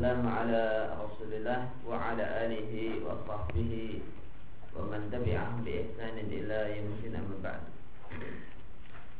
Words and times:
Rasulillah 0.00 1.76
wa 1.84 2.00
ala 2.00 2.24
alihi 2.48 3.04
wa 3.04 3.20
sahbihi 3.28 4.00
wa 4.72 4.88
man 4.88 5.12
tabi'ahum 5.12 5.60
bi 5.60 5.84
ihsanin 5.84 6.32
ila 6.32 6.72
yaumil 6.72 7.16
amma 7.20 7.36
ba'd. 7.44 7.62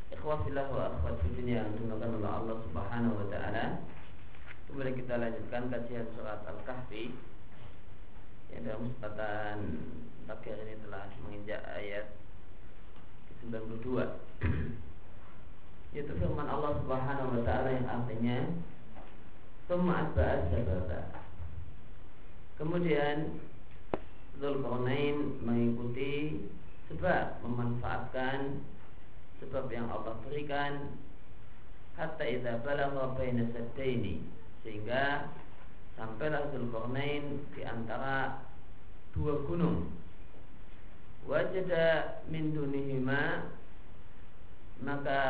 Ikhwafillah 0.09 0.73
wa 0.73 0.89
akhwat 0.89 1.21
fillah 1.21 1.61
yang 1.61 1.69
dimuliakan 1.77 2.17
oleh 2.17 2.31
Allah 2.33 2.57
Subhanahu 2.65 3.13
wa 3.21 3.27
taala. 3.29 3.85
Kemudian 4.65 4.97
kita 4.97 5.21
lanjutkan 5.21 5.69
kajian 5.69 6.09
surat 6.17 6.41
Al-Kahfi 6.49 7.13
yang 8.57 8.65
dalam 8.65 8.81
kesempatan 8.89 9.57
terakhir 10.25 10.57
ini 10.65 10.75
telah 10.81 11.05
menginjak 11.29 11.61
ayat 11.77 12.07
92 13.45 13.85
yaitu 15.93 16.13
firman 16.17 16.49
Allah 16.49 16.73
Subhanahu 16.81 17.37
wa 17.37 17.41
taala 17.45 17.69
yang 17.69 17.85
artinya 17.85 18.49
Summa 19.71 20.03
asba'at 20.03 20.51
sababa. 20.51 21.15
Kemudian 22.59 23.39
Zulkarnain 24.43 25.39
mengikuti 25.47 26.43
sebab 26.91 27.39
memanfaatkan 27.47 28.67
sebab 29.39 29.71
yang 29.71 29.87
Allah 29.95 30.19
berikan. 30.27 30.99
Hatta 31.95 32.27
idza 32.27 32.59
balagha 32.67 33.15
baina 33.15 33.47
saddaini. 33.55 34.19
Sehingga 34.67 35.31
sampailah 35.95 36.51
Zulkarnain 36.51 37.39
di 37.55 37.63
antara 37.63 38.43
dua 39.15 39.39
gunung. 39.47 39.87
Wajada 41.31 42.19
min 42.27 42.59
dunihima 42.59 43.47
maka 44.83 45.23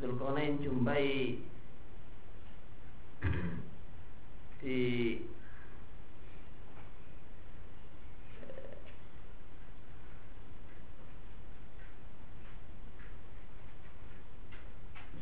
Zulkarnain 0.00 0.64
jumpai 0.64 1.44
di 4.62 4.80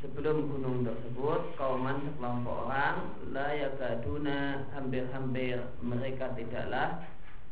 sebelum 0.04 0.48
gunung 0.48 0.84
tersebut 0.84 1.56
kauman 1.56 2.04
sekelompok 2.04 2.68
orang 2.68 3.16
la 3.32 3.48
yakaduna 3.56 4.68
hampir-hampir 4.76 5.56
mereka 5.80 6.36
tidaklah 6.36 7.00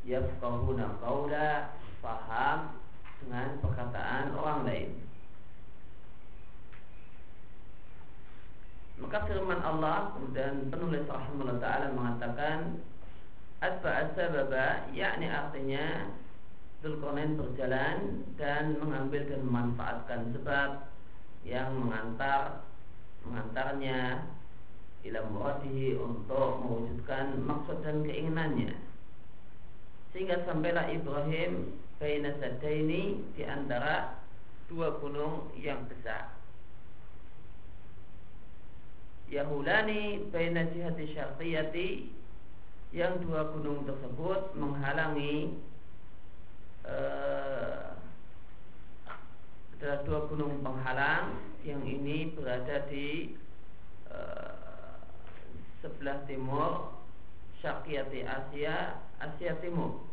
yafqahuna 0.04 1.00
qaula 1.00 1.72
paham 2.04 2.76
dengan 3.24 3.48
perkataan 3.64 4.36
orang 4.36 4.60
lain 4.68 4.90
Maka 9.02 9.26
firman 9.26 9.58
Allah 9.58 10.14
dan 10.30 10.70
penulis 10.70 11.02
rahimahullah 11.10 11.58
taala 11.58 11.90
mengatakan 11.98 12.78
asba 13.58 13.90
asbaba 14.06 14.86
yakni 14.94 15.26
artinya 15.26 16.14
Zulkarnain 16.84 17.34
berjalan 17.40 18.28
dan 18.36 18.76
mengambil 18.76 19.24
dan 19.24 19.40
memanfaatkan 19.48 20.36
sebab 20.36 20.70
yang 21.42 21.72
mengantar 21.80 22.60
mengantarnya 23.24 24.28
ila 25.04 25.20
muradihi 25.32 25.96
untuk 25.96 26.60
mewujudkan 26.60 27.40
maksud 27.40 27.80
dan 27.82 28.04
keinginannya. 28.04 28.76
Sehingga 30.12 30.44
sampailah 30.44 30.92
Ibrahim 30.92 31.72
baina 31.98 32.36
ini 32.68 33.16
di 33.32 33.42
antara 33.48 34.20
dua 34.68 35.00
gunung 35.00 35.50
yang 35.56 35.88
besar 35.88 36.43
Yahulani 39.32 40.28
baina 40.28 40.68
jihati 40.68 41.14
syarqiyati 41.16 41.88
yang 42.94 43.18
dua 43.24 43.50
gunung 43.50 43.82
tersebut 43.88 44.54
menghalangi 44.54 45.58
uh, 46.86 47.96
adalah 49.74 49.98
dua 50.06 50.20
gunung 50.30 50.62
penghalang 50.62 51.34
yang 51.66 51.82
ini 51.82 52.30
berada 52.36 52.86
di 52.86 53.34
uh, 54.12 54.54
sebelah 55.82 56.22
timur 56.24 56.94
Syarqiyati 57.64 58.28
Asia 58.28 59.00
Asia 59.20 59.56
Timur. 59.64 60.04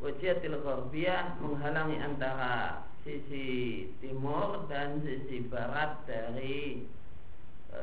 Wajiatil 0.00 0.58
Gharbiyah 0.60 1.40
menghalangi 1.40 1.96
antara 1.96 2.84
sisi 3.04 3.46
timur 4.00 4.64
dan 4.72 5.04
sisi 5.04 5.44
barat 5.52 6.00
dari 6.08 6.88
e, 7.68 7.80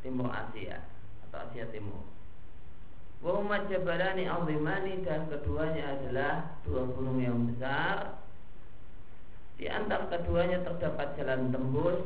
timur 0.00 0.32
Asia 0.32 0.80
atau 1.28 1.38
Asia 1.52 1.68
Timur. 1.68 2.00
Wahuma 3.20 3.68
jabalani 3.68 4.24
azimani 4.24 5.04
dan 5.04 5.28
keduanya 5.28 6.00
adalah 6.00 6.32
dua 6.64 6.82
gunung 6.96 7.20
yang 7.20 7.38
besar. 7.52 8.16
Di 9.58 9.66
antara 9.66 10.06
keduanya 10.08 10.62
terdapat 10.62 11.18
jalan 11.18 11.50
tembus 11.50 11.98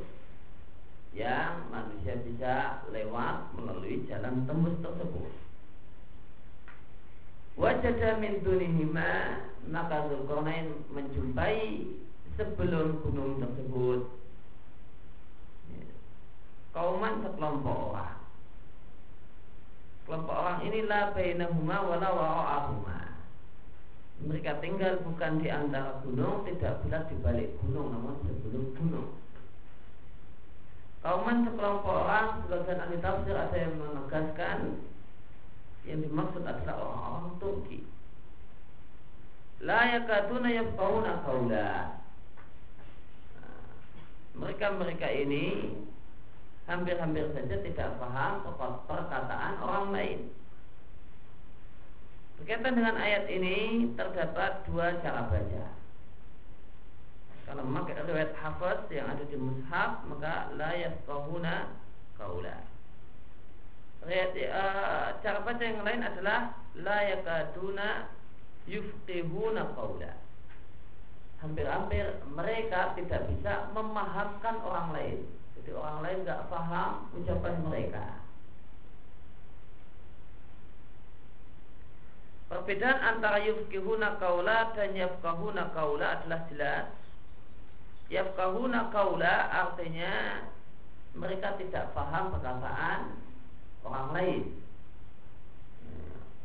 yang 1.12 1.68
manusia 1.68 2.16
bisa 2.24 2.80
lewat 2.88 3.52
melalui 3.54 4.08
jalan 4.08 4.48
tembus 4.48 4.72
tersebut. 4.80 5.30
Wajada 7.60 8.16
min 8.16 8.40
dunihima 8.40 9.44
maka 9.68 10.08
Zulkarnain 10.08 10.72
menjumpai 10.88 11.84
sebelum 12.38 13.00
gunung 13.04 13.40
tersebut. 13.40 14.00
Ya, 15.72 15.84
kauman 16.76 17.20
sekelompok 17.24 17.78
orang. 17.92 18.18
Kelompok 20.08 20.36
orang 20.36 20.58
inilah 20.66 21.14
bainahuma 21.14 21.76
wala 21.86 22.08
wara'ahuma 22.10 23.12
mereka 24.22 24.62
tinggal 24.62 25.02
bukan 25.02 25.42
di 25.42 25.50
antara 25.50 25.98
gunung 26.06 26.46
tidak 26.46 26.78
pula 26.84 27.02
di 27.10 27.16
balik 27.26 27.50
gunung 27.62 27.90
namun 27.90 28.14
sebelum 28.22 28.64
gunung. 28.78 29.10
Kauman 31.02 31.42
sekelompok 31.42 32.06
orang 32.06 32.46
sebagian 32.46 32.78
ahli 32.78 32.96
tafsir 33.02 33.34
ada 33.34 33.56
yang 33.58 33.74
menegaskan 33.74 34.58
yang 35.82 35.98
dimaksud 35.98 36.46
adalah 36.46 36.78
orang-orang 36.78 37.26
Turki. 37.42 37.80
La 39.66 39.98
yakaduna 39.98 40.50
yafqahuna 40.54 41.26
qawla 41.26 41.70
mereka-mereka 44.36 45.08
ini 45.12 45.76
hampir-hampir 46.64 47.28
saja 47.34 47.56
tidak 47.60 47.88
paham 48.00 48.32
perkataan 48.88 49.54
orang 49.60 49.86
lain. 49.92 50.20
Berkaitan 52.40 52.74
dengan 52.74 52.96
ayat 52.98 53.28
ini 53.28 53.90
terdapat 53.94 54.66
dua 54.66 54.98
cara 55.04 55.28
baca. 55.28 55.64
Kalau 57.42 57.62
memakai 57.66 57.98
riwayat 58.06 58.32
hafaz 58.38 58.86
yang 58.88 59.10
ada 59.10 59.26
di 59.26 59.36
mushaf 59.36 60.06
maka 60.08 60.54
la 60.56 60.70
yafqahuna 60.78 61.76
qaula. 62.16 62.56
Riwayat 64.02 64.32
uh, 64.48 65.06
cara 65.20 65.38
baca 65.44 65.62
yang 65.62 65.84
lain 65.84 66.02
adalah 66.02 66.56
la 66.78 66.98
yakaduna 67.12 68.08
yufqihuna 68.64 69.76
qaula 69.76 70.21
hampir-hampir 71.42 72.22
mereka 72.30 72.94
tidak 72.94 73.26
bisa 73.26 73.74
memahamkan 73.74 74.62
orang 74.62 74.88
lain. 74.94 75.18
Jadi 75.58 75.70
orang 75.74 75.98
lain 76.06 76.18
nggak 76.22 76.46
paham 76.46 77.10
ucapan 77.18 77.54
mereka. 77.66 78.22
Perbedaan 82.46 82.98
antara 83.00 83.42
yufkihuna 83.42 84.22
kaula 84.22 84.70
dan 84.76 84.94
yafkahuna 84.94 85.74
kaula 85.74 86.20
adalah 86.20 86.46
jelas. 86.52 86.86
Yafkahuna 88.12 88.92
kaula 88.94 89.34
artinya 89.50 90.46
mereka 91.16 91.58
tidak 91.58 91.90
paham 91.96 92.30
perkataan 92.38 93.18
orang 93.82 94.08
lain. 94.14 94.42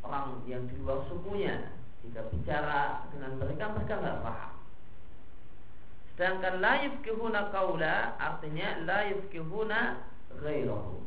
Orang 0.02 0.42
yang 0.48 0.64
di 0.66 0.80
luar 0.80 1.06
sukunya 1.12 1.76
jika 2.02 2.24
bicara 2.32 3.04
dengan 3.12 3.36
mereka 3.38 3.76
mereka 3.76 3.94
nggak 4.00 4.22
paham. 4.24 4.57
Sedangkan 6.18 6.66
la 6.66 6.82
yufkihuna 6.82 7.54
kaula 7.54 8.18
artinya 8.18 8.82
la 8.90 9.06
yufkihuna 9.14 10.02
ghairahu. 10.42 10.98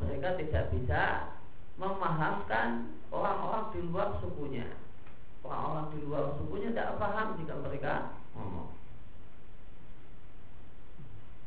Mereka 0.00 0.40
tidak 0.40 0.72
bisa 0.72 1.28
memahamkan 1.76 2.96
orang-orang 3.12 3.76
di 3.76 3.80
luar 3.92 4.16
sukunya. 4.24 4.64
Orang-orang 5.44 5.86
di 5.92 5.98
luar 6.08 6.32
sukunya 6.40 6.72
tidak 6.72 6.96
paham 6.96 7.36
jika 7.44 7.54
mereka 7.60 7.92
ngomong. 8.32 8.72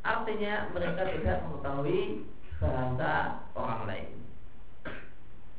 Artinya 0.06 0.70
mereka 0.70 1.02
tidak 1.10 1.38
mengetahui 1.50 2.22
bahasa 2.62 3.42
orang 3.58 3.82
lain. 3.90 4.14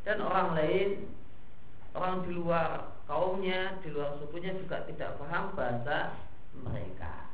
Dan 0.08 0.24
orang 0.24 0.50
lain, 0.56 0.90
orang 1.92 2.24
di 2.24 2.32
luar 2.40 2.96
kaumnya, 3.04 3.84
di 3.84 3.92
luar 3.92 4.16
sukunya 4.24 4.56
juga 4.56 4.88
tidak 4.88 5.20
paham 5.20 5.52
bahasa 5.60 6.14
mereka. 6.64 7.28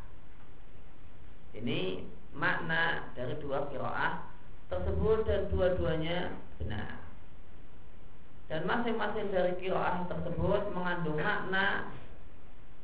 Ini 1.51 2.07
makna 2.31 3.11
dari 3.13 3.35
dua 3.43 3.67
kiroah 3.67 4.25
tersebut 4.71 5.27
dan 5.27 5.51
dua-duanya 5.51 6.33
benar. 6.57 7.01
Dan 8.47 8.67
masing-masing 8.67 9.31
dari 9.31 9.55
kiroah 9.59 10.07
tersebut 10.07 10.71
mengandung 10.71 11.19
makna 11.19 11.91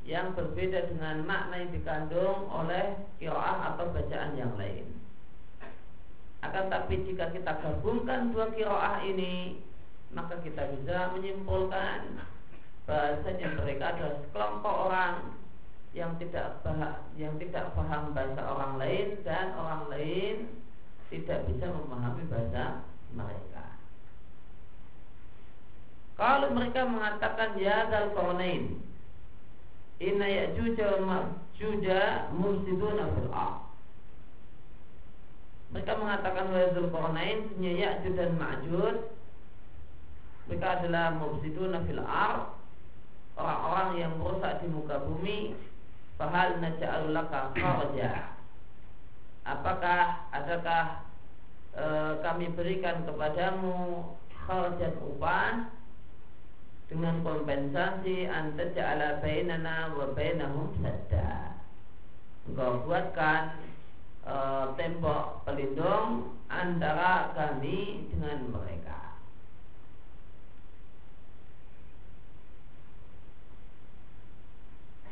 yang 0.08 0.32
berbeda 0.32 0.88
dengan 0.88 1.24
makna 1.24 1.60
yang 1.60 1.72
dikandung 1.72 2.48
oleh 2.48 2.96
kiroah 3.20 3.74
atau 3.74 3.92
bacaan 3.92 4.36
yang 4.36 4.52
lain. 4.56 4.88
Akan 6.40 6.70
tapi 6.70 7.02
jika 7.04 7.34
kita 7.34 7.60
gabungkan 7.60 8.30
dua 8.30 8.48
kiroah 8.54 9.02
ini, 9.04 9.60
maka 10.14 10.40
kita 10.40 10.70
bisa 10.72 11.12
menyimpulkan 11.12 12.16
bahasanya 12.88 13.52
mereka 13.52 13.92
adalah 13.92 14.16
sekelompok 14.24 14.76
orang 14.88 15.14
yang 15.96 16.14
tidak 16.20 16.60
bah 16.62 17.00
yang 17.16 17.34
tidak 17.40 17.72
paham 17.72 18.12
bahasa 18.12 18.42
orang 18.44 18.76
lain 18.76 19.06
dan 19.24 19.56
orang 19.56 19.82
lain 19.88 20.36
tidak 21.08 21.48
bisa 21.48 21.66
memahami 21.72 22.24
bahasa 22.28 22.84
mereka. 23.16 23.64
Kalau 26.18 26.50
mereka 26.52 26.84
mengatakan 26.84 27.56
ya 27.56 27.88
dal 27.88 28.12
qawnain 28.12 28.82
inna 29.98 30.26
ya'juj 30.28 30.76
wa 30.76 30.98
ma'juj 31.02 31.86
mufsiduna 32.36 33.04
fil. 33.16 33.30
Mereka 35.68 35.92
mengatakan 36.00 36.48
wa 36.48 36.64
dzul 36.72 36.88
qarnain 36.88 37.52
punya 37.52 37.72
Ya'juj 37.76 38.16
dan 38.16 38.40
Ma'juj 38.40 38.96
mereka 40.48 40.80
adalah 40.80 41.12
mufsiduna 41.12 41.84
fil 41.84 42.00
orang-orang 43.36 43.88
yang 44.00 44.12
merusak 44.16 44.64
di 44.64 44.66
muka 44.72 44.96
bumi 45.04 45.52
Fahal 46.18 46.58
naja'al 46.58 47.14
laka 47.14 47.54
kharaja 47.54 48.34
Apakah 49.46 50.28
adakah 50.34 51.06
e, 51.72 51.84
kami 52.20 52.52
berikan 52.52 53.06
kepadamu 53.06 54.02
kharajan 54.44 54.92
upah 54.98 55.72
dengan 56.90 57.22
kompensasi 57.24 58.28
anta 58.28 58.68
ja'ala 58.76 59.24
bainana 59.24 59.94
wa 59.96 60.12
bainahum 60.12 60.74
sadda. 60.84 61.56
Engkau 62.50 62.84
buatkan 62.84 63.56
e, 64.26 64.34
tembok 64.76 65.48
pelindung 65.48 66.36
antara 66.52 67.32
kami 67.32 68.10
dengan 68.12 68.52
mereka. 68.52 68.97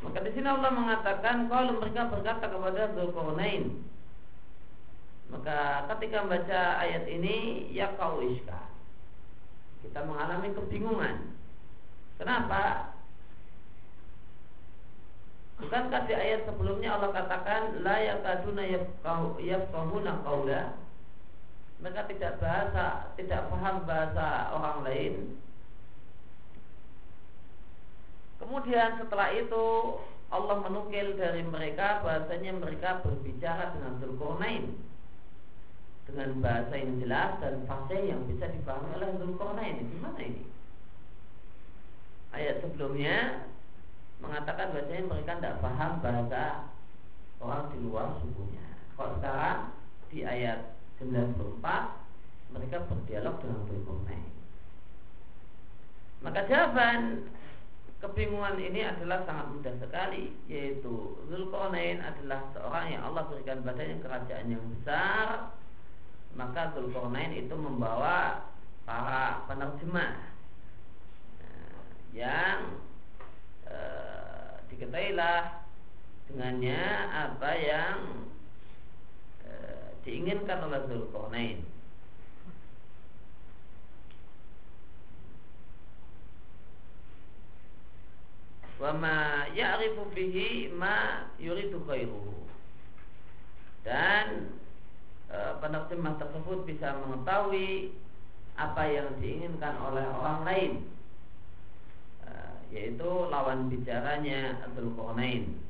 Maka 0.04 0.18
di 0.24 0.30
sini 0.36 0.48
Allah 0.48 0.72
mengatakan 0.72 1.48
kalau 1.48 1.80
mereka 1.80 2.12
berkata 2.12 2.44
kepada 2.50 2.92
Zulkarnain 2.92 3.86
maka 5.26 5.90
ketika 5.90 6.22
membaca 6.22 6.60
ayat 6.78 7.04
ini 7.10 7.66
ya 7.74 7.98
kau 7.98 8.22
iska 8.22 8.62
kita 9.82 10.02
mengalami 10.06 10.54
kebingungan. 10.54 11.34
Kenapa? 12.18 12.94
Bukankah 15.56 16.04
di 16.04 16.14
ayat 16.14 16.44
sebelumnya 16.44 16.94
Allah 16.98 17.10
katakan 17.16 17.80
la 17.80 17.96
yakaduna 17.96 18.64
yafqahuna 19.40 20.12
qaula 20.20 20.62
mereka 21.80 22.08
tidak 22.08 22.40
bahasa 22.40 23.12
tidak 23.16 23.48
paham 23.52 23.84
bahasa 23.88 24.52
orang 24.52 24.78
lain 24.84 25.14
Kemudian 28.36 29.00
setelah 29.00 29.32
itu 29.32 29.64
Allah 30.28 30.56
menukil 30.58 31.14
dari 31.16 31.46
mereka 31.46 32.02
bahasanya 32.02 32.52
mereka 32.58 33.00
berbicara 33.00 33.72
dengan 33.78 33.92
Zulkarnain 34.02 34.64
dengan 36.06 36.38
bahasa 36.38 36.74
yang 36.78 37.02
jelas 37.02 37.30
dan 37.42 37.66
fasih 37.66 38.14
yang 38.14 38.22
bisa 38.30 38.46
dipahami 38.50 38.90
oleh 38.98 39.10
Zulkarnain. 39.18 39.86
Gimana 39.90 40.20
ini? 40.22 40.44
Ayat 42.34 42.62
sebelumnya 42.62 43.48
mengatakan 44.20 44.74
bahasanya 44.74 45.04
mereka 45.08 45.32
tidak 45.38 45.58
paham 45.62 45.92
bahasa 46.02 46.44
orang 47.40 47.64
di 47.72 47.78
luar 47.86 48.08
sukunya. 48.20 48.66
Kalau 48.98 49.10
sekarang 49.18 49.58
di 50.12 50.18
ayat 50.22 50.74
94 51.00 52.52
mereka 52.54 52.76
berdialog 52.86 53.36
dengan 53.40 53.60
Zulkarnain. 53.70 54.24
Maka 56.24 56.40
jawaban 56.48 57.28
Kebingungan 58.06 58.54
ini 58.62 58.86
adalah 58.86 59.26
sangat 59.26 59.50
mudah 59.50 59.74
sekali 59.82 60.30
Yaitu 60.46 61.18
Zulkarnain 61.26 61.98
adalah 61.98 62.38
seorang 62.54 62.94
yang 62.94 63.02
Allah 63.02 63.26
berikan 63.26 63.66
badannya 63.66 63.98
kerajaan 63.98 64.46
yang 64.46 64.62
besar. 64.78 65.50
Maka 66.38 66.70
Zulkarnain 66.78 67.34
itu 67.34 67.50
membawa 67.58 68.46
para 68.86 69.42
penerjemah 69.50 70.22
eh, 71.42 71.82
Yang 72.14 72.78
e, 73.66 73.76
diketahuilah 74.70 75.66
dengannya 76.30 76.82
apa 77.10 77.50
yang 77.58 77.98
e, 79.42 79.52
diinginkan 80.06 80.62
oleh 80.62 80.86
Zulkarnain 80.86 81.58
wa 88.76 88.92
ma 88.92 89.16
ya'rifu 89.56 90.08
bihi 90.12 90.72
ma 90.76 91.28
yuridu 91.40 91.80
khairuhu. 91.88 92.34
Dan 93.86 94.52
e, 95.30 95.38
penerjemah 95.62 96.18
tersebut 96.20 96.66
bisa 96.66 96.96
mengetahui 97.06 97.94
apa 98.56 98.82
yang 98.88 99.08
diinginkan 99.22 99.74
oleh 99.80 100.04
orang 100.04 100.40
lain. 100.44 100.72
E, 102.24 102.30
yaitu 102.74 103.10
lawan 103.32 103.72
bicaranya 103.72 104.60
Abdul 104.66 104.92
Qurnain 104.92 105.66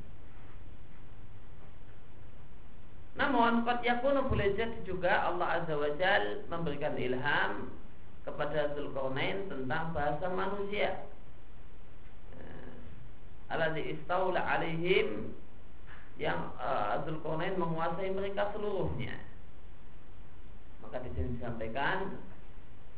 namun 3.17 3.65
kot 3.65 3.81
yakunu 3.81 4.29
boleh 4.29 4.53
jadi 4.53 4.77
juga 4.85 5.25
Allah 5.25 5.61
Azza 5.61 5.73
wa 5.73 5.89
Jal 5.97 6.45
memberikan 6.53 6.93
ilham 7.01 7.73
kepada 8.21 8.77
Zulkarnain 8.77 9.49
tentang 9.49 9.89
bahasa 9.97 10.29
manusia 10.29 11.01
alladzi 13.47 13.95
istaula 13.95 14.43
alaihim 14.43 15.31
yang 16.17 16.51
uh, 16.57 16.99
Zulkarnain 17.05 17.55
menguasai 17.55 18.09
mereka 18.11 18.49
seluruhnya. 18.51 19.15
Maka 20.81 21.03
di 21.05 21.09
sini 21.13 21.37
disampaikan 21.37 22.17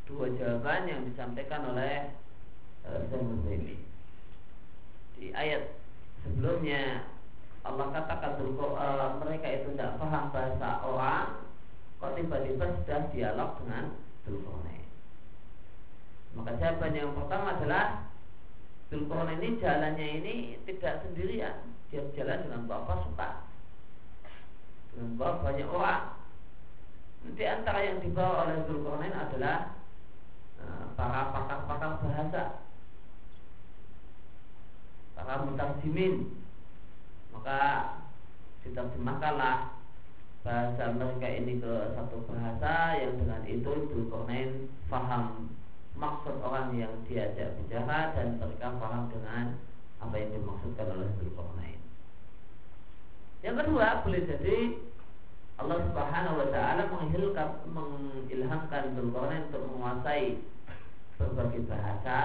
dua 0.08 0.32
jawaban 0.40 0.88
yang 0.88 1.02
disampaikan 1.06 1.76
oleh 1.76 2.16
uh, 2.88 3.50
ini. 3.52 3.78
Di 5.20 5.36
ayat 5.36 5.76
sebelumnya 6.24 7.04
Allah 7.68 7.92
katakan 7.92 8.40
uh, 8.40 9.20
mereka 9.20 9.48
itu 9.52 9.76
tidak 9.76 10.00
paham 10.00 10.32
bahasa 10.32 10.70
orang, 10.88 11.44
kok 12.00 12.16
tiba-tiba 12.16 12.66
sudah 12.82 13.00
dialog 13.12 13.52
dengan 13.62 13.86
Zulkarnain. 14.24 14.88
Maka 16.40 16.56
jawaban 16.56 16.96
yang 16.96 17.12
pertama 17.20 17.60
adalah 17.60 17.86
Zulkarnain 18.90 19.38
ini 19.38 19.62
jalannya 19.62 20.08
ini 20.22 20.36
tidak 20.66 21.06
sendirian. 21.06 21.62
Dia 21.94 22.02
jalan 22.18 22.42
dengan 22.46 22.66
bapak 22.66 23.06
suka. 23.06 23.30
Dengan 24.94 25.14
bawa 25.22 25.46
banyak 25.46 25.70
orang 25.70 26.18
Di 27.38 27.46
antara 27.46 27.86
yang 27.86 28.02
dibawa 28.02 28.50
oleh 28.50 28.66
Zulkarnain 28.66 29.14
adalah 29.14 29.78
eh, 30.58 30.86
Para 30.98 31.30
pakar-pakar 31.30 32.02
bahasa. 32.02 32.44
Para 35.14 35.46
mutarjimin 35.46 36.34
Maka 37.30 37.62
diterjemahkanlah 38.66 39.78
bahasa 40.40 40.96
mereka 40.96 41.28
ini 41.30 41.62
ke 41.62 41.94
satu 41.94 42.26
bahasa 42.26 42.98
yang 42.98 43.22
dengan 43.22 43.44
itu 43.46 43.72
Zulkarnain 43.94 44.72
faham 44.90 45.52
maksud 46.00 46.40
orang 46.40 46.72
yang 46.80 46.94
diajak 47.06 47.60
bicara 47.60 48.16
dan 48.16 48.40
mereka 48.40 48.72
paham 48.80 49.12
dengan 49.12 49.60
apa 50.00 50.16
yang 50.16 50.32
dimaksudkan 50.32 50.88
oleh 50.96 51.08
Zulkarnain. 51.20 51.80
Yang 53.44 53.56
kedua, 53.64 53.88
boleh 54.08 54.22
jadi 54.24 54.58
Allah 55.60 55.78
Subhanahu 55.92 56.40
wa 56.40 56.48
taala 56.56 56.84
mengilhamkan 57.68 58.96
Zulkarnain 58.96 59.52
untuk 59.52 59.64
menguasai 59.68 60.40
berbagai 61.20 61.68
bahasa. 61.68 62.20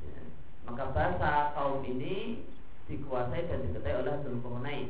Ya. 0.00 0.20
Maka 0.64 0.84
bahasa 0.96 1.52
kaum 1.52 1.84
ini 1.84 2.48
dikuasai 2.88 3.44
dan 3.44 3.60
diketahui 3.68 4.00
oleh 4.08 4.14
Zulkarnain. 4.24 4.88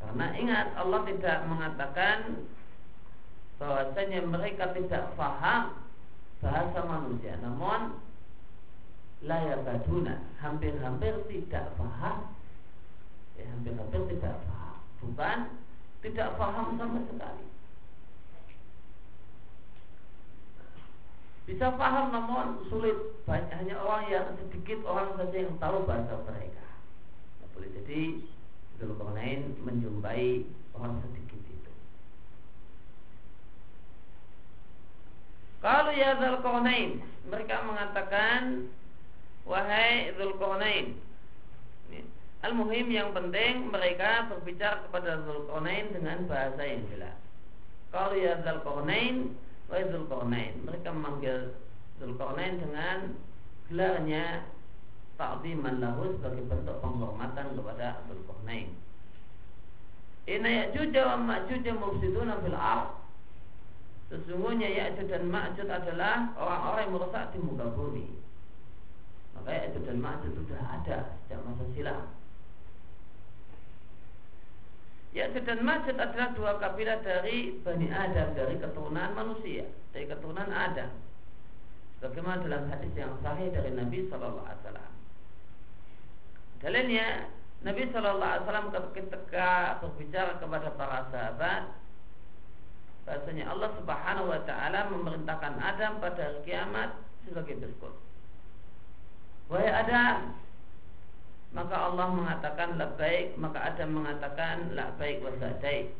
Karena 0.00 0.26
ingat 0.40 0.66
Allah 0.80 1.00
tidak 1.04 1.38
mengatakan 1.44 2.48
bahwasanya 3.56 4.20
mereka 4.24 4.72
tidak 4.76 5.16
paham 5.16 5.80
bahasa 6.44 6.80
manusia. 6.84 7.40
Namun 7.40 7.96
layak 9.24 9.64
baduna 9.64 10.20
hampir-hampir 10.40 11.12
tidak 11.32 11.72
paham. 11.80 12.36
Ya 13.36 13.44
hampir-hampir 13.52 14.00
tidak 14.16 14.36
paham. 14.44 14.76
Bukan 15.00 15.38
tidak 16.04 16.28
paham 16.36 16.76
sama 16.76 17.00
sekali. 17.08 17.46
Bisa 21.46 21.70
paham 21.78 22.10
namun 22.10 22.46
sulit. 22.66 22.98
Banyak 23.22 23.54
hanya 23.54 23.78
orang 23.78 24.04
yang 24.10 24.26
sedikit 24.34 24.82
orang 24.82 25.14
saja 25.14 25.36
yang 25.46 25.54
tahu 25.62 25.86
bahasa 25.86 26.18
mereka. 26.26 26.66
Boleh. 27.54 27.70
Jadi 27.72 28.26
Zulkarnain 28.76 29.56
menjumpai 29.64 30.44
orang 30.76 31.00
sedikit 31.06 31.40
itu. 31.40 31.72
Kalau 35.66 35.90
ya 35.90 36.14
Zulkarnain, 36.22 37.02
mereka 37.26 37.66
mengatakan 37.66 38.70
wahai 39.42 40.14
Zulkarnain. 40.14 40.94
Al-Muhim 42.46 42.86
yang 42.94 43.10
penting 43.10 43.74
mereka 43.74 44.30
berbicara 44.30 44.86
kepada 44.86 45.26
Zulkarnain 45.26 45.90
dengan 45.90 46.22
bahasa 46.30 46.62
yang 46.62 46.86
jelas. 46.94 47.18
Kalau 47.90 48.14
ya 48.14 48.38
Zulkarnain 48.46 49.34
Wahai 49.66 49.90
Zulkarnain 49.90 50.54
Mereka 50.62 50.88
memanggil 50.94 51.50
Zulkarnain 51.98 52.62
dengan 52.62 52.98
gelarnya 53.66 54.46
Ta'ziman 55.16 55.80
lahu 55.80 56.14
sebagai 56.20 56.44
bentuk 56.46 56.76
penghormatan 56.78 57.56
kepada 57.56 58.04
Zulkarnain 58.06 58.70
Inna 60.30 60.50
Ya'juj 60.50 60.94
wa 60.94 61.16
Ma'juj 61.18 61.66
mufsiduna 61.74 62.38
fil 62.42 62.58
ard 62.58 63.05
Sesungguhnya 64.06 64.70
Ya'juj 64.70 65.10
dan 65.10 65.26
Ma'juj 65.26 65.66
adalah 65.66 66.30
orang-orang 66.38 66.82
yang 66.86 66.94
merusak 66.94 67.24
di 67.34 67.38
muka 67.42 67.66
bumi. 67.74 68.06
Maka 69.34 69.50
Ya'juj 69.50 69.82
dan 69.82 69.98
Ma'juj 69.98 70.30
sudah 70.34 70.62
ada 70.62 70.98
sejak 71.26 71.40
masa 71.42 71.64
silam. 71.74 72.06
Ya'jud 75.16 75.48
dan 75.48 75.64
Majud 75.64 75.96
adalah 75.96 76.36
dua 76.36 76.60
kabilah 76.60 77.00
dari 77.00 77.56
Bani 77.64 77.88
Adam 77.88 78.36
Dari 78.36 78.60
keturunan 78.60 79.16
manusia 79.16 79.64
Dari 79.96 80.04
keturunan 80.04 80.52
Adam. 80.52 80.92
Bagaimana 82.04 82.44
dalam 82.44 82.68
hadis 82.68 82.92
yang 82.92 83.16
sahih 83.24 83.48
dari 83.48 83.72
Nabi 83.72 84.04
Sallallahu 84.12 84.44
Alaihi 84.44 84.60
Nabi 87.64 87.82
Wasallam 87.88 88.68
ketika 88.92 89.80
berbicara 89.80 90.36
kepada 90.36 90.68
para 90.76 91.08
sahabat 91.08 91.72
Bahasanya 93.06 93.54
Allah 93.54 93.70
Subhanahu 93.78 94.34
Wa 94.34 94.40
Taala 94.42 94.90
memerintahkan 94.90 95.54
Adam 95.62 96.02
pada 96.02 96.26
hari 96.26 96.42
kiamat 96.42 96.90
sebagai 97.22 97.54
berikut. 97.62 97.94
Wahai 99.46 99.70
Adam 99.70 100.34
maka 101.54 101.76
Allah 101.78 102.10
mengatakan 102.10 102.74
baik 102.98 103.38
maka 103.38 103.62
Adam 103.62 104.02
mengatakan 104.02 104.74
baik 104.98 105.22
wa 105.22 105.30
sa'dai. 105.38 105.94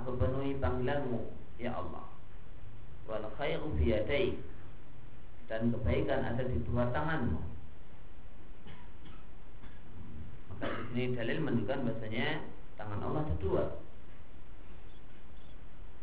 Aku 0.00 0.16
penuhi 0.16 0.56
panggilanmu 0.56 1.28
ya 1.60 1.76
Allah. 1.76 2.08
Wal 3.04 3.28
khairu 3.36 3.76
fi 3.76 3.92
yadai. 3.92 4.26
Dan 5.52 5.68
kebaikan 5.76 6.24
ada 6.24 6.40
di 6.48 6.56
dua 6.64 6.88
tanganmu. 6.88 7.36
Maka 10.48 10.64
di 10.64 10.82
sini 10.88 11.04
dalil 11.12 11.38
menunjukkan 11.44 11.78
bahasanya 11.84 12.40
tangan 12.80 13.04
Allah 13.04 13.28
ada 13.28 13.36
dua 13.36 13.81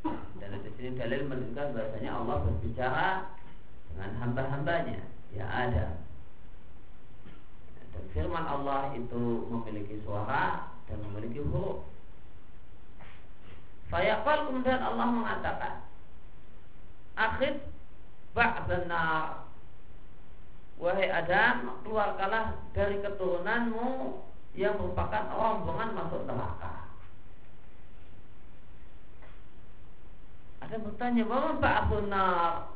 dan 0.03 0.49
di 0.63 0.69
sini 0.79 0.95
dalil 0.95 1.27
menunjukkan 1.27 1.75
bahasanya 1.75 2.11
Allah 2.15 2.35
berbicara 2.47 3.09
dengan 3.91 4.11
hamba-hambanya. 4.23 5.01
Ya 5.29 5.45
Adam 5.45 5.93
dan 7.93 8.03
firman 8.15 8.45
Allah 8.47 8.95
itu 8.97 9.45
memiliki 9.51 10.01
suara 10.07 10.71
dan 10.89 10.97
memiliki 11.05 11.43
huruf. 11.45 11.85
Fayaqal 13.89 14.49
kemudian 14.49 14.81
Allah 14.85 15.07
mengatakan 15.09 15.73
Akhid 17.17 17.57
ba'danar 18.37 19.49
Wahai 20.77 21.09
Adam 21.09 21.81
Keluarkanlah 21.81 22.53
dari 22.77 23.01
keturunanmu 23.01 24.21
Yang 24.53 24.77
merupakan 24.77 25.25
rombongan 25.33 25.97
masuk 25.97 26.21
neraka 26.29 26.78
Ada 30.69 30.77
bertanya 30.85 31.23
Bahwa 31.25 31.57
ba'danar 31.57 32.69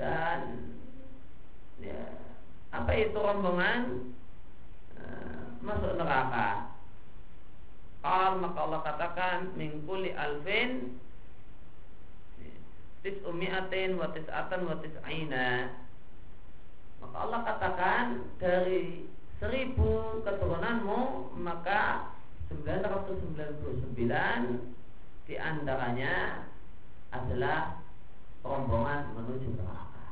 Dan 0.00 0.40
Ya 1.78 2.18
apa 2.68 2.92
itu 2.92 3.16
rombongan? 3.16 4.12
E, 4.92 5.02
masuk 5.64 5.96
neraka. 5.96 6.68
Qal 8.04 8.38
maka 8.44 8.58
Allah 8.60 8.80
katakan 8.84 9.56
mingkuli 9.56 10.12
alfin 10.14 11.00
tis 13.02 13.18
umiatin 13.26 13.94
wa 13.98 14.10
tis'atan 14.10 14.66
wa 14.66 14.74
tis'aina 14.82 15.70
maka 16.98 17.16
Allah 17.18 17.40
katakan 17.46 18.26
dari 18.42 19.06
seribu 19.38 20.18
keturunanmu 20.26 21.30
maka 21.38 22.10
999 22.50 23.94
di 25.28 25.36
antaranya 25.36 26.40
adalah 27.12 27.84
rombongan 28.40 29.12
menuju 29.12 29.60
neraka. 29.60 30.04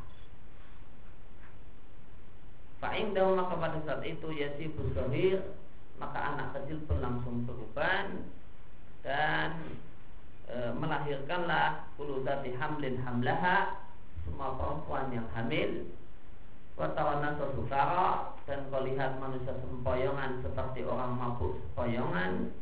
Fa'indahu 2.84 3.40
maka 3.40 3.56
pada 3.56 3.78
saat 3.88 4.04
itu 4.04 4.28
Yasibu 4.36 4.92
Sohir 4.92 5.40
Maka 5.96 6.36
anak 6.36 6.52
kecil 6.52 6.84
pun 6.84 7.00
langsung 7.00 7.48
beruban 7.48 8.28
Dan 9.00 9.80
e, 10.44 10.76
melahirkanlah 10.76 11.88
Kuludati 11.96 12.52
hamlin 12.60 13.00
hamlaha 13.00 13.80
Semua 14.28 14.60
perempuan 14.60 15.08
yang 15.08 15.24
hamil. 15.32 15.88
Watawana 16.76 17.40
sukara 17.56 18.36
Dan 18.44 18.68
kau 18.68 18.84
lihat 18.84 19.16
manusia 19.24 19.56
sempoyongan 19.56 20.44
Seperti 20.44 20.84
orang 20.84 21.16
mabuk 21.16 21.56
sempoyongan 21.56 22.52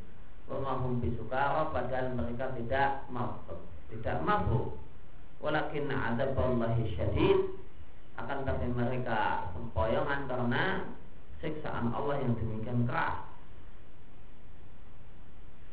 Wamahum 0.44 1.00
bisukara 1.00 1.72
Padahal 1.72 2.12
mereka 2.12 2.52
tidak 2.56 3.08
mabuk. 3.08 3.60
Tidak 3.88 4.20
mabuk. 4.20 4.76
Walakin 5.40 5.88
adaballahi 5.88 6.84
syadid. 6.96 7.58
Akan 8.14 8.46
tapi 8.46 8.70
mereka 8.70 9.50
sempoyongan 9.56 10.30
karena 10.30 10.64
siksaan 11.42 11.90
Allah 11.90 12.22
yang 12.22 12.38
demikian 12.38 12.86
keras. 12.86 13.26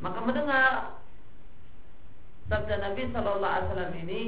Maka 0.01 0.19
mendengar 0.25 0.97
sabda 2.49 2.75
Nabi 2.81 3.01
Shallallahu 3.13 3.53
Alaihi 3.53 3.69
Wasallam 3.69 3.93
ini 4.01 4.23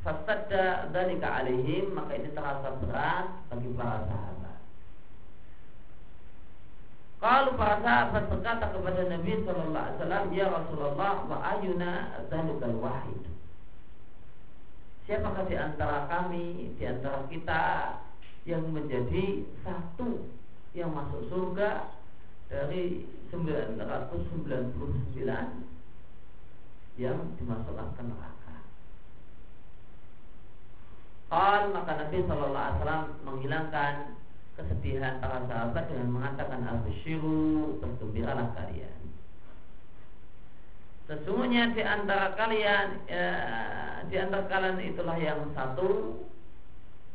Fastadda 0.00 0.88
dalika 0.94 1.42
alaihim 1.42 1.92
Maka 1.92 2.16
ini 2.16 2.30
terasa 2.32 2.78
berat 2.80 3.26
bagi 3.52 3.68
para 3.76 4.06
sahabat 4.08 4.35
Kalau 7.26 7.58
para 7.58 7.82
sahabat 7.82 8.30
berkata 8.30 8.70
kepada 8.70 9.02
Nabi 9.10 9.42
Shallallahu 9.42 9.74
Alaihi 9.74 9.98
Wasallam 9.98 10.24
Ya 10.30 10.46
Rasulullah 10.46 11.26
wa 11.26 11.42
ayuna 11.42 12.22
dalikal 12.30 12.78
wahid 12.78 13.18
Siapakah 15.10 15.50
di 15.50 15.58
antara 15.58 16.06
kami, 16.06 16.70
di 16.78 16.84
antara 16.86 17.26
kita 17.26 17.62
yang 18.46 18.70
menjadi 18.70 19.42
satu 19.66 20.22
yang 20.70 20.94
masuk 20.94 21.26
surga 21.26 21.90
dari 22.46 23.10
999 23.34 25.26
yang 27.02 27.18
dimasukkan 27.42 28.06
neraka. 28.06 28.56
Qal 31.26 31.74
maka 31.74 31.92
Nabi 32.06 32.18
Shallallahu 32.22 32.54
Alaihi 32.54 32.78
Wasallam 32.78 33.04
menghilangkan 33.26 34.14
kesedihan 34.56 35.20
para 35.20 35.44
sahabat 35.44 35.84
dengan 35.92 36.16
mengatakan 36.16 36.64
Abshiru 36.64 37.76
bergembiralah 37.84 38.56
kalian. 38.56 38.96
Sesungguhnya 41.06 41.70
di 41.76 41.84
antara 41.86 42.34
kalian 42.34 42.88
ya, 43.06 43.28
di 44.10 44.16
antara 44.18 44.48
kalian 44.50 44.82
itulah 44.82 45.14
yang 45.20 45.54
satu 45.54 46.18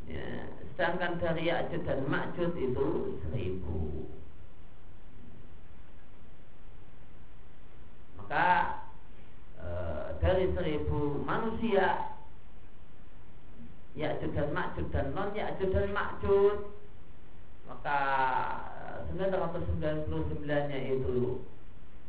ya, 0.08 0.48
sedangkan 0.72 1.20
dari 1.20 1.52
Ya'jud 1.52 1.82
dan 1.84 2.00
Ma'jud 2.08 2.56
itu 2.56 2.86
seribu. 3.26 4.08
Maka 8.16 8.80
e, 9.60 9.68
dari 10.24 10.48
seribu 10.56 11.20
manusia 11.28 12.16
Ya'jud 13.92 14.32
dan 14.32 14.48
Ma'jud 14.56 14.88
dan 14.88 15.12
non 15.12 15.36
Ya'jud 15.36 15.68
dan 15.68 15.92
Ma'jud 15.92 16.81
maka 17.72 17.98
999 19.16 20.44
nya 20.44 20.78
itu 20.92 21.40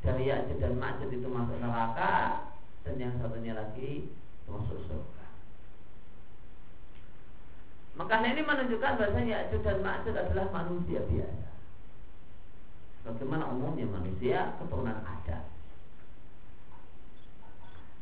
dari 0.04 0.28
Ya'jud 0.28 0.60
dan 0.60 0.76
Ma'jud 0.76 1.08
itu 1.08 1.28
masuk 1.32 1.56
neraka 1.64 2.44
dan 2.84 3.00
yang 3.00 3.16
satunya 3.24 3.56
lagi 3.56 4.12
masuk 4.44 4.76
surga. 4.92 5.26
Maka 7.96 8.28
ini 8.28 8.44
menunjukkan 8.44 9.00
bahwa 9.00 9.24
Ya'jud 9.24 9.62
dan 9.64 9.80
Ma'jud 9.80 10.16
adalah 10.20 10.52
manusia 10.52 11.00
biasa. 11.08 11.50
Bagaimana 13.08 13.48
umumnya 13.56 13.88
manusia 13.88 14.60
keturunan 14.60 15.00
Adam. 15.08 15.44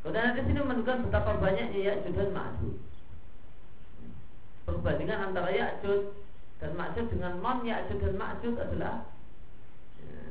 Kemudian 0.02 0.34
di 0.34 0.42
sini 0.50 0.58
menunjukkan 0.58 1.06
betapa 1.06 1.38
banyaknya 1.38 1.78
Ya'jud 1.78 2.14
dan 2.18 2.30
Ma'jud. 2.34 2.74
Perbandingan 4.66 5.30
antara 5.30 5.54
Ya'jud 5.54 6.21
dan 6.62 6.78
Ma'jud 6.78 7.10
dengan 7.10 7.42
non 7.42 7.66
Ya'jud 7.66 7.98
dan 7.98 8.14
Ma'jud 8.14 8.54
adalah 8.54 9.10
ya, 9.98 10.22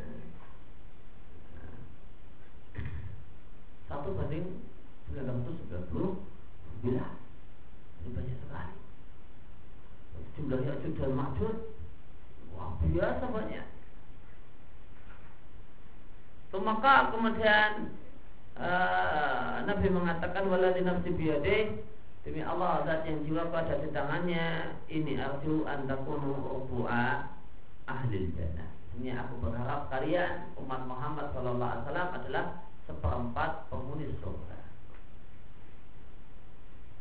satu 3.91 4.15
banding 4.15 4.63
990 5.11 5.91
bila? 6.87 7.07
Ini 8.01 8.09
banyak 8.15 8.37
sekali. 8.47 8.75
Jumlah 10.39 10.59
Ya'jud 10.63 10.93
dan 10.95 11.11
Ma'jud 11.19 11.55
wah 12.55 12.79
biasa 12.79 13.25
banyak. 13.27 13.67
Maka 16.51 17.11
kemudian 17.15 17.95
uh, 18.59 19.63
Nabi 19.67 19.87
mengatakan 19.87 20.47
waladhi 20.47 20.83
nafsi 20.83 21.11
demi 22.21 22.41
Allah 22.45 22.85
zat 22.85 23.09
yang 23.09 23.25
jiwa 23.25 23.49
pada 23.49 23.81
di 23.81 23.89
tangannya 23.89 24.77
ini 24.93 25.17
arju 25.17 25.65
antakunu 25.65 26.37
rubu'a 26.37 27.25
ahli 27.89 28.29
jannah. 28.37 28.69
Ini 29.01 29.17
aku 29.17 29.41
berharap 29.41 29.89
kalian 29.89 30.53
umat 30.61 30.85
Muhammad 30.85 31.33
Sallallahu 31.33 31.71
Alaihi 31.71 31.83
Wasallam 31.87 32.09
adalah 32.13 32.45
seperempat 32.85 33.51
penghuni 33.73 34.05
surga. 34.21 34.57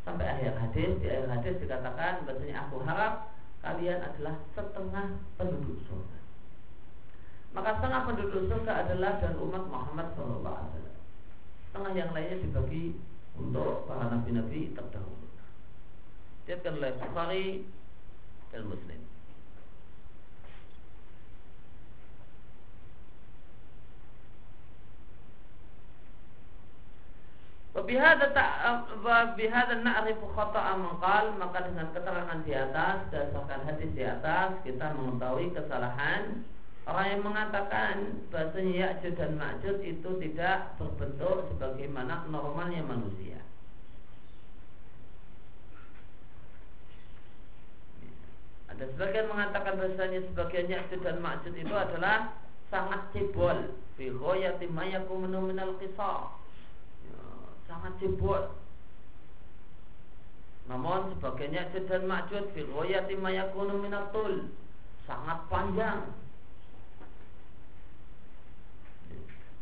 Sampai 0.09 0.25
akhir 0.25 0.57
hadis 0.57 0.91
di 1.05 1.07
akhir 1.13 1.29
hadis 1.29 1.55
dikatakan 1.61 2.25
bahasanya 2.25 2.57
aku 2.65 2.81
harap 2.89 3.37
kalian 3.61 4.01
adalah 4.01 4.35
setengah 4.57 5.07
penduduk 5.37 5.77
surga. 5.85 6.19
Maka 7.53 7.71
setengah 7.77 8.01
penduduk 8.09 8.43
surga 8.49 8.73
adalah 8.89 9.21
dan 9.21 9.35
umat 9.37 9.65
Muhammad 9.69 10.09
Sallallahu 10.17 10.57
Alaihi 10.57 10.73
Wasallam. 10.73 10.99
Setengah 11.69 11.93
yang 11.93 12.11
lainnya 12.17 12.37
dibagi 12.41 12.85
untuk 13.41 13.89
para 13.89 14.13
nabi-nabi 14.13 14.77
terdahulu. 14.77 15.25
Diatkan 16.45 16.77
oleh 16.77 16.93
Bukhari 17.01 17.65
dan 18.53 18.69
Muslim. 18.69 19.01
Wabihada 27.71 28.35
na'rifu 29.79 30.27
khata'a 30.35 30.75
mengkal 30.75 31.39
Maka 31.39 31.71
dengan 31.71 31.95
keterangan 31.95 32.43
di 32.43 32.51
atas 32.51 33.07
Dasarkan 33.15 33.63
hadis 33.63 33.95
di 33.95 34.03
atas 34.03 34.59
Kita 34.67 34.91
mengetahui 34.99 35.55
kesalahan 35.55 36.43
Orang 36.91 37.07
yang 37.07 37.23
mengatakan 37.23 37.95
bahasanya 38.35 38.75
Ya'jud 38.75 39.15
dan 39.15 39.39
Ma'jud 39.39 39.79
itu 39.87 40.11
tidak 40.27 40.75
berbentuk 40.75 41.47
sebagaimana 41.55 42.27
normalnya 42.27 42.83
manusia. 42.83 43.39
Ada 48.75 48.91
sebagian 48.91 49.31
mengatakan 49.31 49.79
bahasanya 49.79 50.27
sebagian 50.35 50.67
Ya'jud 50.67 51.07
dan 51.07 51.23
Ma'jud 51.23 51.55
itu 51.55 51.71
adalah 51.71 52.35
sangat 52.75 53.07
cebol 53.15 53.71
fi 53.95 54.11
ghayati 54.11 54.67
ma 54.67 54.91
qisar. 55.79 56.35
Ya, 57.07 57.23
sangat 57.71 58.03
cebol. 58.03 58.51
Namun 60.67 61.15
sebagian 61.15 61.55
Ya'jud 61.55 61.87
dan 61.87 62.03
Ma'jud 62.11 62.51
fi 62.51 62.67
ghayati 62.67 63.15
ma 63.15 63.31
tul. 64.11 64.51
Sangat 65.07 65.39
panjang 65.47 66.30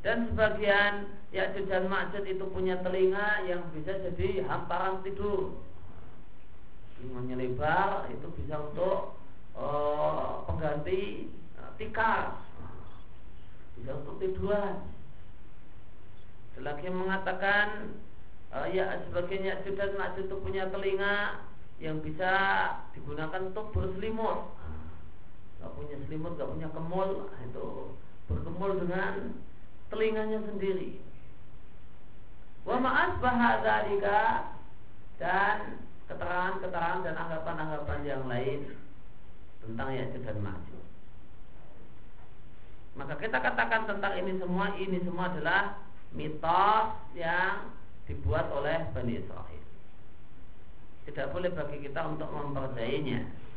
Dan 0.09 0.33
sebagian 0.33 1.21
Ya'juj 1.37 1.69
dan 1.69 1.85
Ma'juj 1.93 2.25
itu 2.25 2.41
punya 2.49 2.81
telinga 2.81 3.45
yang 3.45 3.61
bisa 3.77 3.93
jadi 3.93 4.41
hamparan 4.49 5.05
tidur. 5.05 5.61
Telinganya 6.97 7.37
lebar 7.37 8.09
itu 8.09 8.25
bisa 8.41 8.57
untuk 8.57 9.21
uh, 9.53 10.49
pengganti 10.49 11.29
uh, 11.61 11.77
tikar. 11.77 12.41
Bisa 13.77 14.01
untuk 14.01 14.17
tiduran. 14.25 14.81
Selagi 16.57 16.89
mengatakan 16.89 17.93
uh, 18.57 18.65
ya 18.73 19.05
sebagian 19.13 19.45
Ya'juj 19.45 19.77
dan 19.77 19.93
Ma'juj 19.93 20.25
itu 20.25 20.37
punya 20.41 20.73
telinga 20.73 21.45
yang 21.85 22.01
bisa 22.01 22.33
digunakan 22.97 23.53
untuk 23.53 23.77
berselimut. 23.77 24.57
Gak 25.61 25.73
punya 25.77 26.01
selimut, 26.09 26.41
gak 26.41 26.49
punya 26.49 26.73
kemul, 26.73 27.29
itu 27.45 27.93
berkemul 28.25 28.73
dengan 28.89 29.37
telinganya 29.89 30.41
sendiri. 30.45 31.01
Wa 32.69 32.77
ma'as 32.77 33.17
bahadzalika 33.21 34.53
dan 35.17 35.81
keterangan-keterangan 36.09 37.05
dan 37.05 37.15
anggapan-anggapan 37.17 38.01
yang 38.05 38.25
lain 38.29 38.77
tentang 39.65 39.89
Ya'juj 39.93 40.23
dan 40.25 40.39
Ma'juj. 40.41 40.85
Maka 42.97 43.15
kita 43.21 43.39
katakan 43.39 43.87
tentang 43.87 44.17
ini 44.19 44.33
semua 44.43 44.75
ini 44.75 44.99
semua 45.05 45.31
adalah 45.31 45.79
mitos 46.11 46.87
yang 47.15 47.71
dibuat 48.09 48.49
oleh 48.51 48.89
Bani 48.97 49.21
Israel. 49.21 49.65
Tidak 51.07 51.29
boleh 51.33 51.53
bagi 51.53 51.85
kita 51.85 52.05
untuk 52.05 52.29
mempercayainya. 52.33 53.48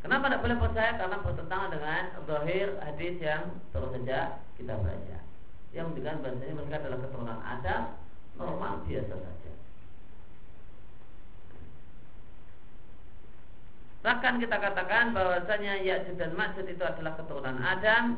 Kenapa 0.00 0.32
tidak 0.32 0.42
boleh 0.42 0.56
percaya? 0.56 0.92
Karena 0.96 1.16
bertentangan 1.20 1.70
dengan 1.76 2.02
zahir 2.24 2.68
hadis 2.80 3.14
yang 3.20 3.42
terus 3.76 3.90
saja 3.92 4.40
kita 4.56 4.74
baca. 4.80 5.18
Yang 5.76 5.88
dengan 6.00 6.24
bahasanya 6.24 6.54
mereka 6.56 6.76
adalah 6.80 6.98
keturunan 7.04 7.40
Adam 7.44 7.82
normal 8.40 8.72
biasa 8.88 9.14
saja. 9.14 9.52
Bahkan 14.00 14.34
kita 14.40 14.56
katakan 14.56 15.12
bahwasanya 15.12 15.84
Ya'juj 15.84 16.16
dan 16.16 16.32
Ma'juj 16.32 16.72
itu 16.72 16.80
adalah 16.80 17.20
keturunan 17.20 17.60
Adam 17.60 18.16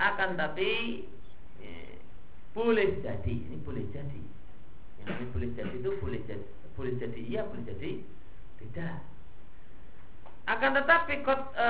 akan 0.00 0.30
tapi 0.40 1.04
ya, 1.60 2.00
boleh 2.56 3.04
jadi 3.04 3.34
ini 3.36 3.60
boleh 3.62 3.84
jadi 3.92 4.22
yang 5.04 5.08
ini 5.20 5.26
boleh 5.30 5.48
jadi 5.52 5.74
itu 5.76 5.90
boleh 6.00 6.20
jadi 6.24 6.46
boleh 6.74 6.92
jadi 6.98 7.20
iya 7.20 7.42
boleh 7.46 7.62
jadi 7.68 7.90
tidak 8.58 9.13
akan 10.44 10.70
tetapi 10.76 11.24
kot 11.24 11.56
e, 11.56 11.68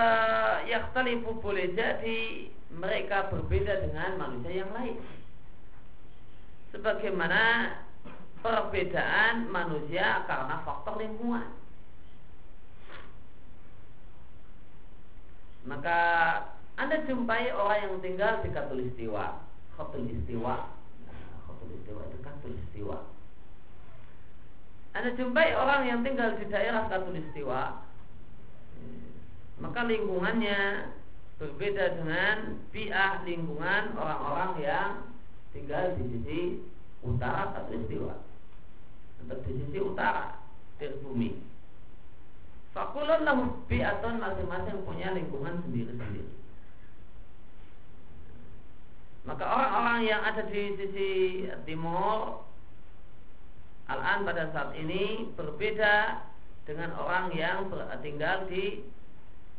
yahtalifu 0.67 1.39
boleh 1.39 1.71
jadi 1.79 2.51
mereka 2.75 3.31
berbeda 3.31 3.87
dengan 3.87 4.19
manusia 4.19 4.67
yang 4.67 4.71
lain. 4.75 4.99
Sebagaimana 6.75 7.71
perbedaan 8.43 9.47
manusia 9.47 10.27
karena 10.27 10.59
faktor 10.67 10.99
lingkungan. 10.99 11.55
Maka 15.65 15.99
Anda 16.75 17.07
jumpai 17.07 17.55
orang 17.55 17.79
yang 17.79 17.95
tinggal 18.03 18.43
di 18.43 18.51
Katulistiwa, 18.51 19.39
Katulistiwa, 19.79 20.55
Katulistiwa 21.47 22.01
itu 22.11 22.19
Katulistiwa. 22.21 22.99
Anda 24.99 25.15
jumpai 25.15 25.55
orang 25.55 25.87
yang 25.87 26.03
tinggal 26.03 26.35
di 26.43 26.45
daerah 26.51 26.91
Katulistiwa 26.91 27.94
maka 29.63 29.87
lingkungannya 29.87 30.91
berbeda 31.39 31.99
dengan 31.99 32.37
biah 32.71 33.23
lingkungan 33.27 33.95
orang-orang 33.99 34.53
yang 34.63 34.91
tinggal 35.55 35.95
di 35.99 36.03
sisi 36.11 36.41
utara 37.03 37.55
atau 37.55 37.75
istiwa 37.75 38.15
atau 39.25 39.37
di 39.47 39.53
sisi 39.63 39.79
utara 39.79 40.39
dari 40.79 40.97
bumi. 41.03 41.31
Fakulun 42.75 43.23
lahu 43.23 43.43
bi'atun 43.71 44.19
masing-masing 44.19 44.83
punya 44.83 45.15
lingkungan 45.15 45.63
sendiri-sendiri. 45.63 46.27
Maka 49.25 49.45
orang-orang 49.47 49.99
yang 50.05 50.21
ada 50.21 50.43
di 50.51 50.75
sisi 50.77 51.11
timur 51.65 52.45
Al-An 53.89 54.25
pada 54.25 54.49
saat 54.53 54.71
ini 54.81 55.29
berbeda 55.37 56.25
dengan 56.65 56.97
orang 56.97 57.33
yang 57.37 57.69
tinggal 58.01 58.49
di 58.49 58.89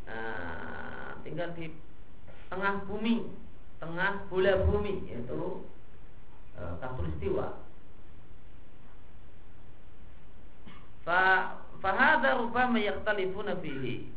uh, 0.10 1.14
tinggal 1.22 1.54
di 1.54 1.70
tengah 2.50 2.82
bumi, 2.90 3.30
tengah 3.78 4.26
bola 4.30 4.54
bumi 4.66 5.06
yaitu 5.10 5.66
uh, 6.58 6.74
katulistiwa. 6.82 7.62
Fa 11.06 11.22
fahada 11.86 12.42
rubama 12.42 12.82
yaktalifuna 12.82 13.54
fihi. 13.62 14.10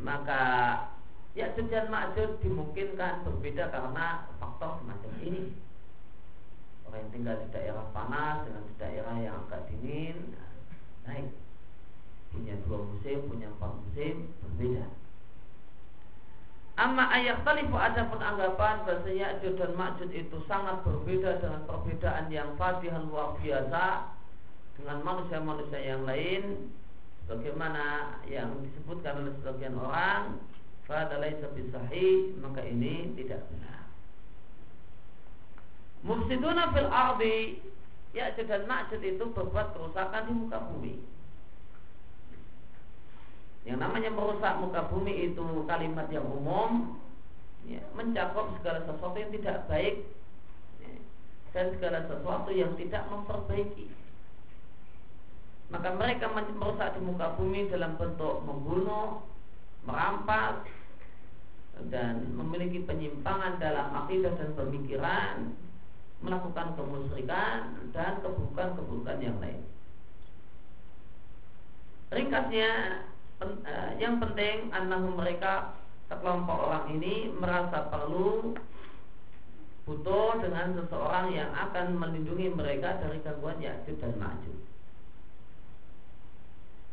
Maka 0.00 0.42
ya 1.36 1.52
dan 1.54 1.92
Ma'jud 1.92 2.40
dimungkinkan 2.40 3.26
berbeda 3.26 3.68
karena 3.74 4.30
faktor 4.38 4.80
semacam 4.80 5.12
ini. 5.22 5.52
Orang 6.86 7.06
yang 7.06 7.10
tinggal 7.14 7.36
di 7.38 7.46
daerah 7.54 7.86
panas 7.94 8.46
dengan 8.46 8.62
di 8.66 8.74
daerah 8.80 9.14
yang 9.22 9.36
agak 9.46 9.62
dingin, 9.70 10.34
naik. 11.06 11.28
Punya 12.30 12.54
dua 12.66 12.78
musim, 12.86 13.26
punya 13.26 13.48
empat 13.50 13.72
musim 13.84 14.30
berbeda. 14.44 14.86
Amma 16.80 17.12
ayat 17.12 17.44
talifu 17.44 17.76
ada 17.76 18.08
pun 18.08 18.24
anggapan 18.24 18.88
bahasanya 18.88 19.36
Ya'jud 19.36 19.60
dan 19.60 19.76
Ma'jud 19.76 20.10
itu 20.16 20.40
sangat 20.48 20.80
berbeda 20.80 21.36
dengan 21.44 21.68
perbedaan 21.68 22.32
yang 22.32 22.56
fadihan 22.56 23.04
luar 23.04 23.36
biasa 23.36 24.16
dengan 24.80 24.98
manusia-manusia 25.04 25.76
yang 25.76 26.08
lain. 26.08 26.72
Bagaimana 27.28 28.16
yang 28.26 28.64
disebutkan 28.64 29.22
oleh 29.22 29.36
sebagian 29.38 29.76
orang 29.76 30.40
fadalai 30.88 31.36
sahih 31.38 32.34
maka 32.40 32.64
ini 32.64 33.12
tidak 33.14 33.44
benar. 33.52 33.86
Mufsiduna 36.00 36.72
fil 36.72 36.88
ardi 36.88 37.60
Ya'jud 38.10 38.46
dan 38.50 38.66
Ma'jud 38.66 39.02
itu 39.06 39.24
berbuat 39.30 39.70
kerusakan 39.74 40.26
di 40.26 40.32
muka 40.34 40.58
bumi 40.66 40.94
yang 43.68 43.78
namanya 43.80 44.08
merusak 44.08 44.56
muka 44.56 44.88
bumi 44.88 45.32
itu 45.32 45.44
kalimat 45.68 46.08
yang 46.08 46.24
umum 46.24 46.96
ya, 47.68 47.80
mencakup 47.92 48.56
segala 48.60 48.88
sesuatu 48.88 49.16
yang 49.20 49.32
tidak 49.36 49.68
baik 49.68 49.96
ya, 50.80 50.92
dan 51.52 51.66
segala 51.76 51.98
sesuatu 52.08 52.50
yang 52.56 52.72
tidak 52.80 53.04
memperbaiki. 53.12 53.92
Maka 55.70 55.94
mereka 55.94 56.26
merusak 56.32 56.98
di 56.98 57.00
muka 57.04 57.36
bumi 57.38 57.70
dalam 57.70 57.94
bentuk 57.94 58.42
membunuh, 58.42 59.22
merampas, 59.86 60.66
dan 61.92 62.26
memiliki 62.34 62.82
penyimpangan 62.82 63.62
dalam 63.62 63.92
akidah 64.02 64.34
dan 64.34 64.50
pemikiran, 64.58 65.54
melakukan 66.20 66.76
kemusyrikan 66.76 67.74
dan 67.96 68.20
keburukan-keburukan 68.20 69.18
yang 69.24 69.36
lain. 69.40 69.60
Ringkasnya 72.10 72.70
Eh, 73.40 73.90
yang 73.96 74.20
penting 74.20 74.68
anak 74.68 75.00
mereka 75.16 75.72
sekelompok 76.12 76.68
orang 76.68 76.92
ini 76.92 77.32
merasa 77.32 77.88
perlu 77.88 78.52
butuh 79.88 80.44
dengan 80.44 80.76
seseorang 80.76 81.32
yang 81.32 81.48
akan 81.56 81.96
melindungi 81.96 82.52
mereka 82.52 83.00
dari 83.00 83.16
gangguan 83.24 83.64
Ya'juj 83.64 83.96
dan 83.96 84.12
Ma'juj. 84.20 84.60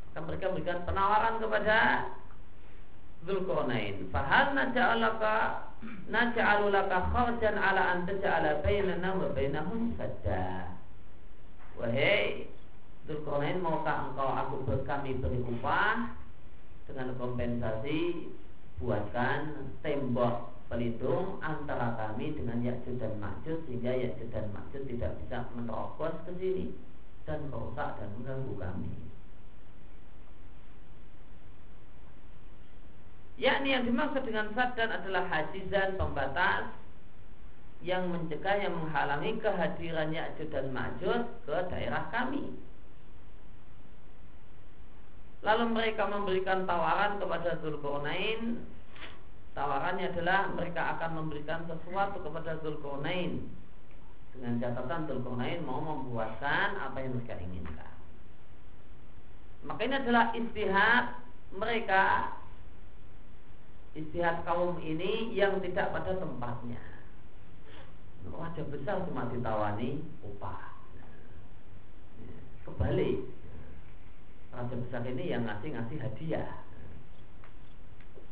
Maka 0.07 0.19
mereka 0.23 0.45
berikan 0.55 0.79
penawaran 0.87 1.35
kepada 1.43 1.77
Zulkarnain. 3.27 4.07
Fahal 4.09 4.55
naja'alaka 4.55 5.67
naja'alulaka 6.07 7.11
kharjan 7.11 7.59
ala 7.59 7.83
an 7.93 8.07
taj'ala 8.07 8.63
bainana 8.63 9.13
wa 9.13 9.27
bainahum 9.35 9.93
sadda. 9.99 10.71
Wahai 11.75 12.47
Zulkarnain 13.05 13.59
maukah 13.59 14.09
engkau 14.09 14.31
aku 14.31 14.55
kami 14.87 15.19
beri 15.19 15.43
upah 15.43 16.15
dengan 16.87 17.11
kompensasi 17.19 18.31
buatkan 18.79 19.71
tembok 19.83 20.55
pelindung 20.67 21.39
antara 21.39 21.95
kami 21.95 22.35
dengan 22.35 22.59
Ya'juj 22.59 22.99
dan 22.99 23.15
Ma'juj 23.23 23.63
sehingga 23.67 23.91
Ya'juj 23.95 24.27
dan 24.35 24.51
Ma'juj 24.51 24.83
tidak 24.87 25.15
bisa 25.23 25.47
menerobos 25.55 26.15
ke 26.27 26.31
sini 26.39 26.65
dan 27.23 27.47
merusak 27.47 27.95
dan 27.99 28.09
mengganggu 28.19 28.53
kami. 28.59 29.06
Yakni 33.37 33.69
yang 33.73 33.85
dimaksud 33.85 34.25
dengan 34.25 34.49
saddan 34.57 34.89
adalah 34.89 35.29
hajizan 35.29 35.93
pembatas 35.93 36.73
yang 37.85 38.09
mencegah 38.09 38.57
yang 38.57 38.73
menghalangi 38.73 39.37
kehadiran 39.37 40.09
Ya'juj 40.09 40.49
dan 40.49 40.73
Ma'juj 40.73 41.21
ke 41.45 41.57
daerah 41.69 42.09
kami. 42.09 42.49
Lalu 45.45 45.65
mereka 45.69 46.09
memberikan 46.09 46.65
tawaran 46.65 47.21
kepada 47.21 47.61
Zulkarnain. 47.61 48.65
Tawarannya 49.53 50.09
adalah 50.17 50.49
mereka 50.57 50.97
akan 50.97 51.21
memberikan 51.21 51.69
sesuatu 51.69 52.17
kepada 52.25 52.57
Zulkarnain 52.65 53.45
dengan 54.37 54.61
catatan 54.61 55.09
Zulkarnain 55.09 55.65
mau 55.65 55.81
membuatkan 55.81 56.77
apa 56.77 56.97
yang 57.01 57.17
mereka 57.17 57.41
inginkan. 57.41 57.93
Maka 59.65 59.81
ini 59.81 59.95
adalah 59.97 60.25
istihad 60.37 61.05
mereka 61.57 62.36
istihad 63.97 64.45
kaum 64.45 64.77
ini 64.77 65.33
yang 65.33 65.57
tidak 65.65 65.89
pada 65.89 66.13
tempatnya. 66.21 66.77
Raja 68.29 68.61
besar 68.69 69.01
cuma 69.09 69.25
ditawani 69.33 70.05
upah. 70.21 70.77
Kebalik 72.67 73.25
raja 74.53 74.75
besar 74.75 75.01
ini 75.09 75.33
yang 75.33 75.49
ngasih-ngasih 75.49 75.97
hadiah. 75.97 76.49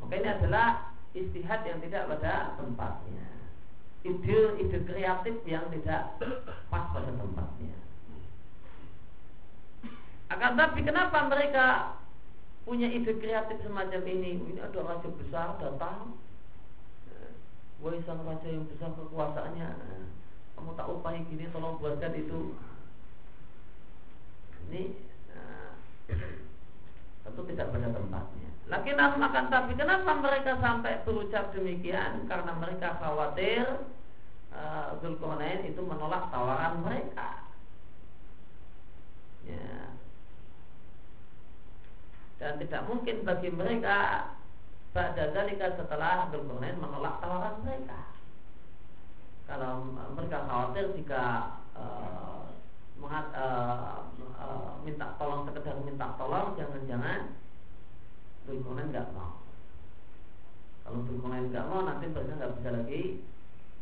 Maka 0.03 0.13
ini 0.21 0.29
adalah 0.29 0.67
istihad 1.17 1.65
yang 1.65 1.79
tidak 1.81 2.13
pada 2.13 2.53
tempatnya. 2.61 3.25
Ide-ide 4.05 4.79
kreatif 4.85 5.35
yang 5.49 5.65
tidak 5.73 6.21
pas 6.69 6.85
pada 6.93 7.09
tempatnya. 7.09 7.73
Akan 10.29 10.53
tapi 10.57 10.85
kenapa 10.85 11.25
mereka 11.25 11.65
punya 12.65 12.89
ide 12.89 13.13
kreatif 13.21 13.61
semacam 13.61 14.01
ini? 14.09 14.41
Ini 14.41 14.59
ada 14.59 14.79
raja 14.81 15.09
besar 15.13 15.61
datang. 15.61 16.17
Wahai 17.79 18.01
sang 18.07 18.23
raja 18.25 18.47
yang 18.49 18.65
besar 18.71 18.89
kekuasaannya, 18.97 19.67
kamu 20.55 20.71
tak 20.79 20.89
upahi 20.89 21.27
gini, 21.27 21.51
tolong 21.51 21.77
buatkan 21.77 22.15
itu. 22.17 22.55
Ini 24.71 24.95
tentu 27.25 27.41
tidak 27.51 27.69
pada 27.69 27.89
tempatnya. 27.91 28.49
Lagi 28.65 28.91
makan 28.97 29.45
tapi 29.53 29.77
kenapa 29.77 30.11
mereka 30.17 30.57
sampai 30.57 31.03
berucap 31.05 31.53
demikian? 31.53 32.25
Karena 32.25 32.57
mereka 32.57 32.97
khawatir 32.97 33.85
uh, 34.49 34.97
Zulkarnain 35.05 35.69
itu 35.69 35.81
menolak 35.85 36.33
tawaran 36.33 36.81
mereka. 36.81 37.45
Ya. 39.45 39.93
Dan 42.35 42.59
tidak 42.59 42.81
mungkin 42.91 43.23
bagi 43.23 43.49
mereka 43.51 44.29
pada 44.91 45.31
dalika 45.31 45.75
setelah 45.75 46.31
Zulkarnain 46.31 46.79
menolak 46.79 47.19
tawaran 47.19 47.63
mereka. 47.63 47.99
Kalau 49.45 49.91
mereka 50.15 50.47
khawatir 50.47 50.95
jika 50.99 51.23
uh, 51.75 52.47
uh, 53.03 53.95
uh, 54.39 54.71
minta 54.81 55.13
tolong 55.19 55.45
sekedar 55.45 55.75
minta 55.83 56.15
tolong 56.15 56.55
jangan-jangan 56.55 57.35
Zulkarnain 58.47 58.89
nggak 58.93 59.09
mau 59.13 59.41
kalau 60.85 61.01
Zulkarnain 61.09 61.49
nggak 61.49 61.67
mau 61.67 61.81
nanti 61.83 62.05
mereka 62.09 62.33
nggak 62.37 62.53
bisa 62.61 62.69
lagi 62.71 63.01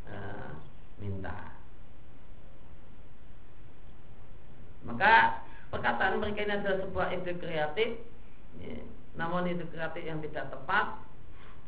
uh, 0.08 0.50
minta 0.98 1.38
maka 4.84 5.44
perkataan 5.72 6.20
mereka 6.20 6.44
ini 6.44 6.54
adalah 6.60 6.80
sebuah 6.84 7.08
ide 7.16 7.34
kreatif 7.40 7.90
ya, 8.62 8.82
namun 9.18 9.50
ide 9.50 9.66
kreatif 9.70 10.04
yang 10.04 10.20
tidak 10.22 10.52
tepat. 10.54 11.00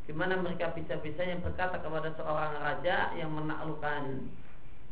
Gimana 0.05 0.37
mereka 0.37 0.69
bisa-bisanya 0.77 1.41
berkata 1.41 1.81
kepada 1.81 2.13
seorang 2.13 2.61
raja 2.61 3.09
yang 3.17 3.33
menaklukkan 3.33 4.29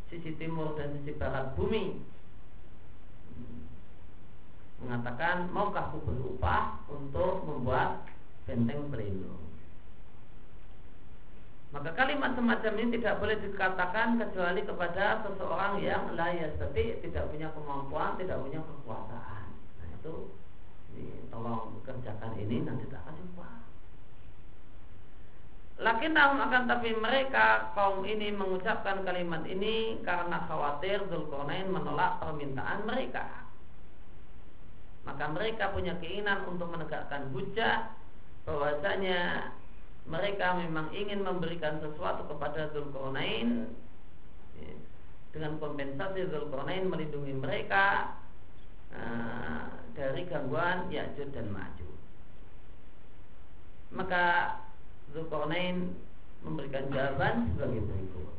sisi 0.10 0.34
timur 0.41 0.73
dan 0.73 0.89
sisi 0.97 1.13
barat 1.13 1.53
bumi? 1.53 2.01
Mengatakan 4.82 5.53
maukah 5.53 5.93
aku 5.93 6.01
berupah 6.01 6.82
untuk 6.89 7.45
membuat 7.45 8.10
benteng 8.49 8.89
pelindung 8.89 9.43
maka 11.73 11.89
kalimat 11.97 12.38
semacam 12.38 12.73
ini 12.77 13.01
tidak 13.01 13.17
boleh 13.17 13.34
dikatakan 13.41 14.21
kecuali 14.21 14.62
kepada 14.62 15.25
seseorang 15.25 15.82
yang 15.82 16.13
layak 16.13 16.53
tapi 16.62 17.01
tidak 17.01 17.25
punya 17.34 17.49
kemampuan, 17.49 18.13
tidak 18.21 18.38
punya 18.45 18.62
kekuasaan. 18.62 19.45
Nah 19.82 19.89
itu 19.89 20.29
tolong 21.34 21.82
kerjakan 21.82 22.38
ini 22.38 22.62
nanti 22.62 22.86
tak 22.88 23.01
kasih 23.10 23.25
upah. 23.34 23.53
Lakin 25.82 26.13
namun 26.13 26.39
akan 26.39 26.63
tapi 26.69 26.93
mereka 26.93 27.73
kaum 27.73 28.06
ini 28.06 28.29
mengucapkan 28.29 29.01
kalimat 29.01 29.41
ini 29.49 29.97
karena 30.06 30.45
khawatir 30.45 31.01
Zulkarnain 31.10 31.67
menolak 31.67 32.21
permintaan 32.21 32.86
mereka. 32.86 33.25
Maka 35.03 35.27
mereka 35.34 35.73
punya 35.75 35.97
keinginan 35.99 36.47
untuk 36.47 36.71
menegakkan 36.71 37.27
hujah 37.36 37.91
bahwasanya 38.47 39.51
mereka 40.08 40.56
memang 40.56 40.93
ingin 40.95 41.25
memberikan 41.25 41.82
sesuatu 41.84 42.23
kepada 42.32 42.71
Zulkarnain 42.71 43.67
ya, 44.62 44.73
dengan 45.36 45.60
kompensasi 45.60 46.32
Zulkarnain 46.32 46.88
melindungi 46.88 47.34
mereka 47.36 48.15
uh, 48.93 49.67
dari 49.93 50.25
gangguan 50.29 50.89
Ya'juj 50.89 51.29
dan 51.34 51.49
Ma'juj. 51.49 51.97
Maka 53.93 54.58
Zulkarnain 55.13 55.93
memberikan 56.41 56.89
jawaban 56.89 57.53
sebagai 57.53 57.82
berikut. 57.86 58.34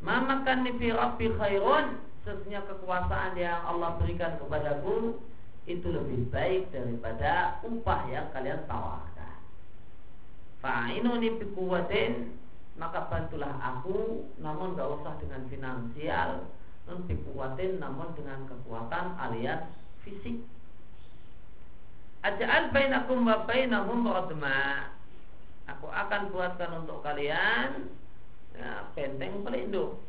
Mamakan 0.00 0.64
fi 0.80 0.88
rabbi 0.96 1.28
khairun 1.36 2.10
Sesungguhnya 2.20 2.60
kekuasaan 2.68 3.32
yang 3.40 3.64
Allah 3.64 3.96
berikan 3.96 4.36
kepadaku 4.36 5.16
itu 5.64 5.88
lebih 5.88 6.28
baik 6.28 6.68
daripada 6.68 7.64
upah 7.64 8.04
yang 8.12 8.28
kalian 8.36 8.60
tawarkan. 8.68 9.40
Fa'inuni 10.60 11.40
bikuwatin 11.40 12.36
maka 12.76 13.08
bantulah 13.08 13.56
aku 13.60 14.28
namun 14.40 14.76
gak 14.76 14.88
usah 15.00 15.16
dengan 15.20 15.48
finansial 15.48 16.48
non 16.90 17.06
bikuwatin 17.06 17.78
namun 17.78 18.10
dengan 18.18 18.50
kekuatan 18.50 19.14
alias 19.14 19.62
fisik. 20.02 20.42
Aja'al 22.26 22.74
bainakum 22.74 23.22
wa 23.22 23.46
bainahum 23.46 24.04
radma. 24.04 24.90
Aku 25.70 25.86
akan 25.86 26.34
buatkan 26.34 26.82
untuk 26.82 27.06
kalian 27.06 27.94
ya, 28.58 28.90
benteng 28.92 29.46
pelindung 29.46 30.02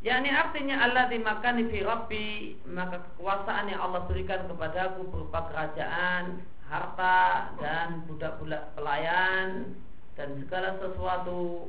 yakni 0.00 0.32
artinya 0.32 0.80
Allah 0.80 1.12
dimakan 1.12 1.68
fi 1.68 1.78
Rabbi 1.84 2.28
maka 2.68 3.04
kekuasaan 3.04 3.68
yang 3.68 3.80
Allah 3.84 4.08
berikan 4.08 4.48
kepadaku 4.48 5.04
berupa 5.12 5.48
kerajaan, 5.52 6.40
harta 6.64 7.52
dan 7.60 8.08
budak-budak 8.08 8.72
pelayan 8.72 9.76
dan 10.16 10.28
segala 10.40 10.80
sesuatu 10.80 11.68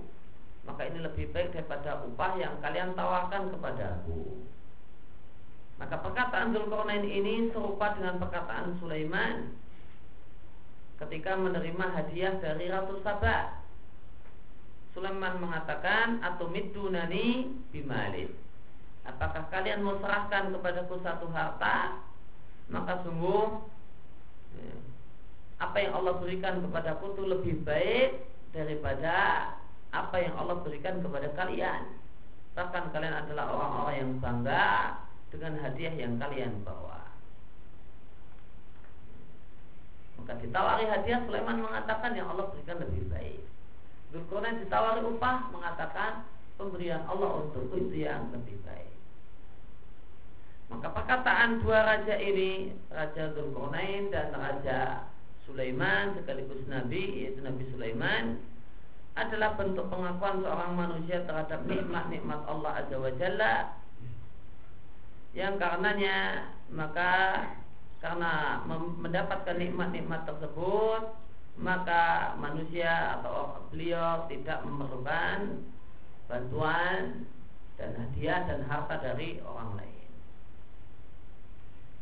maka 0.61 0.85
ini 0.85 1.01
lebih 1.01 1.33
baik 1.33 1.57
daripada 1.57 2.05
upah 2.05 2.37
yang 2.37 2.53
kalian 2.61 2.93
tawarkan 2.93 3.49
kepadaku. 3.49 4.45
Maka 5.81 5.97
perkataan 5.97 6.53
Zulkarnain 6.53 7.01
ini 7.01 7.49
serupa 7.49 7.97
dengan 7.97 8.21
perkataan 8.21 8.77
Sulaiman 8.77 9.57
ketika 11.01 11.33
menerima 11.33 11.85
hadiah 11.97 12.37
dari 12.37 12.69
Ratu 12.69 13.01
Sabah 13.01 13.60
Sulaiman 14.91 15.39
mengatakan 15.39 16.19
atau 16.19 16.51
nani 16.91 17.47
bimalin. 17.71 18.31
Apakah 19.07 19.49
kalian 19.49 19.81
mau 19.81 19.97
serahkan 19.97 20.51
kepadaku 20.53 20.99
satu 21.01 21.31
harta? 21.31 21.97
Maka 22.69 23.01
sungguh 23.03 23.65
ya, 24.55 24.75
apa 25.63 25.77
yang 25.79 25.93
Allah 25.97 26.13
berikan 26.21 26.61
kepadaku 26.63 27.17
itu 27.17 27.23
lebih 27.27 27.55
baik 27.65 28.09
daripada 28.51 29.15
apa 29.91 30.15
yang 30.19 30.35
Allah 30.39 30.59
berikan 30.63 30.99
kepada 30.99 31.33
kalian. 31.35 31.99
Bahkan 32.51 32.91
kalian 32.91 33.15
adalah 33.15 33.45
orang-orang 33.47 33.95
yang 33.95 34.11
bangga 34.19 34.67
dengan 35.31 35.55
hadiah 35.63 35.95
yang 35.95 36.19
kalian 36.19 36.63
bawa. 36.67 36.99
Maka 40.19 40.35
ditawari 40.43 40.85
hadiah 40.85 41.23
Sulaiman 41.25 41.63
mengatakan 41.63 42.11
yang 42.13 42.27
Allah 42.31 42.51
berikan 42.51 42.77
lebih 42.83 43.07
baik. 43.07 43.50
Zulkarnain 44.11 44.59
ditawari 44.59 45.01
upah 45.07 45.49
mengatakan 45.55 46.27
pemberian 46.59 47.03
Allah 47.07 47.47
untuk 47.47 47.71
itu 47.73 48.03
yang 48.03 48.27
lebih 48.35 48.59
baik. 48.67 48.91
Maka 50.71 50.87
perkataan 50.91 51.63
dua 51.63 51.83
raja 51.83 52.15
ini, 52.15 52.75
Raja 52.91 53.31
Zulkarnain 53.35 54.11
dan 54.11 54.31
Raja 54.35 55.07
Sulaiman 55.47 56.15
sekaligus 56.15 56.63
Nabi, 56.67 57.27
yaitu 57.27 57.43
Nabi 57.43 57.63
Sulaiman, 57.71 58.39
adalah 59.19 59.59
bentuk 59.59 59.91
pengakuan 59.91 60.39
seorang 60.39 60.71
manusia 60.75 61.27
terhadap 61.27 61.67
nikmat-nikmat 61.67 62.39
Allah 62.47 62.71
Azza 62.79 62.95
wa 62.95 63.11
Jalla 63.19 63.55
yang 65.31 65.55
karenanya 65.59 66.47
maka 66.71 67.11
karena 68.03 68.63
mendapatkan 68.99 69.55
nikmat-nikmat 69.55 70.27
tersebut 70.27 71.20
maka 71.59 72.33
manusia 72.39 73.19
atau 73.19 73.67
beliau 73.69 74.25
tidak 74.31 74.63
memerlukan 74.63 75.67
bantuan 76.31 77.27
dan 77.75 77.91
hadiah 77.97 78.47
dan 78.47 78.59
harta 78.69 78.95
dari 79.03 79.41
orang 79.43 79.75
lain. 79.75 79.91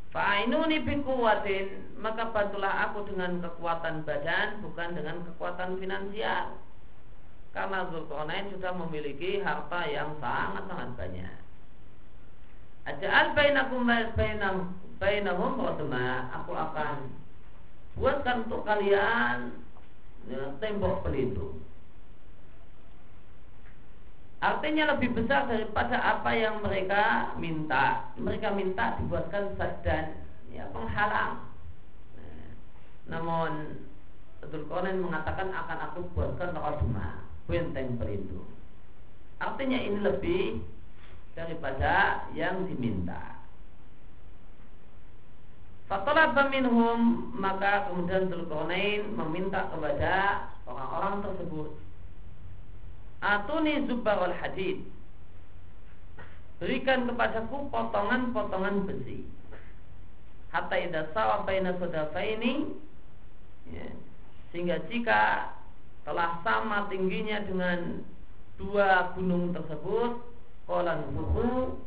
Fa'inuni 0.10 0.82
bikuwatin 0.82 2.02
Maka 2.02 2.34
bantulah 2.34 2.90
aku 2.90 3.06
dengan 3.06 3.46
kekuatan 3.46 4.02
badan 4.10 4.58
Bukan 4.66 4.98
dengan 4.98 5.22
kekuatan 5.22 5.78
finansial 5.78 6.58
Karena 7.54 7.86
Zulkarnain 7.94 8.50
sudah 8.50 8.74
memiliki 8.74 9.38
harta 9.46 9.86
yang 9.86 10.18
sangat-sangat 10.18 10.90
banyak 10.98 11.38
Aja'al 12.90 13.38
bainakum 13.38 13.86
bainahum 14.98 15.54
Aku 16.42 16.52
akan 16.58 17.19
buatkan 18.00 18.48
untuk 18.48 18.64
kalian 18.64 19.60
ya, 20.32 20.56
tembok 20.64 21.04
pelindung. 21.04 21.60
Artinya 24.40 24.96
lebih 24.96 25.20
besar 25.20 25.52
daripada 25.52 26.00
apa 26.00 26.32
yang 26.32 26.64
mereka 26.64 27.36
minta. 27.36 28.16
Mereka 28.16 28.56
minta 28.56 28.96
dibuatkan 28.96 29.60
dan 29.84 30.16
ya, 30.48 30.64
penghalang. 30.72 31.44
Nah, 32.16 32.50
namun 33.12 33.84
Konen 34.72 35.04
mengatakan 35.04 35.52
akan 35.52 35.80
aku 35.92 36.00
buatkan 36.16 36.56
rodma, 36.56 37.28
benteng 37.52 38.00
pelindung. 38.00 38.48
Artinya 39.44 39.76
ini 39.76 40.00
lebih 40.00 40.44
daripada 41.36 42.24
yang 42.32 42.64
diminta. 42.64 43.39
Fatalaba 45.90 46.54
minhum 46.54 47.34
maka 47.34 47.90
kemudian 47.90 48.30
Zulkarnain 48.30 49.10
meminta 49.18 49.74
kepada 49.74 50.46
orang-orang 50.70 51.26
tersebut 51.26 51.74
Atuni 53.20 53.84
zubar 53.84 54.22
al 54.22 54.38
hadid. 54.38 54.80
Berikan 56.62 57.04
kepadaku 57.10 57.68
potongan-potongan 57.68 58.88
besi. 58.88 59.28
Hatta 60.56 60.76
idha 60.80 61.10
sawa 61.12 61.44
baina 61.44 61.76
sodafaini 61.78 62.70
ya, 63.70 63.92
Sehingga 64.50 64.82
jika 64.88 65.52
telah 66.08 66.42
sama 66.42 66.88
tingginya 66.88 67.44
dengan 67.44 68.02
dua 68.58 69.14
gunung 69.14 69.54
tersebut 69.54 70.26
Kolan 70.66 71.06
buku 71.14 71.78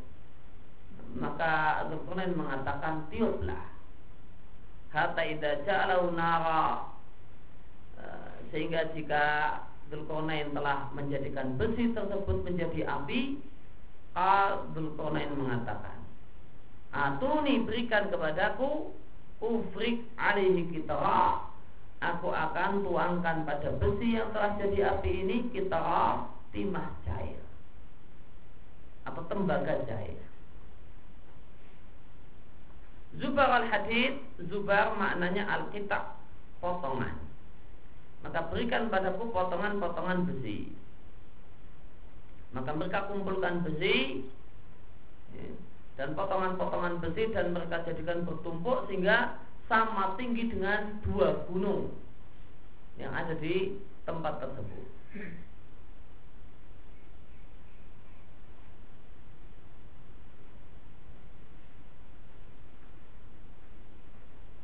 Maka 1.19 1.85
Zulkarnain 1.91 2.37
mengatakan 2.39 3.09
tiuplah 3.11 3.72
hatta 4.93 5.21
idza 5.25 5.65
ja'alahu 5.65 6.13
nara. 6.13 6.85
Eh, 7.97 8.33
sehingga 8.53 8.93
jika 8.93 9.25
Dzulqarnain 9.89 10.53
telah 10.53 10.89
menjadikan 10.95 11.57
besi 11.59 11.91
tersebut 11.91 12.45
menjadi 12.45 12.87
api 12.87 13.37
Al 14.17 14.69
Dzulqarnain 14.73 15.33
mengatakan 15.37 16.01
Atuni 16.93 17.65
berikan 17.65 18.13
kepadaku 18.13 18.93
Ufrik 19.43 20.07
alihi 20.15 20.71
kitara. 20.71 21.51
Aku 21.99 22.31
akan 22.31 22.83
tuangkan 22.87 23.43
pada 23.43 23.69
besi 23.75 24.15
yang 24.15 24.31
telah 24.31 24.55
jadi 24.59 24.97
api 24.97 25.23
ini 25.23 25.37
Kitara 25.51 26.27
timah 26.51 26.91
cair 27.07 27.39
Atau 29.07 29.23
tembaga 29.31 29.83
cair 29.87 30.19
Zubar 33.17 33.49
al-hadid 33.61 34.17
Zubar 34.49 34.97
maknanya 34.97 35.45
al-kitab 35.49 36.17
Potongan. 36.63 37.19
Maka 38.23 38.47
berikan 38.47 38.87
padaku 38.87 39.35
potongan-potongan 39.35 40.23
besi. 40.31 40.71
Maka 42.55 42.71
mereka 42.71 43.11
kumpulkan 43.11 43.65
besi 43.67 44.23
ya, 45.35 45.49
Dan 45.99 46.15
potongan-potongan 46.15 47.01
besi 47.03 47.33
Dan 47.33 47.51
mereka 47.51 47.83
jadikan 47.83 48.23
bertumpuk 48.23 48.87
Sehingga 48.87 49.41
sama 49.67 50.15
tinggi 50.15 50.49
dengan 50.53 51.03
dua 51.03 51.43
gunung 51.49 51.91
Yang 52.95 53.11
ada 53.11 53.33
di 53.41 53.55
tempat 54.05 54.39
tersebut 54.39 54.85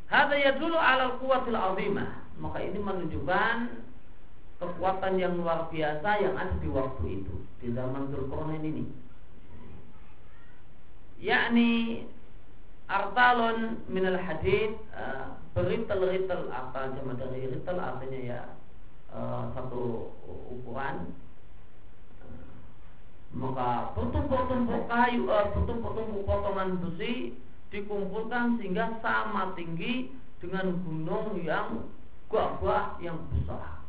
Hada 0.09 0.57
dulu 0.57 0.77
alal 0.77 1.21
kuatil 1.21 1.57
azimah. 1.57 2.09
Maka 2.41 2.65
ini 2.65 2.81
menunjukkan 2.81 3.57
kekuatan 4.59 5.21
yang 5.21 5.37
luar 5.39 5.69
biasa 5.71 6.09
yang 6.19 6.35
ada 6.35 6.55
di 6.59 6.67
waktu 6.67 7.03
itu 7.21 7.35
di 7.63 7.71
zaman 7.71 8.11
Dzulqarnain 8.11 8.63
ini. 8.63 8.83
Yakni 11.19 12.03
artalon 12.89 13.85
minal 13.85 14.17
hadid 14.17 14.73
uh, 14.97 15.37
beritel-ritel 15.53 16.49
artal 16.49 16.97
jama 16.97 17.13
dari 17.21 17.45
ritel 17.45 17.77
artinya 17.77 18.19
ya 18.19 18.41
uh, 19.13 19.53
satu 19.53 20.09
ukuran 20.25 21.13
maka 23.29 23.93
bertumpuk-tumpuk 23.93 24.89
kayu 24.89 25.29
uh, 25.29 25.53
bertumpuk-tumpuk 25.53 26.25
potongan 26.25 26.81
besi 26.81 27.37
dikumpulkan 27.69 28.57
sehingga 28.57 28.97
sama 29.01 29.53
tinggi 29.53 30.09
dengan 30.41 30.73
gunung 30.81 31.37
yang 31.45 31.85
gua-gua 32.29 32.97
yang 33.01 33.17
besar. 33.33 33.81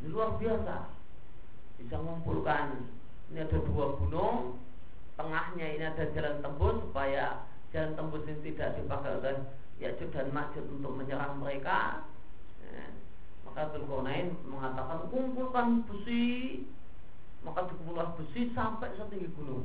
Ini 0.00 0.12
luar 0.12 0.36
biasa. 0.40 0.76
Bisa 1.80 1.96
mengumpulkan 1.96 2.88
ini 3.32 3.40
ada 3.40 3.58
dua 3.62 3.96
gunung, 3.96 4.60
tengahnya 5.16 5.66
ini 5.76 5.84
ada 5.84 6.04
jalan 6.12 6.40
tembus 6.44 6.76
supaya 6.84 7.44
jalan 7.72 7.92
tembus 7.96 8.26
ini 8.28 8.52
tidak 8.52 8.80
dipakai 8.80 9.16
oleh 9.20 9.36
Ya'juj 9.80 10.12
dan 10.12 10.28
Ma'juj 10.28 10.66
untuk 10.76 10.92
menyerang 10.92 11.40
mereka. 11.40 12.04
Ya. 12.60 12.84
Maka 13.48 13.72
Zulkarnain 13.72 14.36
mengatakan 14.44 15.08
kumpulkan 15.08 15.88
besi, 15.88 16.68
maka 17.40 17.64
dikumpulkan 17.64 18.12
besi 18.20 18.52
sampai 18.52 18.92
setinggi 19.00 19.32
gunung. 19.32 19.64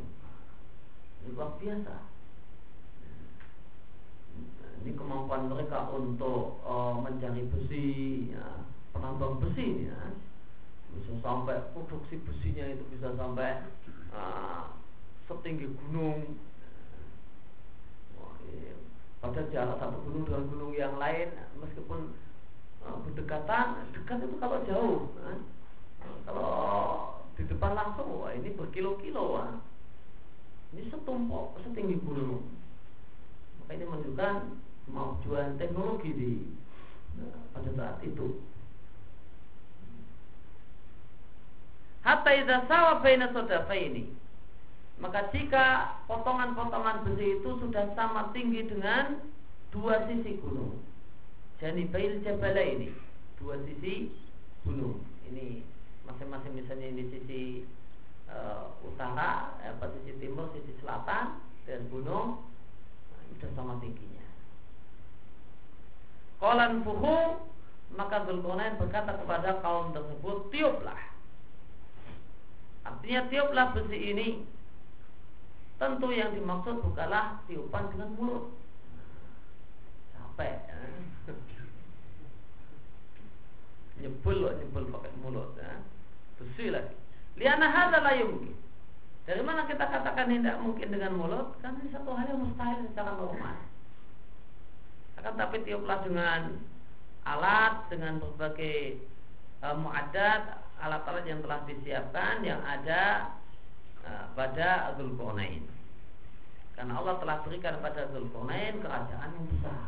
Ini 1.19 1.35
luar 1.35 1.59
biasa. 1.59 2.14
Ini 4.83 4.91
kemampuan 4.97 5.47
mereka 5.49 5.88
untuk 5.93 6.59
uh, 6.65 6.97
mencari 6.99 7.47
besi, 7.49 8.29
ya, 8.33 8.65
penambang 8.91 9.39
besi, 9.39 9.88
ya. 9.88 9.99
Bisa 10.95 11.11
sampai 11.19 11.59
produksi 11.75 12.19
besinya 12.23 12.65
itu 12.71 12.83
bisa 12.91 13.11
sampai 13.15 13.63
uh, 14.15 14.73
setinggi 15.27 15.71
gunung. 15.73 16.39
Iya. 18.45 18.77
pada 19.25 19.41
jarak 19.49 19.81
satu 19.81 19.97
gunung 20.05 20.23
dengan 20.29 20.45
gunung 20.53 20.71
yang 20.77 21.01
lain 21.01 21.33
meskipun 21.57 22.13
uh, 22.85 22.97
berdekatan 23.01 23.89
dekat 23.89 24.21
itu 24.21 24.38
kalau 24.38 24.61
jauh 24.69 25.09
uh, 25.25 25.38
kalau 26.29 26.53
di 27.33 27.43
depan 27.49 27.73
langsung 27.73 28.21
wah 28.21 28.31
ini 28.31 28.53
berkilo-kilo 28.53 29.23
wah. 29.33 29.49
Ini 30.77 30.91
setumpuk 30.93 31.57
setinggi 31.65 31.97
gunung 32.05 32.45
ini 33.73 33.84
menunjukkan 33.86 34.36
kemajuan 34.86 35.58
teknologi 35.58 36.12
di 36.13 36.32
uh, 37.17 37.39
pada 37.56 37.69
saat 37.73 37.97
itu 38.06 38.38
Hatta 42.06 42.38
idza 42.38 42.69
sawa 42.69 43.01
baina 43.01 43.34
ini. 43.73 44.06
Maka 45.01 45.25
jika 45.34 45.97
potongan-potongan 46.06 47.01
besi 47.01 47.41
itu 47.41 47.49
sudah 47.58 47.97
sama 47.97 48.30
tinggi 48.30 48.62
dengan 48.69 49.25
dua 49.73 50.06
sisi 50.06 50.38
gunung. 50.38 50.86
Jani 51.58 51.89
bail 51.89 52.21
jabala 52.21 52.62
ini, 52.62 52.93
dua 53.41 53.58
sisi 53.65 54.13
gunung. 54.62 55.01
Ini 55.34 55.65
masing-masing 56.06 56.54
misalnya 56.54 56.93
ini 56.93 57.04
sisi 57.10 57.41
uh, 58.30 58.69
utara, 58.86 59.58
eh, 59.65 59.73
sisi 59.97 60.13
timur, 60.21 60.54
sisi 60.54 60.78
selatan 60.86 61.41
dan 61.65 61.89
gunung 61.89 62.45
nah, 63.35 63.51
ini 63.51 63.51
sudah 63.51 63.51
sama 63.55 63.73
tingginya. 63.83 64.25
Kolan 66.39 66.83
fuhu 66.83 67.19
maka 67.95 68.27
Zulkarnain 68.27 68.75
berkata 68.75 69.15
kepada 69.15 69.63
kaum 69.63 69.95
tersebut 69.95 70.51
tiuplah 70.51 70.99
Artinya 72.83 73.21
tiuplah 73.31 73.71
besi 73.71 73.97
ini 74.11 74.27
Tentu 75.79 76.11
yang 76.11 76.35
dimaksud 76.35 76.83
bukanlah 76.83 77.39
tiupan 77.47 77.87
dengan 77.95 78.09
mulut 78.19 78.51
Capek 80.11 80.59
ya. 80.67 80.79
Nyebul 83.95 84.43
loh, 84.43 84.51
nyebul 84.59 84.91
pakai 84.91 85.15
mulut 85.23 85.55
ya. 85.55 85.79
Besi 86.35 86.67
lagi 86.67 86.95
Liana 87.39 87.71
hadza 87.71 88.03
la 88.03 88.11
Dari 89.25 89.41
mana 89.41 89.65
kita 89.65 89.89
katakan 89.89 90.29
tidak 90.29 90.61
mungkin 90.61 90.88
dengan 90.93 91.17
mulut? 91.17 91.57
Karena 91.57 91.81
ini 91.81 91.89
satu 91.89 92.13
hal 92.13 92.29
yang 92.29 92.45
mustahil 92.45 92.85
secara 92.93 93.17
normal 93.17 93.57
Akan 95.17 95.33
tapi 95.33 95.65
tiuplah 95.65 96.05
dengan 96.05 96.61
alat 97.25 97.89
Dengan 97.89 98.21
berbagai 98.21 99.01
uh, 99.65 99.73
muadat 99.73 100.65
alat-alat 100.81 101.25
yang 101.25 101.39
telah 101.41 101.63
disiapkan 101.65 102.43
yang 102.43 102.59
ada 102.61 103.33
uh, 104.03 104.25
pada 104.35 104.93
Zulkarnain. 104.99 105.63
Karena 106.75 106.99
Allah 106.99 107.15
telah 107.23 107.38
berikan 107.47 107.79
pada 107.79 108.11
Zulkarnain 108.11 108.83
kerajaan 108.83 109.29
yang 109.31 109.47
besar. 109.55 109.83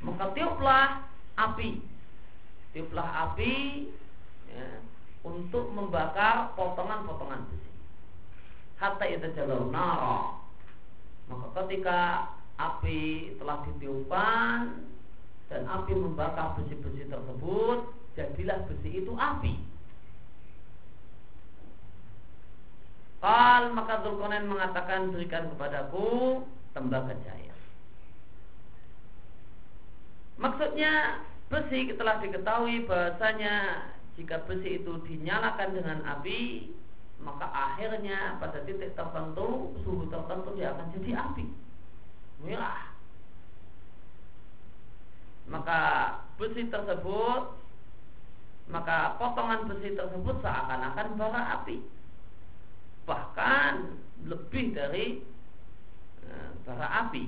Maka 0.00 0.24
tiuplah 0.32 1.04
api, 1.36 1.84
tiuplah 2.72 3.08
api 3.30 3.84
ya, 4.48 4.66
untuk 5.20 5.68
membakar 5.76 6.56
potongan-potongan 6.56 7.44
besi. 7.52 7.70
Hatta 8.80 9.04
itu 9.04 9.28
jalur 9.36 9.68
nara. 9.68 10.40
Maka 11.28 11.46
ketika 11.62 12.00
api 12.56 13.36
telah 13.36 13.64
ditiupkan 13.68 14.84
dan 15.52 15.62
api 15.68 15.92
membakar 15.96 16.56
besi-besi 16.60 17.08
tersebut 17.08 17.78
jadilah 18.18 18.58
besi 18.68 18.90
itu 19.00 19.12
api 19.16 19.54
Kal 23.20 23.76
maka 23.76 24.00
Zulkarnain 24.00 24.48
mengatakan 24.48 25.12
berikan 25.12 25.52
kepadaku 25.52 26.40
tembaga 26.72 27.12
cair. 27.20 27.52
Maksudnya 30.40 31.20
besi 31.52 31.92
telah 32.00 32.16
diketahui 32.24 32.88
bahasanya 32.88 33.84
jika 34.20 34.44
besi 34.44 34.84
itu 34.84 34.92
dinyalakan 35.08 35.72
dengan 35.72 36.04
api 36.04 36.68
maka 37.24 37.48
akhirnya 37.48 38.36
pada 38.36 38.60
titik 38.68 38.92
tertentu 38.92 39.72
suhu 39.80 40.08
tertentu 40.12 40.52
dia 40.60 40.76
akan 40.76 40.92
jadi 40.92 41.10
api. 41.16 41.44
Merah 42.44 42.92
maka 45.50 45.80
besi 46.38 46.68
tersebut 46.68 47.58
maka 48.70 49.18
potongan 49.18 49.66
besi 49.66 49.98
tersebut 49.98 50.36
seakan-akan 50.44 51.18
bara 51.18 51.42
api. 51.58 51.82
Bahkan 53.02 53.72
lebih 54.30 54.76
dari 54.78 55.18
e, 56.22 56.32
bara 56.62 57.08
api. 57.08 57.26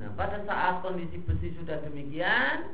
Nah 0.00 0.08
pada 0.16 0.40
saat 0.48 0.80
kondisi 0.80 1.20
besi 1.20 1.52
sudah 1.60 1.82
demikian 1.84 2.72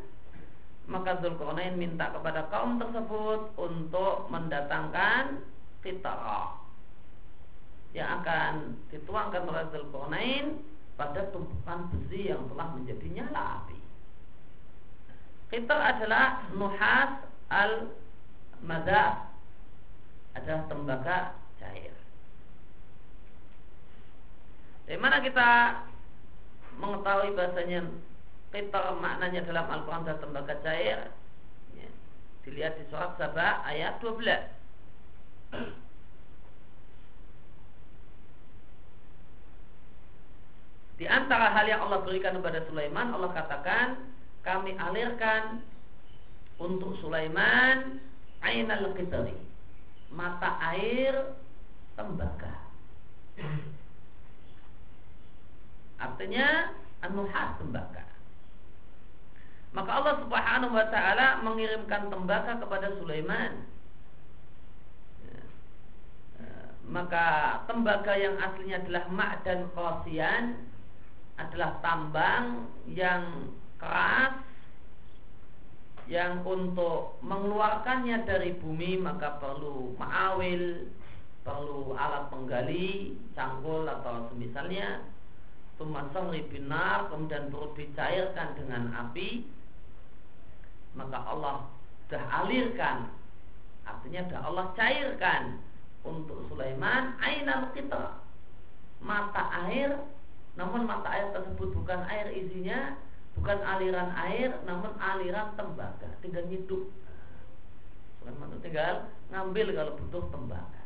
maka 0.84 1.20
Zulkarnain 1.24 1.80
minta 1.80 2.12
kepada 2.12 2.48
kaum 2.52 2.76
tersebut 2.76 3.56
untuk 3.56 4.28
mendatangkan 4.28 5.40
kitarah 5.80 6.60
yang 7.96 8.20
akan 8.20 8.76
dituangkan 8.92 9.48
oleh 9.48 9.64
Zulkarnain 9.72 10.60
pada 10.94 11.28
tumpukan 11.32 11.90
besi 11.90 12.30
yang 12.30 12.44
telah 12.52 12.68
menjadi 12.76 13.06
nyala 13.10 13.64
api 13.64 13.84
Qitar 15.54 15.78
adalah 15.78 16.50
nuhas 16.50 17.22
al 17.46 17.94
mada 18.64 19.30
adalah 20.34 20.66
tembaga 20.66 21.18
cair. 21.62 21.94
Dari 24.90 24.98
mana 24.98 25.22
kita 25.22 25.50
mengetahui 26.82 27.38
bahasanya 27.38 27.86
qitar 28.54 28.94
maknanya 29.02 29.42
dalam 29.42 29.66
Al-Quran 29.66 30.06
adalah 30.06 30.22
tembaga 30.22 30.54
cair? 30.62 31.10
Ya. 31.74 31.90
Dilihat 32.46 32.78
di 32.78 32.86
surat 32.86 33.18
Sabah 33.18 33.66
ayat 33.66 33.98
12. 33.98 34.22
Di 40.94 41.10
antara 41.10 41.50
hal 41.50 41.66
yang 41.66 41.82
Allah 41.90 42.06
berikan 42.06 42.38
kepada 42.38 42.62
Sulaiman, 42.70 43.10
Allah 43.18 43.34
katakan 43.34 43.98
kami 44.46 44.78
alirkan 44.78 45.58
untuk 46.62 46.94
Sulaiman 47.02 47.98
ainal 48.44 48.92
qitri 48.94 49.34
mata 50.14 50.54
air 50.70 51.34
tembaga 51.98 52.54
artinya 56.04 56.70
anuhas 57.02 57.58
tembaga 57.58 58.04
maka 59.74 59.90
Allah 59.90 60.14
Subhanahu 60.22 60.72
wa 60.72 60.86
taala 60.86 61.42
mengirimkan 61.42 62.06
tembaga 62.06 62.62
kepada 62.62 62.94
Sulaiman. 63.02 63.66
Ya. 65.26 65.42
maka 66.86 67.26
tembaga 67.66 68.14
yang 68.14 68.38
aslinya 68.38 68.86
adalah 68.86 69.04
dan 69.42 69.66
qasian 69.74 70.44
adalah 71.34 71.82
tambang 71.82 72.70
yang 72.86 73.50
keras 73.82 74.46
yang 76.06 76.44
untuk 76.44 77.16
mengeluarkannya 77.24 78.28
dari 78.28 78.54
bumi 78.60 79.00
maka 79.00 79.40
perlu 79.40 79.96
ma'awil, 79.96 80.92
perlu 81.42 81.96
alat 81.96 82.28
penggali, 82.28 83.16
cangkul 83.32 83.88
atau 83.88 84.28
semisalnya, 84.30 85.02
tumasang 85.80 86.30
binar, 86.52 87.08
kemudian 87.08 87.48
perlu 87.48 87.72
dicairkan 87.72 88.52
dengan 88.54 88.92
api, 88.94 89.48
maka 90.94 91.18
Allah 91.26 91.66
sudah 92.06 92.22
alirkan, 92.42 93.10
artinya 93.84 94.20
sudah 94.30 94.40
Allah 94.46 94.66
cairkan 94.78 95.42
untuk 96.06 96.46
Sulaiman 96.48 97.18
ainal 97.20 97.74
kita 97.74 98.22
mata 99.02 99.42
air, 99.68 99.98
namun 100.54 100.86
mata 100.86 101.10
air 101.10 101.28
tersebut 101.34 101.74
bukan 101.74 102.00
air 102.08 102.30
isinya 102.30 102.94
bukan 103.34 103.58
aliran 103.66 104.14
air 104.14 104.54
namun 104.62 104.94
aliran 105.02 105.52
tembaga. 105.58 106.08
Tinggal 106.22 106.46
hidup 106.46 106.86
Sulaiman 108.22 108.54
itu 108.54 108.58
tinggal 108.70 109.10
ngambil 109.34 109.66
kalau 109.74 109.92
butuh 109.98 110.24
tembaga. 110.30 110.82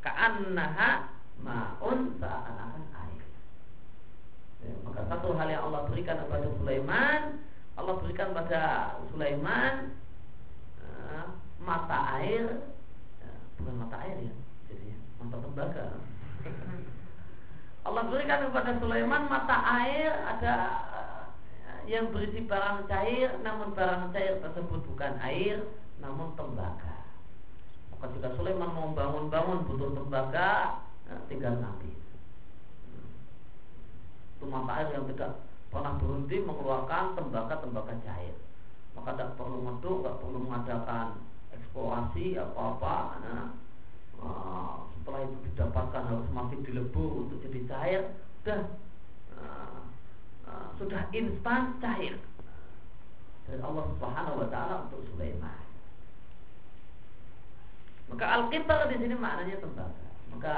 Ka'annaha 0.00 1.12
ma'un 1.42 2.16
seakan-akan 2.16 2.84
air. 2.94 3.24
Ya, 4.64 4.72
maka 4.82 5.00
satu 5.10 5.36
hal 5.36 5.48
yang 5.50 5.62
Allah 5.70 5.86
berikan 5.90 6.16
kepada 6.24 6.46
Sulaiman 6.58 7.42
Allah 7.76 7.94
berikan 8.00 8.32
pada 8.32 8.96
Sulaiman 9.12 9.92
uh, 10.80 11.26
mata 11.60 12.16
air 12.24 12.72
uh, 13.20 13.40
bukan 13.60 13.74
mata 13.84 13.96
air 14.00 14.16
ya 14.32 14.34
jadi 14.72 14.96
mata 15.20 15.36
tembaga. 15.44 15.86
Allah 17.86 18.02
berikan 18.08 18.48
kepada 18.48 18.80
Sulaiman 18.80 19.28
mata 19.28 19.56
air 19.84 20.08
ada 20.08 20.54
uh, 20.88 21.24
yang 21.84 22.08
berisi 22.16 22.48
barang 22.48 22.88
cair 22.88 23.36
namun 23.44 23.76
barang 23.76 24.10
cair 24.16 24.40
tersebut 24.40 24.80
bukan 24.88 25.12
air 25.20 25.60
namun 26.00 26.32
tembaga. 26.32 27.04
Maka 27.92 28.08
jika 28.16 28.28
Sulaiman 28.40 28.72
mau 28.72 28.88
bangun-bangun 28.96 29.68
butuh 29.68 29.92
tembaga 29.92 30.80
uh, 31.12 31.20
tinggal 31.28 31.60
nabi. 31.60 31.92
Itu 34.40 34.48
mata 34.48 34.80
air 34.80 34.96
yang 34.96 35.04
tidak 35.12 35.44
pernah 35.70 35.92
berhenti 35.98 36.36
mengeluarkan 36.42 37.18
tembaga-tembaga 37.18 37.94
cair. 38.06 38.34
Maka 38.96 39.12
tidak 39.12 39.36
perlu 39.36 39.58
meduk, 39.60 40.00
tidak 40.00 40.16
perlu 40.24 40.38
mengadakan 40.40 41.06
eksplorasi 41.52 42.40
apa-apa. 42.40 42.96
Nah, 43.20 43.44
setelah 44.96 45.20
itu 45.22 45.36
didapatkan 45.52 46.02
harus 46.08 46.28
masih 46.32 46.58
dilebur 46.64 47.28
untuk 47.28 47.38
jadi 47.44 47.60
cair, 47.68 48.02
sudah 48.42 48.60
uh, 49.36 49.78
sudah 50.80 51.02
instan 51.12 51.76
cair 51.78 52.16
dari 53.46 53.60
Allah 53.62 53.84
Subhanahu 53.94 54.42
Wa 54.42 54.48
Taala 54.50 54.74
untuk 54.88 55.06
Sulaiman. 55.14 55.62
Maka 58.06 58.24
al-qitar 58.38 58.86
di 58.90 58.96
sini 59.02 59.14
maknanya 59.18 59.58
tembaga. 59.58 60.06
Maka 60.30 60.56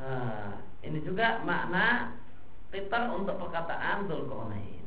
uh, 0.00 0.52
ini 0.84 1.00
juga 1.04 1.40
makna 1.44 2.16
Qitar 2.68 3.08
untuk 3.16 3.40
perkataan 3.40 4.06
Dzulqarnain. 4.06 4.86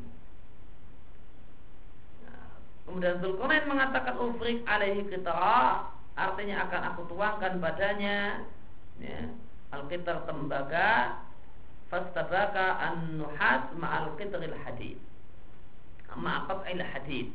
Nah, 2.25 2.49
kemudian 2.85 3.17
Dzulqarnain 3.19 3.65
mengatakan 3.65 4.15
ufrik 4.21 4.61
alaihi 4.69 5.09
qitara 5.09 5.89
artinya 6.13 6.67
akan 6.69 6.81
aku 6.93 7.01
tuangkan 7.09 7.57
padanya 7.57 8.45
ya, 9.01 9.31
al-qitar 9.73 10.27
tembaga 10.27 11.17
fastabaka 11.87 12.77
an-nuhas 12.91 13.71
ma'al 13.79 14.13
qitril 14.19 14.55
hadid 14.63 14.99
ma'aqat 16.15 16.67
il 16.71 16.83
hadid 16.83 17.27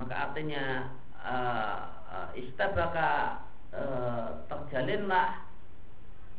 maka 0.00 0.14
artinya 0.30 0.88
uh, 1.20 1.80
uh, 2.08 2.28
istabaka 2.32 3.42
uh, 3.74 4.40
terjalinlah 4.48 5.44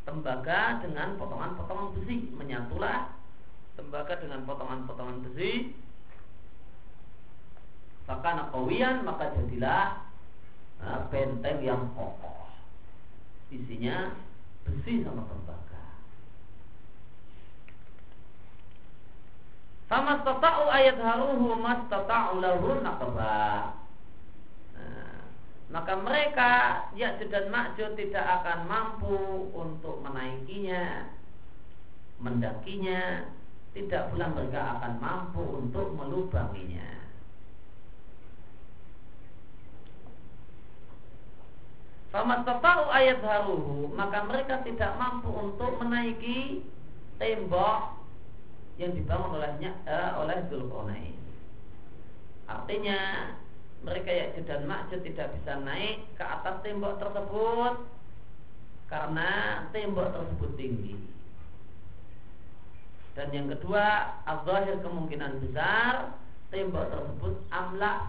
tembaga 0.07 0.81
dengan 0.81 1.17
potongan-potongan 1.17 1.97
besi. 1.97 2.31
Menyatulah 2.33 3.13
tembaga 3.75 4.17
dengan 4.21 4.45
potongan-potongan 4.45 5.17
besi. 5.29 5.75
Maka 8.09 8.51
kawian 8.51 9.07
maka 9.07 9.31
jadilah 9.39 10.03
nah, 10.83 11.07
benteng 11.07 11.63
yang 11.63 11.87
kokoh. 11.95 12.51
Isinya 13.47 14.11
besi 14.67 14.99
sama 15.03 15.23
tembaga. 15.27 15.83
Sama 19.87 20.13
tata'u 20.27 20.71
ayat 20.71 20.99
haruhu 20.99 21.55
mas 21.59 21.87
tata'u 21.87 22.43
lahu 22.43 22.83
nakabah 22.83 23.80
maka 25.71 25.95
mereka 25.95 26.51
Ya'jud 26.99 27.31
dan 27.31 27.47
Ma'jud 27.47 27.95
tidak 27.95 28.25
akan 28.43 28.67
mampu 28.67 29.47
untuk 29.55 30.03
menaikinya 30.03 31.07
mendakinya 32.21 33.31
tidak 33.71 34.11
pula 34.11 34.27
mereka 34.35 34.61
akan 34.77 34.93
mampu 34.99 35.41
untuk 35.63 35.95
melubanginya. 35.95 37.01
Famastata'u 42.11 42.91
ayat 42.91 43.23
haruhu 43.23 43.87
Maka 43.95 44.27
mereka 44.27 44.59
tidak 44.67 44.99
mampu 44.99 45.31
untuk 45.31 45.79
menaiki 45.79 46.59
Tembok 47.15 48.03
Yang 48.75 48.99
dibangun 48.99 49.39
olehnya 49.39 49.71
eh, 49.87 50.11
Oleh 50.19 50.43
Zulkarnain 50.51 51.15
Artinya 52.51 53.31
mereka 53.81 54.13
Ya'juj 54.13 54.45
dan 54.45 54.69
Ma'juj 54.69 55.01
tidak 55.01 55.33
bisa 55.37 55.57
naik 55.57 56.05
ke 56.13 56.23
atas 56.23 56.61
tembok 56.61 57.01
tersebut 57.01 57.73
karena 58.93 59.29
tembok 59.73 60.13
tersebut 60.13 60.51
tinggi. 60.53 60.93
Dan 63.17 63.27
yang 63.35 63.47
kedua, 63.51 64.17
azahir 64.23 64.79
kemungkinan 64.85 65.41
besar 65.43 66.15
tembok 66.53 66.93
tersebut 66.93 67.33
amlak, 67.49 67.99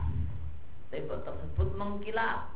tembok 0.92 1.24
tersebut 1.24 1.68
mengkilap, 1.74 2.52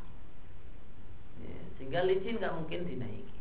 ya, 1.41 1.59
sehingga 1.81 2.07
licin 2.07 2.39
nggak 2.39 2.55
mungkin 2.55 2.87
dinaiki. 2.87 3.39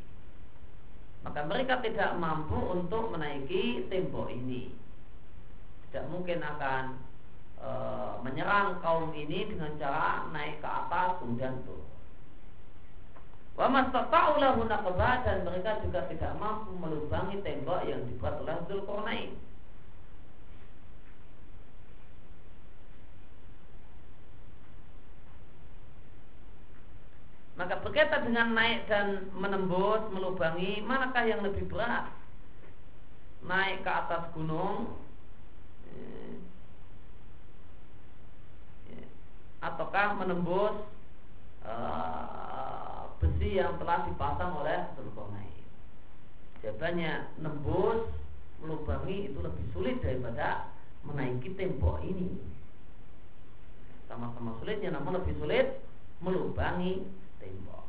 Maka 1.26 1.42
mereka 1.50 1.82
tidak 1.82 2.16
mampu 2.22 2.54
untuk 2.54 3.10
menaiki 3.12 3.90
tembok 3.90 4.30
ini. 4.30 4.70
Tidak 5.90 6.06
mungkin 6.14 6.46
akan 6.46 7.02
e, 7.60 7.70
menyerang 8.24 8.80
kaum 8.80 9.12
ini 9.16 9.49
dengan 9.51 9.76
cara 9.80 10.28
naik 10.32 10.60
ke 10.64 10.68
atas 10.68 11.20
kemudian 11.20 11.60
turun. 11.64 11.95
Wa 13.56 13.72
mastata'u 13.72 14.36
lahu 14.36 14.68
dan 14.68 15.47
mereka 15.47 15.80
juga 15.80 16.03
tidak 16.12 16.36
mampu 16.36 16.76
melubangi 16.76 17.39
tembok 17.39 17.88
yang 17.88 18.03
dibuat 18.03 18.43
oleh 18.43 18.60
Zulkarnain. 18.68 19.32
Maka 27.56 27.80
berkaitan 27.80 28.28
dengan 28.28 28.51
naik 28.51 28.84
dan 28.91 29.32
menembus, 29.32 30.03
melubangi, 30.12 30.84
manakah 30.84 31.24
yang 31.24 31.39
lebih 31.39 31.64
berat? 31.72 32.12
Naik 33.47 33.88
ke 33.88 33.91
atas 33.91 34.28
gunung 34.36 34.99
ataukah 39.66 40.22
menembus 40.22 40.76
uh, 41.66 43.09
besi 43.18 43.57
yang 43.57 43.74
telah 43.82 44.05
dipasang 44.05 44.51
oleh 44.61 44.86
Zulkarnain. 44.93 45.66
Jawabannya 46.61 47.13
nembus 47.41 48.05
melubangi 48.61 49.34
itu 49.34 49.39
lebih 49.41 49.66
sulit 49.74 49.97
daripada 50.01 50.70
menaiki 51.05 51.53
tembok 51.57 52.01
ini. 52.05 52.38
Sama-sama 54.05 54.57
sulitnya 54.61 54.93
namun 54.93 55.18
lebih 55.22 55.34
sulit 55.41 55.82
melubangi 56.22 57.01
tembok. 57.41 57.86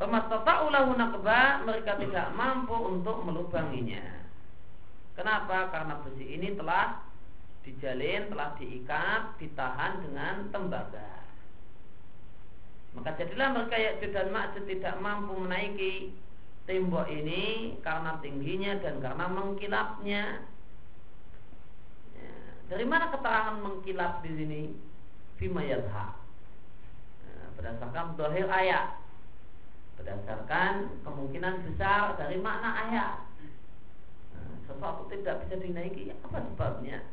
Wamastata'ulahu 0.00 0.96
nakba 0.96 1.60
mereka 1.68 2.00
tidak 2.00 2.32
mampu 2.32 2.72
untuk 2.72 3.20
melubanginya. 3.20 4.24
Kenapa? 5.12 5.68
Karena 5.68 6.00
besi 6.00 6.24
ini 6.24 6.56
telah 6.56 7.04
dijalin, 7.70 8.26
telah 8.34 8.50
diikat, 8.58 9.22
ditahan 9.38 10.02
dengan 10.02 10.50
tembaga. 10.50 11.22
Maka 12.98 13.14
jadilah 13.14 13.54
mereka 13.54 13.78
Ya'jud 13.78 14.10
dan 14.10 14.34
Ma'jud 14.34 14.66
tidak 14.66 14.98
mampu 14.98 15.38
menaiki 15.38 16.10
tembok 16.66 17.06
ini 17.06 17.78
karena 17.86 18.18
tingginya 18.18 18.82
dan 18.82 18.98
karena 18.98 19.30
mengkilapnya. 19.30 20.42
Ya, 22.18 22.34
dari 22.66 22.82
mana 22.82 23.14
keterangan 23.14 23.62
mengkilap 23.62 24.26
di 24.26 24.30
sini? 24.34 24.62
Fima. 25.38 25.62
Ya, 25.62 25.78
berdasarkan 27.54 28.18
dohir 28.18 28.50
ayat. 28.50 28.98
Berdasarkan 29.94 31.06
kemungkinan 31.06 31.70
besar 31.70 32.18
dari 32.18 32.42
makna 32.42 32.70
ayat. 32.90 33.16
Nah, 34.34 34.54
sesuatu 34.66 35.06
tidak 35.14 35.46
bisa 35.46 35.62
dinaiki, 35.62 36.10
apa 36.26 36.42
sebabnya? 36.42 37.06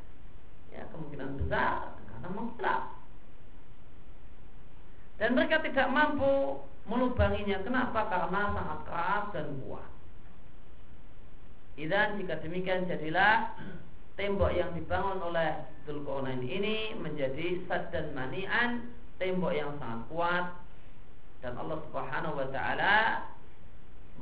Ya 0.78 0.86
kemungkinan 0.94 1.42
besar 1.42 1.98
karena 2.06 2.30
mutlak 2.30 2.82
dan 5.18 5.34
mereka 5.34 5.66
tidak 5.66 5.90
mampu 5.90 6.62
melubanginya. 6.86 7.58
Kenapa? 7.66 8.06
Karena 8.08 8.42
sangat 8.54 8.80
keras 8.86 9.26
dan 9.34 9.48
kuat. 9.66 9.90
Dan 11.78 12.18
jika 12.18 12.42
demikian 12.42 12.90
jadilah 12.90 13.54
tembok 14.18 14.50
yang 14.50 14.74
dibangun 14.74 15.22
oleh 15.22 15.62
Dzulqarnain 15.86 16.42
ini 16.42 16.98
menjadi 16.98 17.62
sad 17.70 17.94
dan 17.94 18.18
manian 18.18 18.90
tembok 19.22 19.54
yang 19.54 19.78
sangat 19.78 20.02
kuat. 20.10 20.46
Dan 21.46 21.54
Allah 21.54 21.78
Subhanahu 21.86 22.34
wa 22.34 22.48
taala 22.50 22.98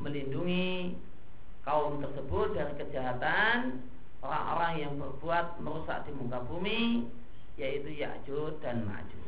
melindungi 0.04 1.00
kaum 1.64 2.04
tersebut 2.04 2.60
dari 2.60 2.74
kejahatan 2.76 3.80
orang-orang 4.26 4.74
yang 4.82 4.94
berbuat 4.98 5.62
merusak 5.62 6.04
di 6.10 6.12
muka 6.18 6.42
bumi 6.50 7.06
yaitu 7.56 7.94
Ya'juj 7.94 8.60
dan 8.60 8.84
Ma'juj. 8.84 9.24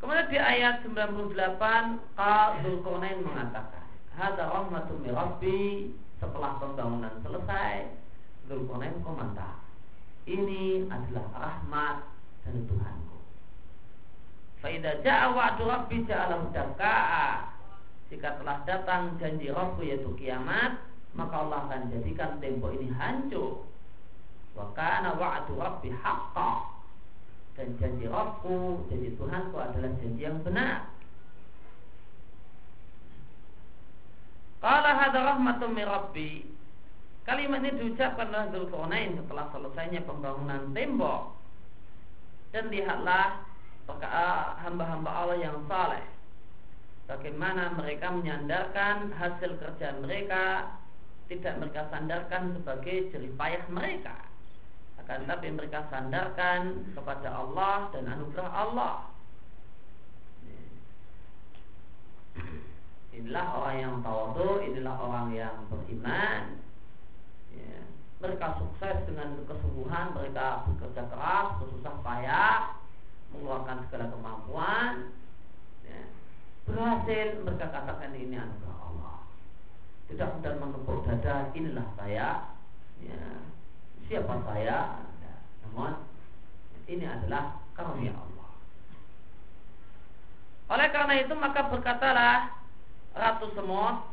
Kemudian 0.00 0.32
di 0.32 0.38
ayat 0.40 0.80
98 0.80 1.36
Qal 2.16 2.48
Dzulqarnain 2.64 3.20
mengatakan, 3.20 3.84
"Hadza 4.16 4.48
rahmatun 4.48 5.04
min 5.04 5.12
rabbi." 5.12 5.60
Setelah 6.16 6.56
pembangunan 6.56 7.20
selesai, 7.20 7.92
Dzulqarnain 8.48 8.96
komentar, 9.04 9.60
"Ini 10.24 10.88
adalah 10.88 11.26
rahmat 11.36 11.96
dari 12.48 12.64
Tuhanku." 12.64 13.18
Faidah 14.64 15.04
ja'a 15.04 15.36
wa'du 15.36 15.68
rabbi 15.68 16.04
ja'alahu 16.08 16.48
dakka'a. 16.48 17.50
Jika 18.10 18.42
telah 18.42 18.58
datang 18.66 19.16
janji 19.22 19.54
Rabbu 19.54 19.86
yaitu 19.86 20.10
kiamat, 20.18 20.82
maka 21.14 21.34
Allah 21.46 21.66
akan 21.66 21.90
jadikan 21.90 22.38
tembok 22.38 22.74
ini 22.78 22.88
hancur. 22.94 23.66
Wa 24.54 24.70
kana 24.74 25.14
wa'du 25.14 25.58
rabbi 25.58 25.90
haqqan 25.94 26.80
dan 27.60 27.76
janji 27.76 28.08
Rabbku, 28.08 28.88
janji 28.88 29.12
Tuhanku 29.20 29.56
adalah 29.60 29.90
janji 30.00 30.22
yang 30.24 30.40
benar. 30.40 30.88
Qala 34.64 34.90
hadha 34.96 35.20
rahmatun 35.24 35.76
min 35.76 35.84
Rabbi. 35.84 36.30
Kalimat 37.28 37.60
ini 37.60 37.76
diucapkan 37.80 38.32
oleh 38.32 38.48
Dzulqarnain 38.48 39.12
setelah 39.12 39.52
selesainya 39.52 40.08
pembangunan 40.08 40.72
tembok. 40.72 41.36
Dan 42.56 42.72
lihatlah 42.72 43.44
hamba-hamba 44.64 45.10
Allah 45.10 45.38
yang 45.38 45.60
saleh. 45.68 46.04
Bagaimana 47.04 47.76
mereka 47.76 48.08
menyandarkan 48.08 49.12
hasil 49.20 49.58
kerja 49.60 50.00
mereka 50.00 50.72
tidak 51.30 51.54
mereka 51.62 51.86
sandarkan 51.94 52.58
sebagai 52.58 53.14
jerih 53.14 53.30
payah 53.38 53.64
mereka 53.70 54.30
akan 55.10 55.26
tapi 55.26 55.50
mereka 55.50 55.90
sandarkan 55.90 56.86
kepada 56.94 57.34
Allah 57.34 57.90
dan 57.90 58.06
anugerah 58.06 58.46
Allah. 58.46 58.96
Inilah 63.10 63.46
orang 63.58 63.76
yang 63.82 63.94
tawadu, 64.06 64.62
inilah 64.62 64.94
orang 64.94 65.34
yang 65.34 65.66
beriman. 65.66 66.62
Ya. 67.50 67.82
Mereka 68.22 68.62
sukses 68.62 69.02
dengan 69.10 69.34
kesungguhan, 69.50 70.14
mereka 70.14 70.62
bekerja 70.70 71.02
keras, 71.10 71.58
bersusah 71.58 71.96
payah, 72.06 72.78
mengeluarkan 73.34 73.82
segala 73.90 74.14
kemampuan. 74.14 74.92
Ya. 75.82 76.06
Berhasil 76.70 77.34
mereka 77.42 77.66
katakan 77.66 78.14
ini 78.14 78.38
anugerah. 78.38 78.79
Tidak 80.10 80.28
mudah 80.36 80.54
menepuk 80.58 81.06
dada, 81.06 81.54
inilah 81.54 81.86
saya. 81.94 82.50
Ya. 82.98 83.22
Siapa 84.10 84.42
saya? 84.42 85.06
Namun 85.64 86.02
ini 86.90 87.06
adalah 87.06 87.62
karunia 87.78 88.10
Allah. 88.10 88.50
Oleh 90.70 90.88
karena 90.90 91.14
itu 91.22 91.34
maka 91.38 91.70
berkatalah 91.70 92.50
Ratu 93.14 93.54
Semut 93.54 94.06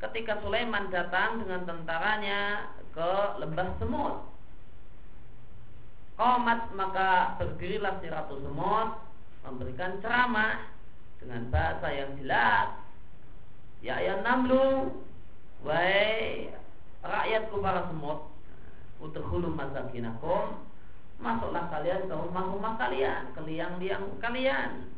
ketika 0.00 0.40
Sulaiman 0.40 0.88
datang 0.88 1.44
dengan 1.44 1.64
tentaranya 1.64 2.72
ke 2.92 3.10
lembah 3.40 3.68
Semut 3.80 4.16
Komat 6.18 6.74
maka 6.74 7.38
berdirilah 7.38 8.02
si 8.02 8.06
Ratu 8.10 8.36
Semut 8.42 9.00
memberikan 9.46 9.96
ceramah 10.02 10.66
dengan 11.22 11.48
bahasa 11.48 11.88
yang 11.88 12.10
jelas 12.20 12.68
ya 13.80 13.96
ya 14.02 14.20
namlu 14.20 14.92
wahai 15.66 16.52
rakyatku 17.02 17.56
para 17.62 17.86
semut 17.90 18.38
Udkhulu 18.98 19.54
masakinakum 19.54 20.66
Masuklah 21.22 21.70
kalian 21.70 22.10
ke 22.10 22.14
rumah-rumah 22.14 22.74
kalian 22.78 23.30
Ke 23.34 23.40
liang-liang 23.46 24.18
kalian. 24.18 24.90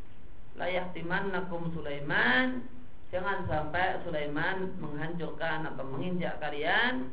Layak 0.57 0.97
timannakum 0.97 1.69
Sulaiman 1.77 2.65
Jangan 3.13 3.45
sampai 3.45 4.01
Sulaiman 4.07 4.73
menghancurkan 4.79 5.67
atau 5.67 5.85
menginjak 5.85 6.39
kalian. 6.41 7.13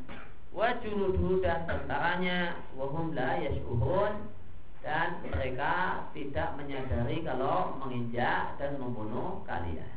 Wa 0.55 0.79
junuduhu 0.79 1.43
dan 1.43 1.67
tentaranya 1.67 2.55
Wahum 2.79 3.11
la 3.11 3.35
yash'uhun 3.43 4.31
Dan 4.79 5.09
mereka 5.27 6.07
tidak 6.15 6.55
menyadari 6.55 7.19
kalau 7.27 7.75
menginjak 7.83 8.55
dan 8.55 8.79
membunuh 8.79 9.43
kalian 9.43 9.96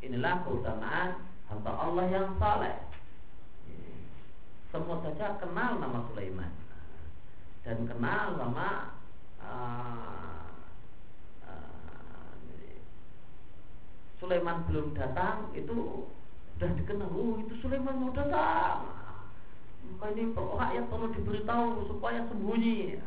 Inilah 0.00 0.44
keutamaan 0.48 1.20
hamba 1.52 1.72
Allah 1.76 2.04
yang 2.08 2.32
saleh. 2.40 2.76
Semua 4.70 5.02
saja 5.02 5.36
kenal 5.42 5.82
nama 5.82 6.06
Sulaiman 6.08 6.52
dan 7.60 7.84
kenal 7.84 8.40
nama 8.40 8.96
uh, 9.42 10.48
uh, 11.44 12.32
Sulaiman 14.16 14.64
belum 14.70 14.96
datang 14.96 15.52
itu 15.52 16.08
sudah 16.56 16.70
dikenal. 16.76 17.10
Oh 17.12 17.36
itu 17.44 17.54
Sulaiman 17.60 18.00
mau 18.00 18.12
datang. 18.16 18.88
Maka 19.90 20.06
ini 20.14 20.32
rakyat 20.32 20.84
perlu 20.88 21.08
diberitahu 21.18 21.90
supaya 21.90 22.24
sembunyi. 22.30 23.02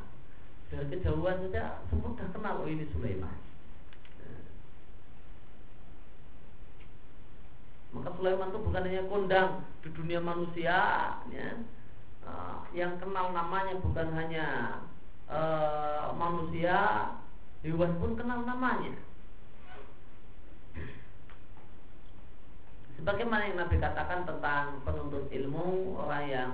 Dari 0.74 0.90
kejauhan 0.90 1.48
saja 1.48 1.86
semua 1.90 2.14
sudah 2.14 2.30
kenal 2.34 2.62
oh 2.62 2.70
ini 2.70 2.86
Sulaiman. 2.94 3.53
Maka 7.94 8.10
Sulaiman 8.18 8.50
itu 8.50 8.60
bukan 8.66 8.86
hanya 8.90 9.04
kondang 9.06 9.50
di 9.86 9.90
dunia 9.94 10.18
manusia, 10.18 10.78
ya. 11.30 11.50
Uh, 12.24 12.66
yang 12.74 12.98
kenal 12.98 13.30
namanya 13.36 13.78
bukan 13.84 14.08
hanya 14.18 14.48
uh, 15.30 16.10
manusia, 16.18 17.12
hewan 17.62 17.94
pun 18.02 18.18
kenal 18.18 18.42
namanya. 18.48 18.98
Sebagaimana 22.98 23.52
yang 23.52 23.60
Nabi 23.60 23.76
katakan 23.84 24.24
tentang 24.24 24.80
penuntut 24.88 25.28
ilmu 25.28 26.00
orang 26.00 26.24
yang 26.32 26.52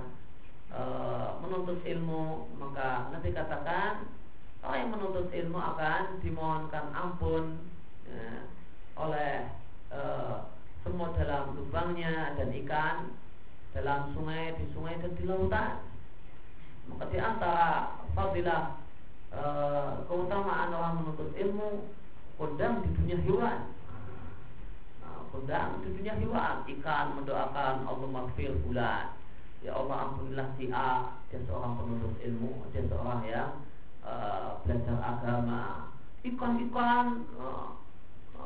uh, 0.74 1.38
menuntut 1.38 1.78
ilmu, 1.86 2.50
maka 2.58 3.06
Nabi 3.14 3.30
katakan 3.30 4.10
orang 4.66 4.78
yang 4.82 4.90
menuntut 4.90 5.30
ilmu 5.30 5.54
akan 5.54 6.18
dimohonkan 6.18 6.90
ampun 6.90 7.62
ya, 8.10 8.50
oleh 8.98 9.46
uh, 9.94 10.49
semua 10.80 11.12
dalam 11.16 11.56
lubangnya 11.56 12.36
dan 12.36 12.48
ikan. 12.64 12.96
Dalam 13.70 14.10
sungai 14.16 14.58
di 14.58 14.66
sungai 14.74 14.98
dan 14.98 15.14
di 15.14 15.24
lautan. 15.28 15.78
Maka 16.90 17.04
di 17.06 17.18
antara 17.22 17.94
fadilah 18.18 18.82
e, 19.30 19.42
keutamaan 20.10 20.74
orang 20.74 20.94
menuntut 20.98 21.30
ilmu 21.38 21.86
kondang 22.34 22.82
di 22.82 22.90
dunia 22.98 23.18
hewan. 23.22 23.70
Nah, 25.04 25.22
kondang 25.30 25.86
di 25.86 25.94
dunia 25.94 26.18
hewan. 26.18 26.66
Ikan 26.66 27.06
mendoakan 27.14 27.86
Allah 27.86 28.08
maghfir 28.10 28.58
bulan. 28.66 29.14
Ya 29.62 29.76
Allah 29.76 30.08
ampunilah 30.08 30.56
si 30.56 30.72
A 30.72 31.20
dia 31.28 31.38
seorang 31.44 31.76
penuntut 31.78 32.16
ilmu 32.24 32.64
dia 32.74 32.82
seorang 32.90 33.22
yang 33.28 33.52
e, 34.02 34.12
belajar 34.66 34.98
agama. 34.98 35.94
Ikan-ikan 36.26 37.06
e, 37.38 37.46
e, 38.34 38.44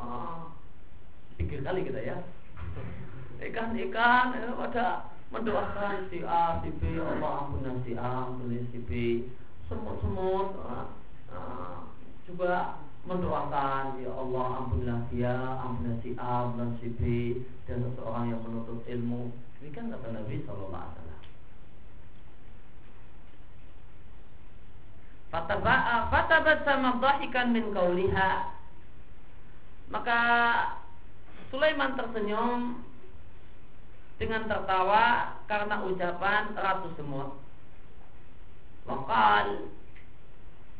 pikir 1.36 1.60
kali 1.66 1.86
kita 1.86 2.00
ya 2.00 2.16
ikan-ikan 3.44 4.32
ya, 4.32 4.54
pada 4.56 4.86
mendoakan 5.34 6.06
si 6.08 6.22
A, 6.22 6.62
si 6.62 6.70
B, 6.78 6.96
Allah 7.02 7.44
ampun 7.44 7.66
si 7.82 7.92
A, 7.98 8.30
ampun 8.30 8.54
si 8.70 8.78
B, 8.86 8.90
semut-semut 9.66 10.54
uh, 10.62 10.86
uh, 11.34 11.90
juga 12.24 12.78
mendoakan 13.04 14.00
ya 14.00 14.10
Allah 14.14 14.46
ampunilah 14.64 15.00
dia, 15.10 15.34
ampunilah 15.60 15.98
si 16.00 16.10
A, 16.16 16.48
ampunilah 16.48 16.72
si 16.80 16.88
B 16.94 17.02
dan 17.66 17.82
seseorang 17.82 18.32
yang 18.32 18.40
menuntut 18.46 18.80
ilmu. 18.86 19.34
Ini 19.60 19.68
kan 19.74 19.90
kata 19.92 20.08
Nabi 20.12 20.44
Sallallahu 20.46 20.84
Alaihi 20.86 20.96
Wasallam. 20.96 21.22
Fatabat 26.14 26.58
sama 26.62 27.02
dhahikan 27.02 27.50
min 27.50 27.74
kauliha 27.74 28.54
Maka 29.90 30.18
Sulaiman 31.54 31.94
tersenyum 31.94 32.82
dengan 34.18 34.50
tertawa 34.50 35.38
karena 35.46 35.86
ucapan 35.86 36.50
Ratu 36.58 36.90
Semut. 36.98 37.38
Wakal 38.90 39.70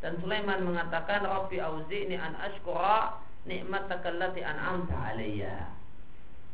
dan 0.03 0.18
Sulaiman 0.18 0.66
mengatakan 0.66 1.22
Rabbi 1.22 1.62
ini 1.95 2.18
an 2.18 2.35
ashkura 2.43 3.22
nikmataka 3.47 4.11
allati 4.11 4.43
an'amta 4.43 5.14
alayya. 5.14 5.70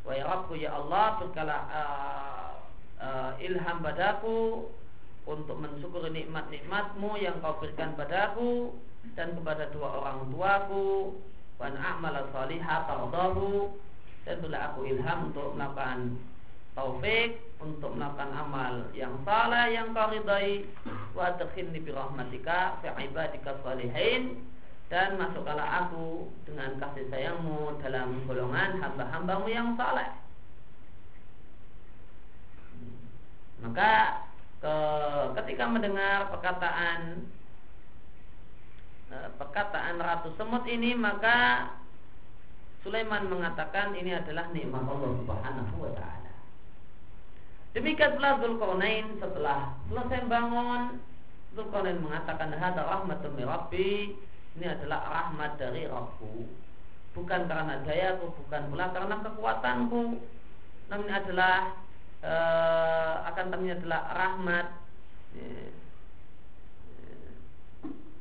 Wa 0.04 0.12
ya 0.12 0.28
Rabbu 0.28 0.52
ya 0.60 0.70
Allah 0.76 1.06
berkala 1.24 1.56
uh, 1.72 2.50
uh, 3.00 3.32
ilham 3.40 3.80
padaku 3.80 4.68
untuk 5.24 5.56
mensyukuri 5.56 6.12
nikmat-nikmatmu 6.12 7.16
yang 7.18 7.40
kau 7.40 7.56
berikan 7.56 7.96
padaku 7.96 8.76
dan 9.16 9.32
kepada 9.32 9.72
dua 9.72 9.88
orang 10.04 10.28
tuaku 10.28 11.16
Wan 11.60 11.76
a'mala 11.76 12.24
salihah 12.32 12.88
tardahu 12.88 13.68
dan 14.30 14.38
bila 14.46 14.70
aku 14.70 14.86
ilham 14.86 15.34
untuk 15.34 15.58
melakukan 15.58 16.14
taufik 16.78 17.42
untuk 17.58 17.98
melakukan 17.98 18.30
amal 18.30 18.86
yang 18.94 19.10
salah 19.26 19.66
yang 19.66 19.90
kau 19.90 20.06
ridai 20.06 20.70
wa 21.18 21.34
adkhilni 21.34 21.82
bi 21.82 21.90
rahmatika 21.90 22.78
fi 22.78 22.94
ibadika 23.10 23.58
salihin. 23.66 24.46
Dan 24.86 25.18
masukkanlah 25.18 25.86
aku 25.86 26.30
dengan 26.46 26.78
kasih 26.78 27.10
sayangmu 27.10 27.78
dalam 27.82 28.22
golongan 28.26 28.78
hamba-hambamu 28.78 29.46
yang 29.50 29.74
saleh. 29.78 30.10
Maka 33.66 34.26
ke, 34.58 34.74
ketika 35.38 35.70
mendengar 35.70 36.30
perkataan 36.34 37.22
Eh, 39.10 39.30
perkataan 39.42 39.98
Ratu 39.98 40.30
Semut 40.38 40.62
ini 40.70 40.94
maka 40.94 41.66
Sulaiman 42.80 43.28
mengatakan 43.28 43.92
ini 43.92 44.16
adalah 44.16 44.48
nikmat 44.56 44.84
Allah 44.88 45.12
Subhanahu 45.20 45.74
wa 45.80 45.92
taala. 45.92 46.32
Demikian 47.76 48.16
pula 48.16 48.40
Zulkarnain 48.40 49.06
setelah 49.20 49.76
selesai 49.86 50.26
bangun 50.26 50.98
Zulkarnain 51.54 52.00
mengatakan 52.00 52.56
hadza 52.56 52.82
rahmatun 52.82 53.36
min 53.36 53.46
rabbi. 53.46 54.16
Ini 54.58 54.66
adalah 54.66 55.06
rahmat 55.06 55.62
dari 55.62 55.86
Rabbku 55.86 56.60
bukan 57.14 57.50
karena 57.50 57.82
dayaku 57.82 58.30
bukan 58.44 58.62
pula 58.70 58.86
karena 58.94 59.14
kekuatanku. 59.22 60.02
Namun 60.90 61.08
adalah 61.10 61.74
uh, 62.22 63.14
akan 63.30 63.46
tapi 63.50 63.66
adalah 63.70 64.00
rahmat. 64.14 64.66
Eh, 65.38 65.70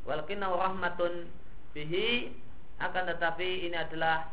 walakin 0.05 0.45
rahmatun 0.45 1.29
bihi. 1.73 2.33
Akan 2.79 3.11
tetapi 3.11 3.67
ini 3.67 3.75
adalah 3.75 4.31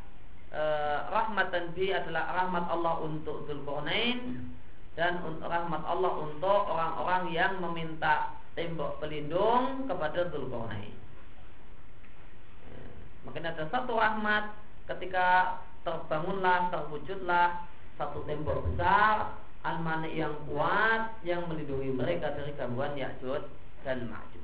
e, 0.53 0.63
rahmatan 1.11 1.73
bi 1.73 1.95
adalah 1.95 2.45
rahmat 2.45 2.65
Allah 2.71 2.95
untuk 3.03 3.47
Dzulqarnain 3.47 4.51
dan 4.95 5.21
rahmat 5.43 5.83
Allah 5.85 6.13
untuk 6.25 6.61
orang-orang 6.67 7.33
yang 7.33 7.61
meminta 7.61 8.37
tembok 8.57 8.99
pelindung 9.01 9.87
kepada 9.87 10.29
Dzulqarnain. 10.31 10.95
E, 12.67 12.75
Maka 13.27 13.39
ada 13.43 13.65
satu 13.71 13.97
rahmat 13.97 14.55
ketika 14.87 15.59
terbangunlah, 15.87 16.71
terwujudlah 16.75 17.67
satu 17.97 18.27
tembok 18.27 18.67
besar 18.71 19.39
al 19.67 19.83
yang 20.07 20.35
kuat 20.47 21.19
yang 21.27 21.43
melindungi 21.51 21.91
mereka 21.91 22.31
dari 22.39 22.55
gangguan 22.55 22.95
Ya'jud 22.95 23.43
dan 23.83 24.07
Ma'jud. 24.07 24.36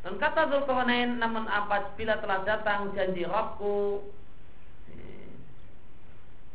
Dan 0.00 0.16
kata 0.16 0.48
Zulkarnain 0.48 1.20
namun 1.20 1.44
apabila 1.44 2.16
telah 2.24 2.40
datang 2.48 2.96
janji 2.96 3.28
Rabbku 3.28 4.00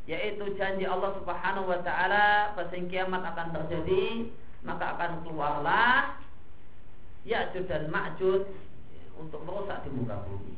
yaitu 0.09 0.53
janji 0.57 0.85
Allah 0.85 1.13
Subhanahu 1.17 1.69
wa 1.69 1.79
taala 1.81 2.53
bahwa 2.57 2.77
kiamat 2.89 3.21
akan 3.21 3.47
terjadi 3.53 4.29
maka 4.65 4.97
akan 4.97 5.11
keluarlah 5.25 6.17
Ya'jud 7.25 7.65
dan 7.65 7.89
Ma'jud 7.89 8.45
untuk 9.17 9.41
merusak 9.49 9.81
di 9.81 9.89
muka 9.93 10.21
bumi. 10.29 10.53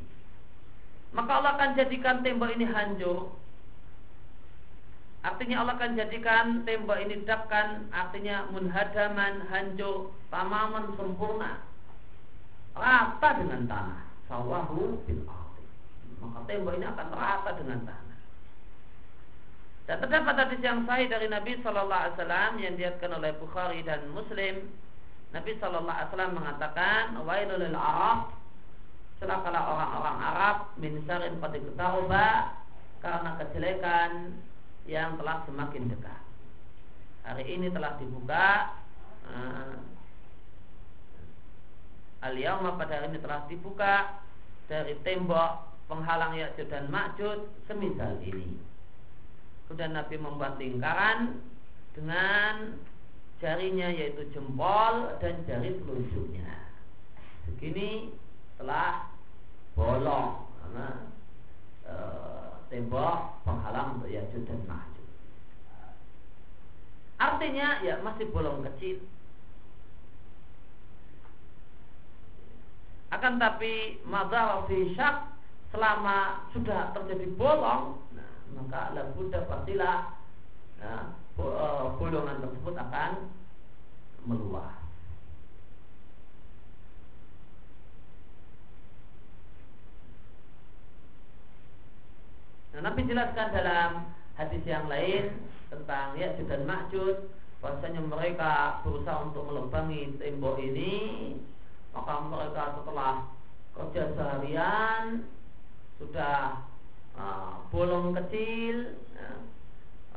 Maka 1.16 1.32
Allah 1.40 1.52
akan 1.56 1.80
jadikan 1.80 2.20
tembok 2.28 2.52
ini 2.52 2.68
hancur. 2.68 3.32
Artinya 5.24 5.64
Allah 5.64 5.80
akan 5.80 5.96
jadikan 5.96 6.68
tembok 6.68 7.00
ini 7.00 7.24
dakkan, 7.24 7.88
artinya 7.96 8.52
munhadaman, 8.52 9.48
hancur, 9.48 10.12
tamaman 10.28 10.92
sempurna 11.00 11.67
rata 12.78 13.30
dengan 13.42 13.62
tanah. 13.66 14.02
Sawahu 14.28 15.02
bil 15.06 15.22
Maka 16.18 16.40
tembok 16.50 16.74
ini 16.78 16.86
akan 16.86 17.08
rata 17.14 17.52
dengan 17.58 17.80
tanah. 17.86 18.18
Dan 19.88 20.04
terdapat 20.04 20.36
hadis 20.36 20.60
yang 20.60 20.84
sahih 20.84 21.08
dari 21.08 21.32
Nabi 21.32 21.64
Shallallahu 21.64 22.02
Alaihi 22.04 22.16
Wasallam 22.20 22.52
yang 22.60 22.74
diatkan 22.76 23.12
oleh 23.16 23.32
Bukhari 23.40 23.80
dan 23.88 24.04
Muslim. 24.12 24.68
Nabi 25.32 25.52
Shallallahu 25.58 25.96
Alaihi 25.96 26.10
Wasallam 26.12 26.34
mengatakan, 26.36 27.04
Wailul 27.24 27.72
Arab, 27.72 28.36
celakalah 29.24 29.64
orang-orang 29.64 30.18
Arab 30.20 30.58
min 30.76 30.94
sarin 31.08 31.40
qad 31.40 31.56
karena 32.98 33.30
kejelekan 33.40 34.12
yang 34.90 35.16
telah 35.16 35.48
semakin 35.48 35.84
dekat. 35.88 36.22
Hari 37.28 37.44
ini 37.44 37.68
telah 37.72 38.00
dibuka 38.00 38.72
uh, 39.28 39.76
Al-Yawma 42.26 42.82
pada 42.82 42.98
hari 42.98 43.14
ini 43.14 43.20
telah 43.22 43.46
dibuka 43.46 44.26
dari 44.66 44.98
tembok 45.06 45.68
penghalang 45.86 46.34
Ya'jud 46.36 46.68
dan 46.68 46.90
Ma'jud 46.90 47.46
semisal 47.70 48.20
ini. 48.26 48.58
Kemudian 49.68 49.94
Nabi 49.94 50.16
membuat 50.18 50.58
lingkaran 50.58 51.40
dengan 51.94 52.80
jarinya 53.38 53.88
yaitu 53.94 54.28
jempol 54.34 55.14
dan 55.22 55.46
jari 55.46 55.78
telunjuknya. 55.78 56.74
Begini 57.48 58.12
telah 58.58 59.14
bolong 59.78 60.50
karena 60.60 60.88
e, 61.86 61.96
tembok 62.74 63.46
penghalang 63.46 64.02
untuk 64.02 64.10
Ya'jud 64.10 64.44
dan 64.50 64.62
Ma'jud. 64.66 65.08
Artinya 67.18 67.82
ya 67.86 68.02
masih 68.02 68.26
bolong 68.34 68.66
kecil 68.74 69.06
akan 73.08 73.34
tapi 73.40 74.04
madhar 74.04 74.68
fi 74.68 74.92
syak 74.96 75.32
selama 75.72 76.48
sudah 76.52 76.92
terjadi 76.92 77.28
bolong 77.40 78.00
nah, 78.12 78.32
maka 78.56 78.92
la 78.96 79.04
buddha 79.16 79.48
pastilah 79.48 80.16
nah, 80.84 81.16
bolongan 81.98 82.42
tersebut 82.42 82.76
akan 82.76 83.12
meluas. 84.28 84.76
Nah, 92.76 92.82
Nabi 92.84 93.10
jelaskan 93.10 93.48
dalam 93.58 93.90
hadis 94.38 94.62
yang 94.70 94.86
lain 94.86 95.34
tentang 95.74 96.14
ya 96.14 96.36
dan 96.38 96.62
Ma'jud 96.70 97.26
bahwasanya 97.58 98.06
mereka 98.06 98.86
berusaha 98.86 99.26
untuk 99.26 99.50
melubangi 99.50 100.14
tembok 100.22 100.62
ini 100.62 100.94
maka 101.96 102.14
mereka 102.28 102.64
setelah 102.82 103.14
kerja 103.78 104.04
seharian 104.18 105.04
sudah 106.02 106.66
uh, 107.18 107.62
bolong 107.70 108.14
kecil 108.24 108.98
ya, 109.14 109.32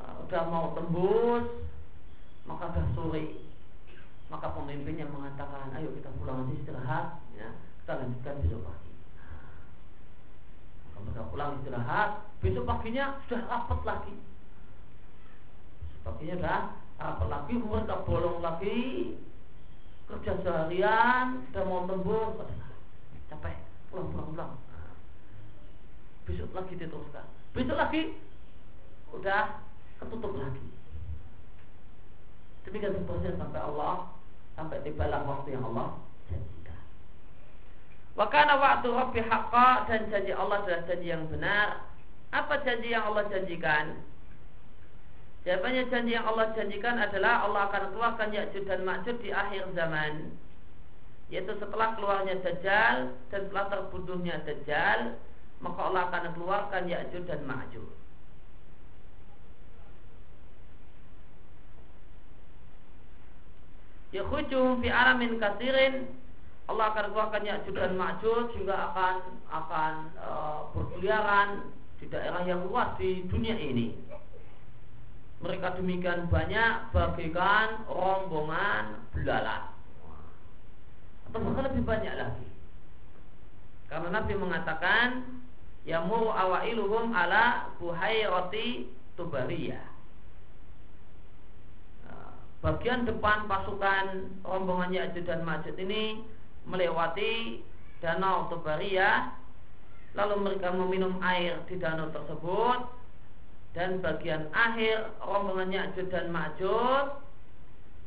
uh, 0.01 0.14
udah 0.29 0.43
mau 0.49 0.73
tembus 0.77 1.47
maka 2.49 2.73
sudah 2.73 2.87
sore 2.97 3.51
maka 4.31 4.47
pemimpinnya 4.55 5.11
mengatakan 5.11 5.75
ayo 5.75 5.91
kita 5.99 6.07
pulang 6.23 6.47
istirahat 6.55 7.18
ya, 7.35 7.51
kita 7.83 7.93
lanjutkan 7.99 8.39
besok 8.47 8.62
pagi. 8.62 8.93
Maka 10.87 10.99
mereka 11.03 11.23
pulang 11.35 11.51
istirahat 11.59 12.11
besok 12.39 12.62
paginya 12.62 13.18
sudah 13.27 13.43
rapat 13.51 13.81
lagi. 13.83 14.14
Paginya 16.07 16.35
sudah 16.39 16.61
rapat 17.03 17.29
lagi 17.29 17.55
mereka 17.59 17.95
bolong 18.07 18.39
lagi 18.39 18.79
kerja 20.11 20.32
seharian 20.42 21.46
sudah 21.50 21.62
mau 21.66 21.86
tembus 21.86 22.34
capek 23.30 23.56
pulang 23.88 24.08
pulang 24.11 24.28
pulang 24.34 24.52
besok 26.26 26.50
lagi 26.52 26.74
diteruskan 26.74 27.26
besok 27.54 27.78
lagi 27.78 28.02
udah 29.11 29.66
ketutup 30.00 30.32
lagi. 30.38 30.64
Demikian 32.64 32.96
seterusnya 32.96 33.36
sampai 33.36 33.61
Allah 33.61 33.94
sampai 34.56 34.84
tibalah 34.84 35.24
waktu 35.24 35.56
yang 35.56 35.64
Allah 35.72 36.00
janjikan. 36.28 36.82
Wakana 38.16 38.54
waktu 38.61 38.88
Rabbi 38.92 39.20
haqqa 39.24 39.88
dan 39.88 40.00
janji 40.12 40.32
Allah 40.32 40.56
adalah 40.64 40.82
janji 40.88 41.08
yang 41.08 41.24
benar. 41.28 41.88
Apa 42.30 42.62
janji 42.62 42.92
yang 42.94 43.11
Allah 43.11 43.26
janjikan 43.28 43.98
Jawabannya 45.41 45.88
janji 45.88 46.12
yang 46.12 46.28
Allah 46.28 46.53
janjikan 46.53 47.01
adalah 47.01 47.49
Allah 47.49 47.72
akan 47.72 47.97
keluarkan 47.97 48.28
Ya'jud 48.28 48.68
dan 48.68 48.84
Ma'jud 48.84 49.16
di 49.24 49.32
akhir 49.32 49.72
zaman. 49.72 50.36
Yaitu 51.32 51.57
setelah 51.57 51.97
keluarnya 51.97 52.36
Dajjal 52.45 53.16
dan 53.32 53.41
setelah 53.49 53.70
terbunuhnya 53.70 54.43
Dajjal 54.45 55.16
Maka 55.61 55.80
Allah 55.80 56.03
akan 56.09 56.24
keluarkan 56.36 56.88
Ya'jud 56.88 57.24
dan 57.28 57.45
Ma'jud. 57.45 57.88
Yakhujum 64.11 64.82
fi 64.82 64.88
aramin 64.91 65.38
kasirin 65.38 66.11
Allah 66.66 66.91
akan 66.93 67.14
keluarkan 67.14 67.43
Ya'jud 67.49 67.76
dan 67.76 67.95
Ma'jud 67.97 68.57
Sehingga 68.57 68.76
akan 68.93 69.16
akan 69.53 69.93
uh, 70.18 70.61
berkeliaran 70.72 71.70
di 72.01 72.09
daerah 72.09 72.43
yang 72.49 72.64
luas 72.64 72.97
di 72.97 73.28
dunia 73.28 73.55
ini 73.55 74.09
mereka 75.41 75.72
demikian 75.72 76.28
banyak 76.28 76.93
bagikan 76.93 77.88
rombongan 77.88 79.09
belalang. 79.16 79.72
Atau 81.28 81.41
bahkan 81.41 81.64
lebih 81.72 81.82
banyak 81.88 82.14
lagi. 82.14 82.49
Karena 83.88 84.20
Nabi 84.20 84.34
mengatakan 84.36 85.09
yamur 85.88 86.36
awailuhum 86.36 87.16
ala 87.16 87.72
buhairati 87.80 88.93
tubariyah. 89.16 89.86
Nah, 92.05 92.36
bagian 92.61 93.09
depan 93.09 93.49
pasukan 93.49 94.28
rombongan 94.45 94.93
Ya'juj 94.93 95.24
dan 95.24 95.41
Ma'juj 95.41 95.74
ini 95.80 96.20
melewati 96.68 97.64
danau 98.05 98.53
Tubariyah. 98.53 99.41
Lalu 100.12 100.34
mereka 100.43 100.68
meminum 100.74 101.16
air 101.24 101.64
di 101.64 101.80
danau 101.80 102.12
tersebut 102.12 102.99
dan 103.71 104.03
bagian 104.03 104.51
akhir 104.51 105.14
rombongan 105.23 105.71
Ya'juj 105.71 106.11
dan 106.11 106.35
Ma'juj 106.35 107.07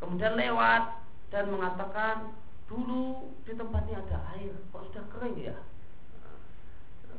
kemudian 0.03 0.35
lewat 0.35 0.99
dan 1.31 1.47
mengatakan 1.47 2.35
dulu 2.67 3.31
di 3.47 3.55
tempatnya 3.55 4.03
ada 4.03 4.19
air 4.35 4.51
kok 4.75 4.83
sudah 4.91 5.05
kering 5.15 5.39
ya? 5.39 5.55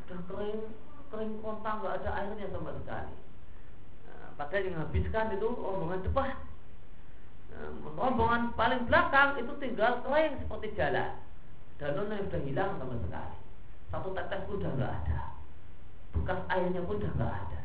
Sudah 0.05 0.21
kering 0.29 0.61
kering 1.09 1.33
kontang 1.41 1.81
nggak 1.81 2.05
ada 2.05 2.11
airnya 2.21 2.47
sama 2.53 2.77
sekali. 2.77 3.17
Nah, 4.05 4.29
padahal 4.37 4.65
yang 4.69 4.77
habiskan 4.77 5.33
itu 5.33 5.49
rombongan 5.49 6.05
depan 6.05 6.37
nah, 7.49 7.69
rombongan 7.97 8.43
paling 8.61 8.85
belakang 8.85 9.41
itu 9.41 9.53
tinggal 9.57 10.05
kering 10.05 10.37
seperti 10.45 10.69
jalan. 10.77 11.17
Danau 11.81 12.07
yang 12.07 12.29
sudah 12.29 12.43
hilang 12.45 12.73
sama 12.77 12.95
sekali. 13.09 13.39
Satu 13.89 14.09
tetes 14.13 14.41
pun 14.45 14.61
sudah 14.61 14.73
nggak 14.77 14.93
ada. 15.01 15.21
Bekas 16.13 16.41
airnya 16.53 16.83
pun 16.85 17.01
sudah 17.01 17.13
nggak 17.17 17.33
ada 17.33 17.64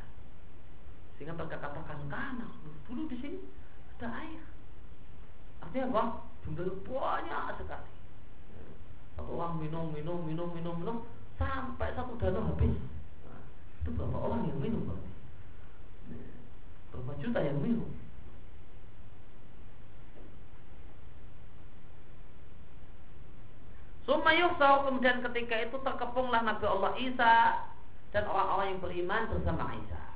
sehingga 1.20 1.36
mereka 1.36 1.60
katakan 1.60 2.00
karena 2.08 2.48
dulu 2.88 3.12
di 3.12 3.20
sini 3.20 3.44
ada 4.00 4.08
air. 4.24 4.40
Artinya 5.60 5.92
apa? 5.92 6.04
Jumlahnya 6.48 6.76
banyak 6.88 7.44
sekali. 7.60 7.92
Satu 9.20 9.36
orang 9.36 9.60
minum 9.60 9.92
minum 9.92 10.24
minum 10.24 10.48
minum 10.56 10.80
minum 10.80 10.98
sampai 11.36 11.92
satu 11.92 12.16
danau 12.16 12.48
habis. 12.48 12.72
Nah, 13.28 13.44
itu 13.84 13.90
berapa 13.92 14.16
orang 14.16 14.48
yang 14.48 14.64
minum 14.64 14.88
berarti 14.88 15.12
berapa 16.96 17.12
juta 17.22 17.40
yang 17.44 17.60
minum? 17.60 17.90
Suma 24.10 24.34
kemudian 24.90 25.22
ketika 25.22 25.56
itu 25.62 25.78
terkepunglah 25.86 26.42
Nabi 26.42 26.66
Allah 26.66 26.94
Isa 26.98 27.34
dan 28.10 28.26
orang-orang 28.26 28.74
yang 28.74 28.82
beriman 28.82 29.30
bersama 29.30 29.70
Isa. 29.78 30.09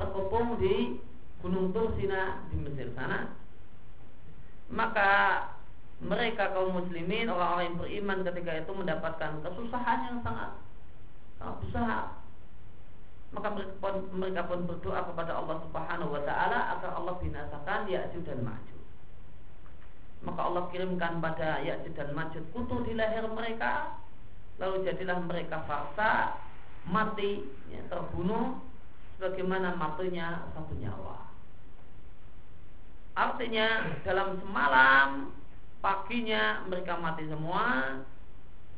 Terkepung 0.00 0.56
di 0.56 0.96
Gunung 1.44 1.76
Tursina 1.76 2.48
di 2.48 2.56
Mesir 2.56 2.88
sana. 2.96 3.36
Maka 4.72 5.10
mereka 6.00 6.56
kaum 6.56 6.72
muslimin 6.72 7.28
orang-orang 7.28 7.64
yang 7.68 7.76
beriman 7.76 8.18
ketika 8.24 8.64
itu 8.64 8.72
mendapatkan 8.72 9.44
kesusahan 9.44 10.08
yang 10.08 10.18
sangat 10.24 10.56
sangat 11.36 11.56
besar 11.60 12.20
maka 13.30 13.48
mereka 13.54 13.74
pun, 13.78 13.94
mereka 14.18 14.42
pun 14.50 14.60
berdoa 14.66 15.06
kepada 15.06 15.32
Allah 15.38 15.56
Subhanahu 15.62 16.10
wa 16.10 16.22
taala 16.26 16.58
agar 16.74 16.90
Allah 16.98 17.14
binasakan 17.22 17.86
Ya'juj 17.86 18.26
dan 18.26 18.42
Ma'juj. 18.42 18.82
Maka 20.26 20.40
Allah 20.50 20.62
kirimkan 20.74 21.22
pada 21.22 21.62
Ya'juj 21.62 21.94
dan 21.94 22.10
Ma'juj 22.10 22.42
kutu 22.50 22.82
di 22.82 22.98
leher 22.98 23.30
mereka 23.30 24.02
lalu 24.58 24.82
jadilah 24.82 25.22
mereka 25.24 25.62
fakta 25.64 26.42
mati 26.90 27.46
ya, 27.70 27.80
terbunuh 27.86 28.58
sebagaimana 29.20 29.76
matinya 29.76 30.48
satu 30.56 30.72
nyawa. 30.80 31.28
Artinya 33.12 33.92
dalam 34.00 34.40
semalam 34.40 35.28
paginya 35.84 36.64
mereka 36.64 36.96
mati 36.96 37.28
semua 37.28 38.00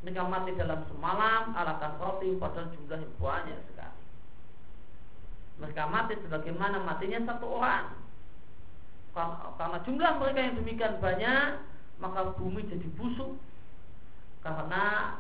mereka 0.03 0.27
mati 0.27 0.51
dalam 0.59 0.83
semalam 0.91 1.55
ala 1.55 1.79
kasroti 1.79 2.35
padahal 2.43 2.75
jumlahnya 2.75 3.07
banyak 3.23 3.59
sekali. 3.71 4.03
Mereka 5.63 5.83
mati 5.87 6.19
sebagaimana 6.27 6.83
matinya 6.83 7.23
satu 7.23 7.47
orang. 7.47 7.95
Karena 9.15 9.79
jumlah 9.87 10.13
mereka 10.19 10.41
yang 10.43 10.59
demikian 10.59 10.99
banyak 10.99 11.63
maka 12.03 12.35
bumi 12.35 12.67
jadi 12.67 12.89
busuk 12.99 13.39
karena 14.43 15.15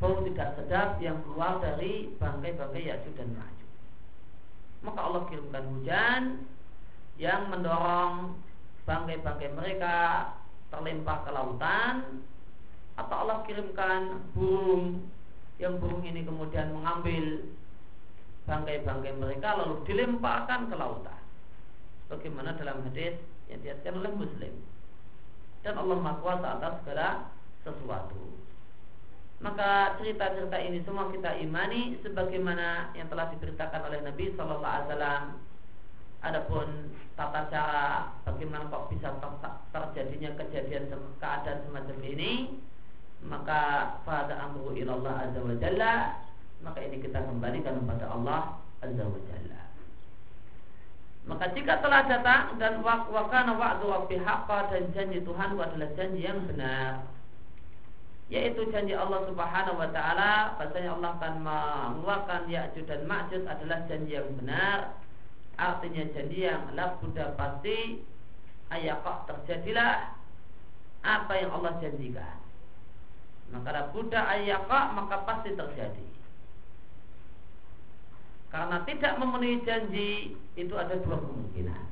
bau 0.00 0.24
tidak 0.24 0.56
sedap 0.56 0.96
yang 1.04 1.20
keluar 1.20 1.60
dari 1.60 2.16
bangkai-bangkai 2.16 2.88
Ya'juj 2.88 3.12
dan 3.18 3.28
Ma'juj 3.36 3.67
maka 4.82 5.00
Allah 5.02 5.22
kirimkan 5.26 5.64
hujan 5.74 6.22
yang 7.18 7.50
mendorong 7.50 8.38
bangkai-bangkai 8.86 9.50
mereka 9.52 9.96
terlempar 10.70 11.26
ke 11.26 11.30
lautan. 11.34 12.24
Atau 12.98 13.14
Allah 13.14 13.46
kirimkan 13.46 14.30
burung 14.34 15.06
yang 15.62 15.78
burung 15.78 16.02
ini 16.02 16.26
kemudian 16.26 16.74
mengambil 16.74 17.46
bangkai-bangkai 18.46 19.14
mereka 19.18 19.58
lalu 19.58 19.82
dilemparkan 19.86 20.70
ke 20.70 20.74
lautan. 20.74 21.22
Bagaimana 22.08 22.56
dalam 22.56 22.82
hadis 22.88 23.18
yang 23.52 23.60
diatkan 23.60 24.00
oleh 24.00 24.12
muslim 24.16 24.54
dan 25.62 25.74
Allah 25.76 25.98
Maha 26.00 26.16
Kuasa 26.24 26.48
atas 26.56 26.74
segala 26.80 27.08
sesuatu 27.66 28.47
maka 29.38 29.94
cerita-cerita 30.02 30.58
ini 30.58 30.82
semua 30.82 31.14
kita 31.14 31.38
imani 31.38 31.94
sebagaimana 32.02 32.90
yang 32.98 33.06
telah 33.06 33.30
diceritakan 33.30 33.86
oleh 33.86 34.02
Nabi 34.02 34.34
Shallallahu 34.34 34.66
Alaihi 34.66 34.88
Wasallam. 34.90 35.24
Adapun 36.18 36.68
tata 37.14 37.46
cara 37.46 38.10
bagaimana 38.26 38.66
kok 38.66 38.90
bisa 38.90 39.14
terjadinya 39.70 40.34
kejadian 40.34 40.90
keadaan 41.22 41.62
semacam 41.62 41.98
ini 42.02 42.58
maka 43.22 43.94
pada 44.02 44.34
amru 44.42 44.74
ilallah 44.74 45.30
azza 45.30 45.38
wa 45.38 45.54
jalla 45.62 46.18
maka 46.66 46.82
ini 46.82 46.98
kita 46.98 47.22
kembalikan 47.22 47.78
kepada 47.86 48.10
Allah 48.10 48.58
azza 48.82 49.06
wa 49.06 49.20
jalla. 49.30 49.62
Maka 51.30 51.44
jika 51.54 51.78
telah 51.78 52.02
datang 52.10 52.58
dan 52.58 52.82
wakana 52.82 53.54
wa'du 53.54 53.86
haqqa 54.18 54.74
dan 54.74 54.90
janji 54.90 55.22
Tuhan 55.22 55.54
adalah 55.54 55.90
janji 55.94 56.26
yang 56.26 56.42
benar 56.50 57.06
yaitu 58.28 58.68
janji 58.68 58.92
Allah 58.92 59.24
Subhanahu 59.24 59.80
wa 59.80 59.88
taala 59.88 60.60
bahasanya 60.60 61.00
Allah 61.00 61.10
akan 61.16 61.34
mengeluarkan 61.40 62.42
Ya'juj 62.52 62.84
dan 62.84 63.08
Ma'juj 63.08 63.48
adalah 63.48 63.88
janji 63.88 64.20
yang 64.20 64.28
benar 64.36 64.98
Artinya 65.58 66.06
janji 66.14 66.46
yang 66.46 66.70
la 66.78 66.94
Buddha 67.02 67.34
pasti 67.34 67.98
ayakok 68.70 69.26
terjadilah 69.26 70.14
apa 71.02 71.32
yang 71.34 71.50
Allah 71.50 71.82
janjikan. 71.82 72.38
Maka 73.50 73.68
la 73.74 73.82
Buddha 73.90 74.22
maka 74.70 75.16
pasti 75.26 75.58
terjadi. 75.58 76.08
Karena 78.54 78.86
tidak 78.86 79.18
memenuhi 79.18 79.66
janji 79.66 80.38
itu 80.54 80.74
ada 80.78 80.94
dua 81.02 81.18
kemungkinan. 81.18 81.84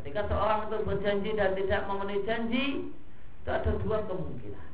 Ketika 0.00 0.24
seorang 0.24 0.72
itu 0.72 0.76
berjanji 0.88 1.30
dan 1.36 1.52
tidak 1.52 1.84
memenuhi 1.84 2.20
janji 2.24 2.64
itu 3.44 3.52
ada 3.52 3.76
dua 3.76 4.00
kemungkinan. 4.08 4.68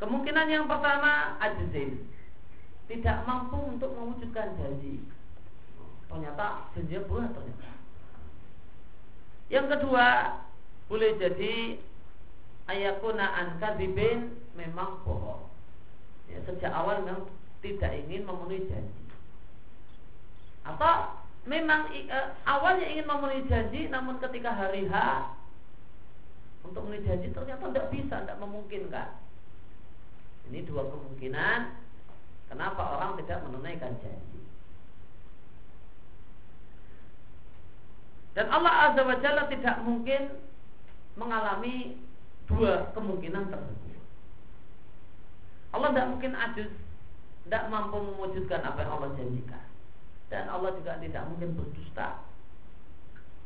Kemungkinan 0.00 0.48
yang 0.48 0.64
pertama 0.64 1.36
ajzim 1.36 2.00
tidak 2.88 3.28
mampu 3.28 3.60
untuk 3.60 3.92
mewujudkan 3.92 4.56
janji. 4.56 5.04
Ternyata 6.08 6.72
janjinya 6.72 7.04
bulat 7.04 7.28
ternyata. 7.28 7.70
Yang 9.52 9.66
kedua, 9.76 10.06
boleh 10.88 11.12
jadi 11.20 11.76
ayakuna 12.72 13.26
an 13.36 13.48
kadibin 13.60 14.32
memang 14.56 15.04
bohong. 15.04 15.44
Ya, 16.32 16.40
sejak 16.48 16.72
awal 16.72 17.04
memang 17.04 17.28
tidak 17.60 17.92
ingin 18.00 18.24
memenuhi 18.24 18.64
janji. 18.64 19.04
Atau 20.64 21.20
memang 21.44 21.92
e, 21.92 22.18
awalnya 22.48 22.88
ingin 22.88 23.04
memenuhi 23.04 23.44
janji, 23.44 23.92
namun 23.92 24.16
ketika 24.24 24.56
hari 24.56 24.88
H 24.88 24.96
untuk 26.66 26.82
memenuhi 26.86 27.06
janji 27.06 27.28
ternyata 27.30 27.70
tidak 27.70 27.88
bisa, 27.94 28.22
tidak 28.22 28.40
memungkinkan. 28.42 29.08
Ini 30.50 30.62
dua 30.66 30.86
kemungkinan 30.86 31.86
Kenapa 32.46 32.82
orang 32.98 33.18
tidak 33.18 33.42
menunaikan 33.42 33.98
janji? 33.98 34.40
Dan 38.38 38.46
Allah 38.52 38.92
Azza 38.92 39.02
wa 39.02 39.16
Jalla 39.18 39.50
tidak 39.50 39.76
mungkin 39.82 40.22
mengalami 41.16 41.96
dua 42.46 42.92
kemungkinan 42.94 43.50
tersebut. 43.50 43.98
Allah 45.74 45.88
tidak 45.90 46.10
mungkin 46.14 46.32
ajus, 46.36 46.72
tidak 47.48 47.64
mampu 47.72 47.96
mewujudkan 47.98 48.62
apa 48.62 48.84
yang 48.86 48.92
Allah 49.00 49.10
janjikan. 49.18 49.64
Dan 50.30 50.44
Allah 50.52 50.70
juga 50.78 51.00
tidak 51.02 51.26
mungkin 51.32 51.56
berdusta. 51.56 52.22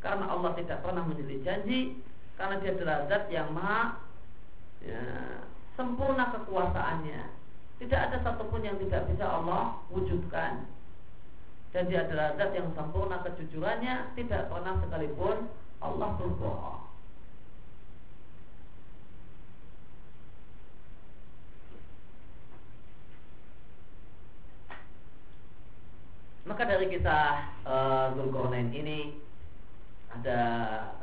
Karena 0.00 0.26
Allah 0.28 0.52
tidak 0.58 0.80
pernah 0.84 1.04
menjadi 1.06 1.36
janji, 1.44 2.02
karena 2.40 2.56
dia 2.64 2.72
adalah 2.72 2.96
zat 3.04 3.24
yang 3.28 3.52
maha 3.52 4.00
ya, 4.80 5.04
sempurna 5.76 6.32
kekuasaannya. 6.32 7.36
Tidak 7.84 8.00
ada 8.00 8.16
satupun 8.24 8.64
yang 8.64 8.80
tidak 8.80 9.12
bisa 9.12 9.28
Allah 9.28 9.76
wujudkan. 9.92 10.64
Dan 11.76 11.92
dia 11.92 12.08
adalah 12.08 12.40
zat 12.40 12.56
yang 12.56 12.72
sempurna 12.72 13.20
kejujurannya 13.28 14.16
tidak 14.16 14.48
pernah 14.48 14.80
sekalipun 14.80 15.52
Allah 15.84 16.08
berbohong. 16.16 16.80
Maka 26.48 26.66
dari 26.66 26.88
kisah 26.88 27.52
uh, 27.68 28.16
Zulkarnain 28.16 28.72
ini 28.72 29.29
ada 30.10 30.40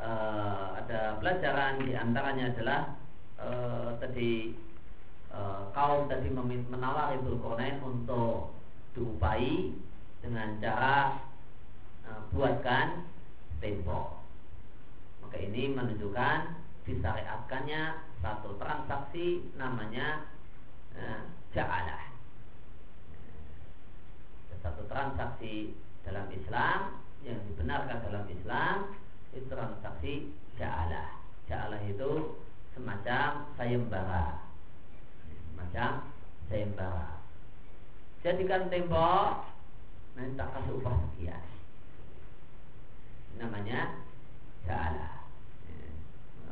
uh, 0.04 0.66
ada 0.84 1.00
pelajaran 1.24 1.80
di 1.88 1.96
antaranya 1.96 2.52
adalah 2.52 2.82
uh, 3.40 3.96
tadi 4.04 4.52
uh, 5.32 5.72
kaum 5.72 6.12
tadi 6.12 6.28
menawari 6.34 7.24
Zulkarnain 7.24 7.80
untuk 7.80 8.52
diupai 8.92 9.72
dengan 10.20 10.60
cara 10.60 11.16
uh, 12.04 12.22
buatkan 12.36 13.08
tembok. 13.64 14.20
Maka 15.24 15.38
ini 15.40 15.72
menunjukkan 15.72 16.38
disyariatkannya 16.84 17.82
satu 18.20 18.60
transaksi 18.60 19.48
namanya 19.56 20.28
uh, 21.00 21.32
ja'alah. 21.56 22.12
Satu 24.60 24.84
transaksi 24.92 25.80
dalam 26.04 26.28
Islam 26.36 27.07
yang 27.28 27.42
dibenarkan 27.52 27.98
dalam 28.08 28.26
Islam 28.32 28.76
itu 29.36 29.46
transaksi 29.52 30.14
ja'alah. 30.56 31.20
Ja'alah 31.52 31.82
itu 31.84 32.40
semacam 32.72 33.52
sayembara. 33.60 34.48
Semacam 35.52 35.92
sayembara. 36.48 37.08
Jadikan 38.24 38.72
tembok 38.72 39.46
nanti 40.18 40.34
tak 40.40 40.50
kasih 40.56 40.74
upah 40.80 40.96
sekian. 41.12 41.44
Namanya 43.38 44.02
ja'alah. 44.66 45.14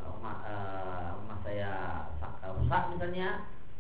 Rumah, 0.05 0.35
uh, 0.45 1.07
rumah 1.23 1.37
saya 1.41 1.71
rusak 2.45 2.83
misalnya 2.93 3.29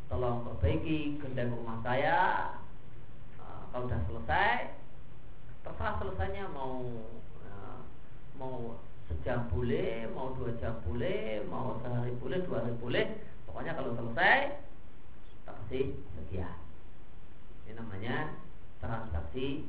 tolong 0.09 0.45
perbaiki 0.45 1.17
gendang 1.17 1.53
rumah 1.53 1.81
saya 1.81 2.49
uh, 3.41 3.61
kalau 3.73 3.89
sudah 3.89 4.01
selesai 4.09 4.74
terserah 5.75 5.99
selesainya 5.99 6.47
mau 6.55 6.87
uh, 7.43 7.83
mau 8.39 8.79
sejam 9.11 9.43
boleh 9.51 10.07
mau 10.15 10.31
dua 10.39 10.55
jam 10.55 10.79
boleh 10.87 11.43
mau 11.51 11.75
sehari 11.83 12.15
boleh 12.15 12.39
dua 12.47 12.63
hari 12.63 12.79
boleh 12.79 13.05
pokoknya 13.43 13.75
kalau 13.75 13.91
selesai 13.99 14.55
tak 15.43 15.55
kasih 15.67 15.99
sekian 16.15 16.55
ini 17.67 17.75
namanya 17.75 18.39
transaksi 18.79 19.67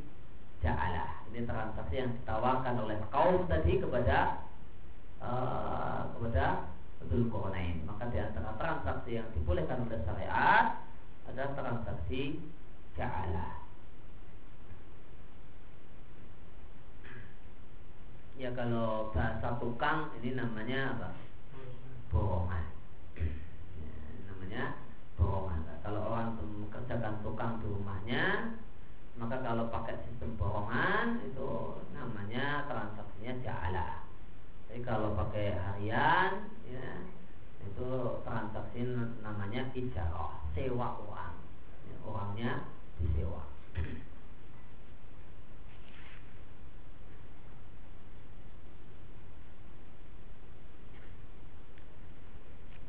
ja'alah 0.63 1.27
ini 1.35 1.43
transaksi 1.43 1.95
yang 1.99 2.15
ditawarkan 2.23 2.87
oleh 2.87 3.03
kaum 3.11 3.43
tadi 3.51 3.83
kepada 3.83 4.47
uh, 5.19 6.07
kepada 6.15 6.71
Zulkarnain. 7.07 7.87
Maka 7.87 8.11
di 8.11 8.19
antara 8.19 8.51
transaksi 8.59 9.15
yang 9.15 9.31
dibolehkan 9.31 9.87
oleh 9.87 10.03
syariat 10.03 10.83
adalah 11.31 11.55
transaksi 11.55 12.43
ja'ala. 12.99 13.66
Ya 18.37 18.53
kalau 18.53 19.09
bahasa 19.17 19.57
tukang 19.57 20.13
ini 20.21 20.37
namanya 20.37 20.93
apa? 20.93 21.09
Bohongan. 22.13 22.69
Ya, 23.17 23.93
namanya 24.29 24.63
bohongan. 25.17 25.65
Kalau 25.81 26.01
orang 26.13 26.37
mengerjakan 26.37 27.25
tukang 27.25 27.65
di 27.65 27.67
rumahnya, 27.73 28.53
maka 29.17 29.41
kalau 29.41 29.73
pakai 29.73 30.05
sistem 30.05 30.37
bohongan 30.37 31.25
itu 31.25 31.81
namanya 31.97 32.69
transaksinya 32.69 33.41
ja'ala. 33.41 34.05
Jadi 34.69 34.85
kalau 34.85 35.17
pakai 35.17 35.57
harian 35.57 36.53
ya 36.69 37.09
itu 37.65 37.89
transaksi 38.21 38.85
namanya 39.25 39.73
ijarah 39.73 40.45
sewa 40.53 41.01
uang 41.09 41.35
ya, 41.89 41.97
orangnya 42.05 42.53
disewa 43.01 43.49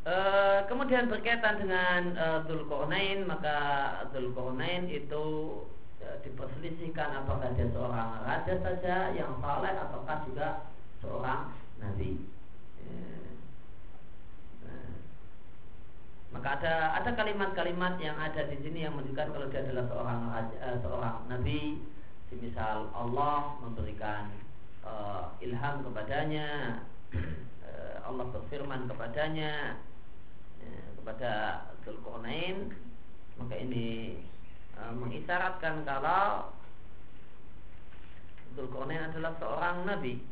e, 0.07 0.15
kemudian 0.71 1.11
berkaitan 1.11 1.59
dengan 1.59 2.15
e, 2.15 2.25
Dzulqarnain 2.47 3.27
maka 3.27 3.57
Dzulqarnain 4.15 4.87
itu 4.87 5.25
e, 5.99 6.07
diperselisihkan 6.23 7.27
apakah 7.27 7.51
dia 7.59 7.67
seorang 7.75 8.23
raja 8.23 8.55
saja 8.63 9.11
yang 9.11 9.35
saleh 9.43 9.73
ataukah 9.75 10.17
juga 10.23 10.47
seorang 11.03 11.51
nabi. 11.83 12.23
Maka 16.27 16.59
ada 16.59 16.73
ada 17.01 17.09
kalimat-kalimat 17.15 17.97
yang 18.03 18.19
ada 18.19 18.45
di 18.51 18.59
sini 18.59 18.83
yang 18.83 18.93
menunjukkan 18.93 19.31
kalau 19.31 19.47
dia 19.47 19.63
adalah 19.63 19.89
seorang 19.89 20.21
uh, 20.37 20.77
seorang 20.83 21.17
nabi, 21.31 21.81
misal 22.35 22.91
Allah 22.91 23.57
memberikan 23.63 24.35
uh, 24.83 25.33
ilham 25.39 25.87
kepadanya, 25.87 26.83
uh, 27.63 27.95
Allah 28.05 28.25
berfirman 28.35 28.91
kepadanya 28.91 29.79
kepada 31.01 31.63
Zulkarnain, 31.85 32.73
maka 33.39 33.55
ini 33.57 34.19
uh, 34.75 34.93
mengisyaratkan 34.95 35.85
kalau 35.87 36.51
Zulkarnain 38.57 39.11
adalah 39.13 39.33
seorang 39.37 39.85
nabi. 39.85 40.23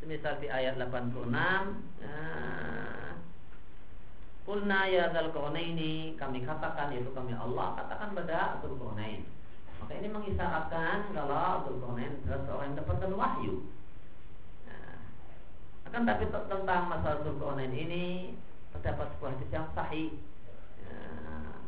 Semisal 0.00 0.40
di 0.40 0.48
ayat 0.48 0.80
86 0.80 1.28
Kulna 4.50 4.82
ya 4.90 5.14
dal 5.14 5.30
ini 5.54 6.18
kami 6.18 6.42
katakan 6.42 6.90
yaitu 6.90 7.14
kami 7.14 7.30
Allah 7.38 7.78
katakan 7.78 8.18
pada 8.18 8.58
Abdul 8.58 8.82
Qurnain. 8.82 9.22
Maka 9.80 9.92
ini 9.96 10.08
mengisyaratkan 10.12 11.10
kalau 11.16 11.34
Abdul 11.34 11.80
Qurnain 11.80 12.20
adalah 12.22 12.40
seorang 12.44 12.66
yang 12.72 12.78
dapatkan 12.84 13.12
wahyu. 13.16 13.54
Nah, 14.68 14.96
akan 15.88 16.02
tapi 16.04 16.24
tentang 16.28 16.82
masalah 16.86 17.16
Abdul 17.20 17.40
Qurnain 17.40 17.72
ini 17.72 18.36
terdapat 18.76 19.16
sebuah 19.16 19.30
hadis 19.34 19.50
yang 19.50 19.66
sahih 19.74 20.08
uh, 20.86 21.58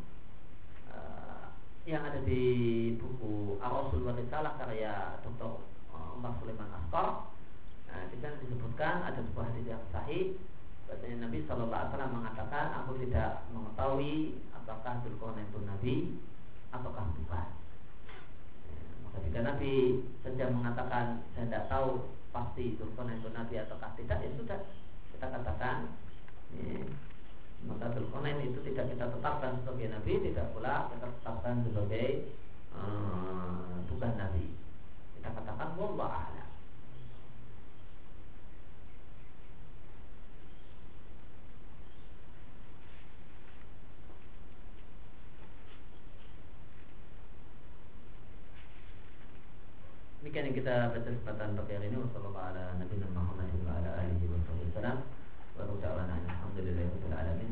yang 1.82 2.02
ada 2.06 2.22
di 2.22 2.44
buku 2.94 3.58
Ar-Rasul 3.58 4.06
wa 4.06 4.14
Risalah 4.14 4.54
karya 4.54 5.18
Dr. 5.26 5.66
Umar 5.90 6.38
Sulaiman 6.38 6.70
Asqar 6.70 7.34
nah, 7.90 8.02
di 8.06 8.16
sana 8.22 8.38
disebutkan 8.38 9.02
ada 9.02 9.18
sebuah 9.18 9.50
hadis 9.50 9.66
yang 9.66 9.82
sahih 9.90 10.38
Bahasanya 10.92 11.24
Nabi 11.24 11.40
Shallallahu 11.48 11.72
Alaihi 11.72 11.88
Wasallam 11.88 12.14
mengatakan 12.20 12.66
aku 12.84 12.92
tidak 13.00 13.48
mengetahui 13.48 14.44
apakah 14.52 15.00
Dzulkarnain 15.00 15.48
itu 15.48 15.60
Nabi 15.64 15.94
ataukah 16.68 17.06
bukan. 17.16 17.48
Jika 19.12 19.40
Nabi 19.44 20.00
saja 20.24 20.48
mengatakan 20.48 21.20
saya 21.36 21.44
tidak 21.48 21.64
tahu 21.68 22.12
pasti 22.32 22.80
Dzulkarnain 22.80 23.20
itu 23.20 23.28
Nabi 23.32 23.54
ataukah 23.60 23.92
tidak, 23.96 24.24
ya 24.24 24.30
sudah 24.36 24.60
kita 25.12 25.26
katakan 25.28 25.76
ya, 26.56 26.80
maka 27.68 27.92
Dzulkarnain 27.92 28.40
itu 28.40 28.60
tidak 28.72 28.92
kita 28.92 29.04
tetapkan 29.08 29.60
sebagai 29.60 29.88
Nabi, 29.92 30.12
tidak 30.20 30.46
pula 30.56 30.88
kita 30.92 31.06
tetapkan 31.20 31.54
sebagai 31.64 32.08
uh, 32.72 33.84
bukan 33.88 34.12
Nabi. 34.16 34.52
Kita 35.16 35.28
katakan 35.32 35.76
wallah 35.76 36.28
a'lam. 36.28 36.51
Demikian 50.22 50.54
yang 50.54 50.54
kita 50.54 50.94
baca 50.94 51.02
kesempatan 51.02 51.58
pagi 51.58 51.74
hari 51.74 51.90
ini 51.90 51.98
Wassalamualaikum 51.98 52.54
ala 52.54 52.78
nabi 52.78 52.94
Muhammad 53.10 53.50
wa 53.66 53.74
ala 53.74 53.90
alihi 54.06 54.30
wa 54.30 54.38
sallam 54.70 55.02
Wa 55.58 55.66
ta'ala 55.82 56.14
alhamdulillah 56.14 56.86
wa 56.94 57.10
alamin 57.10 57.51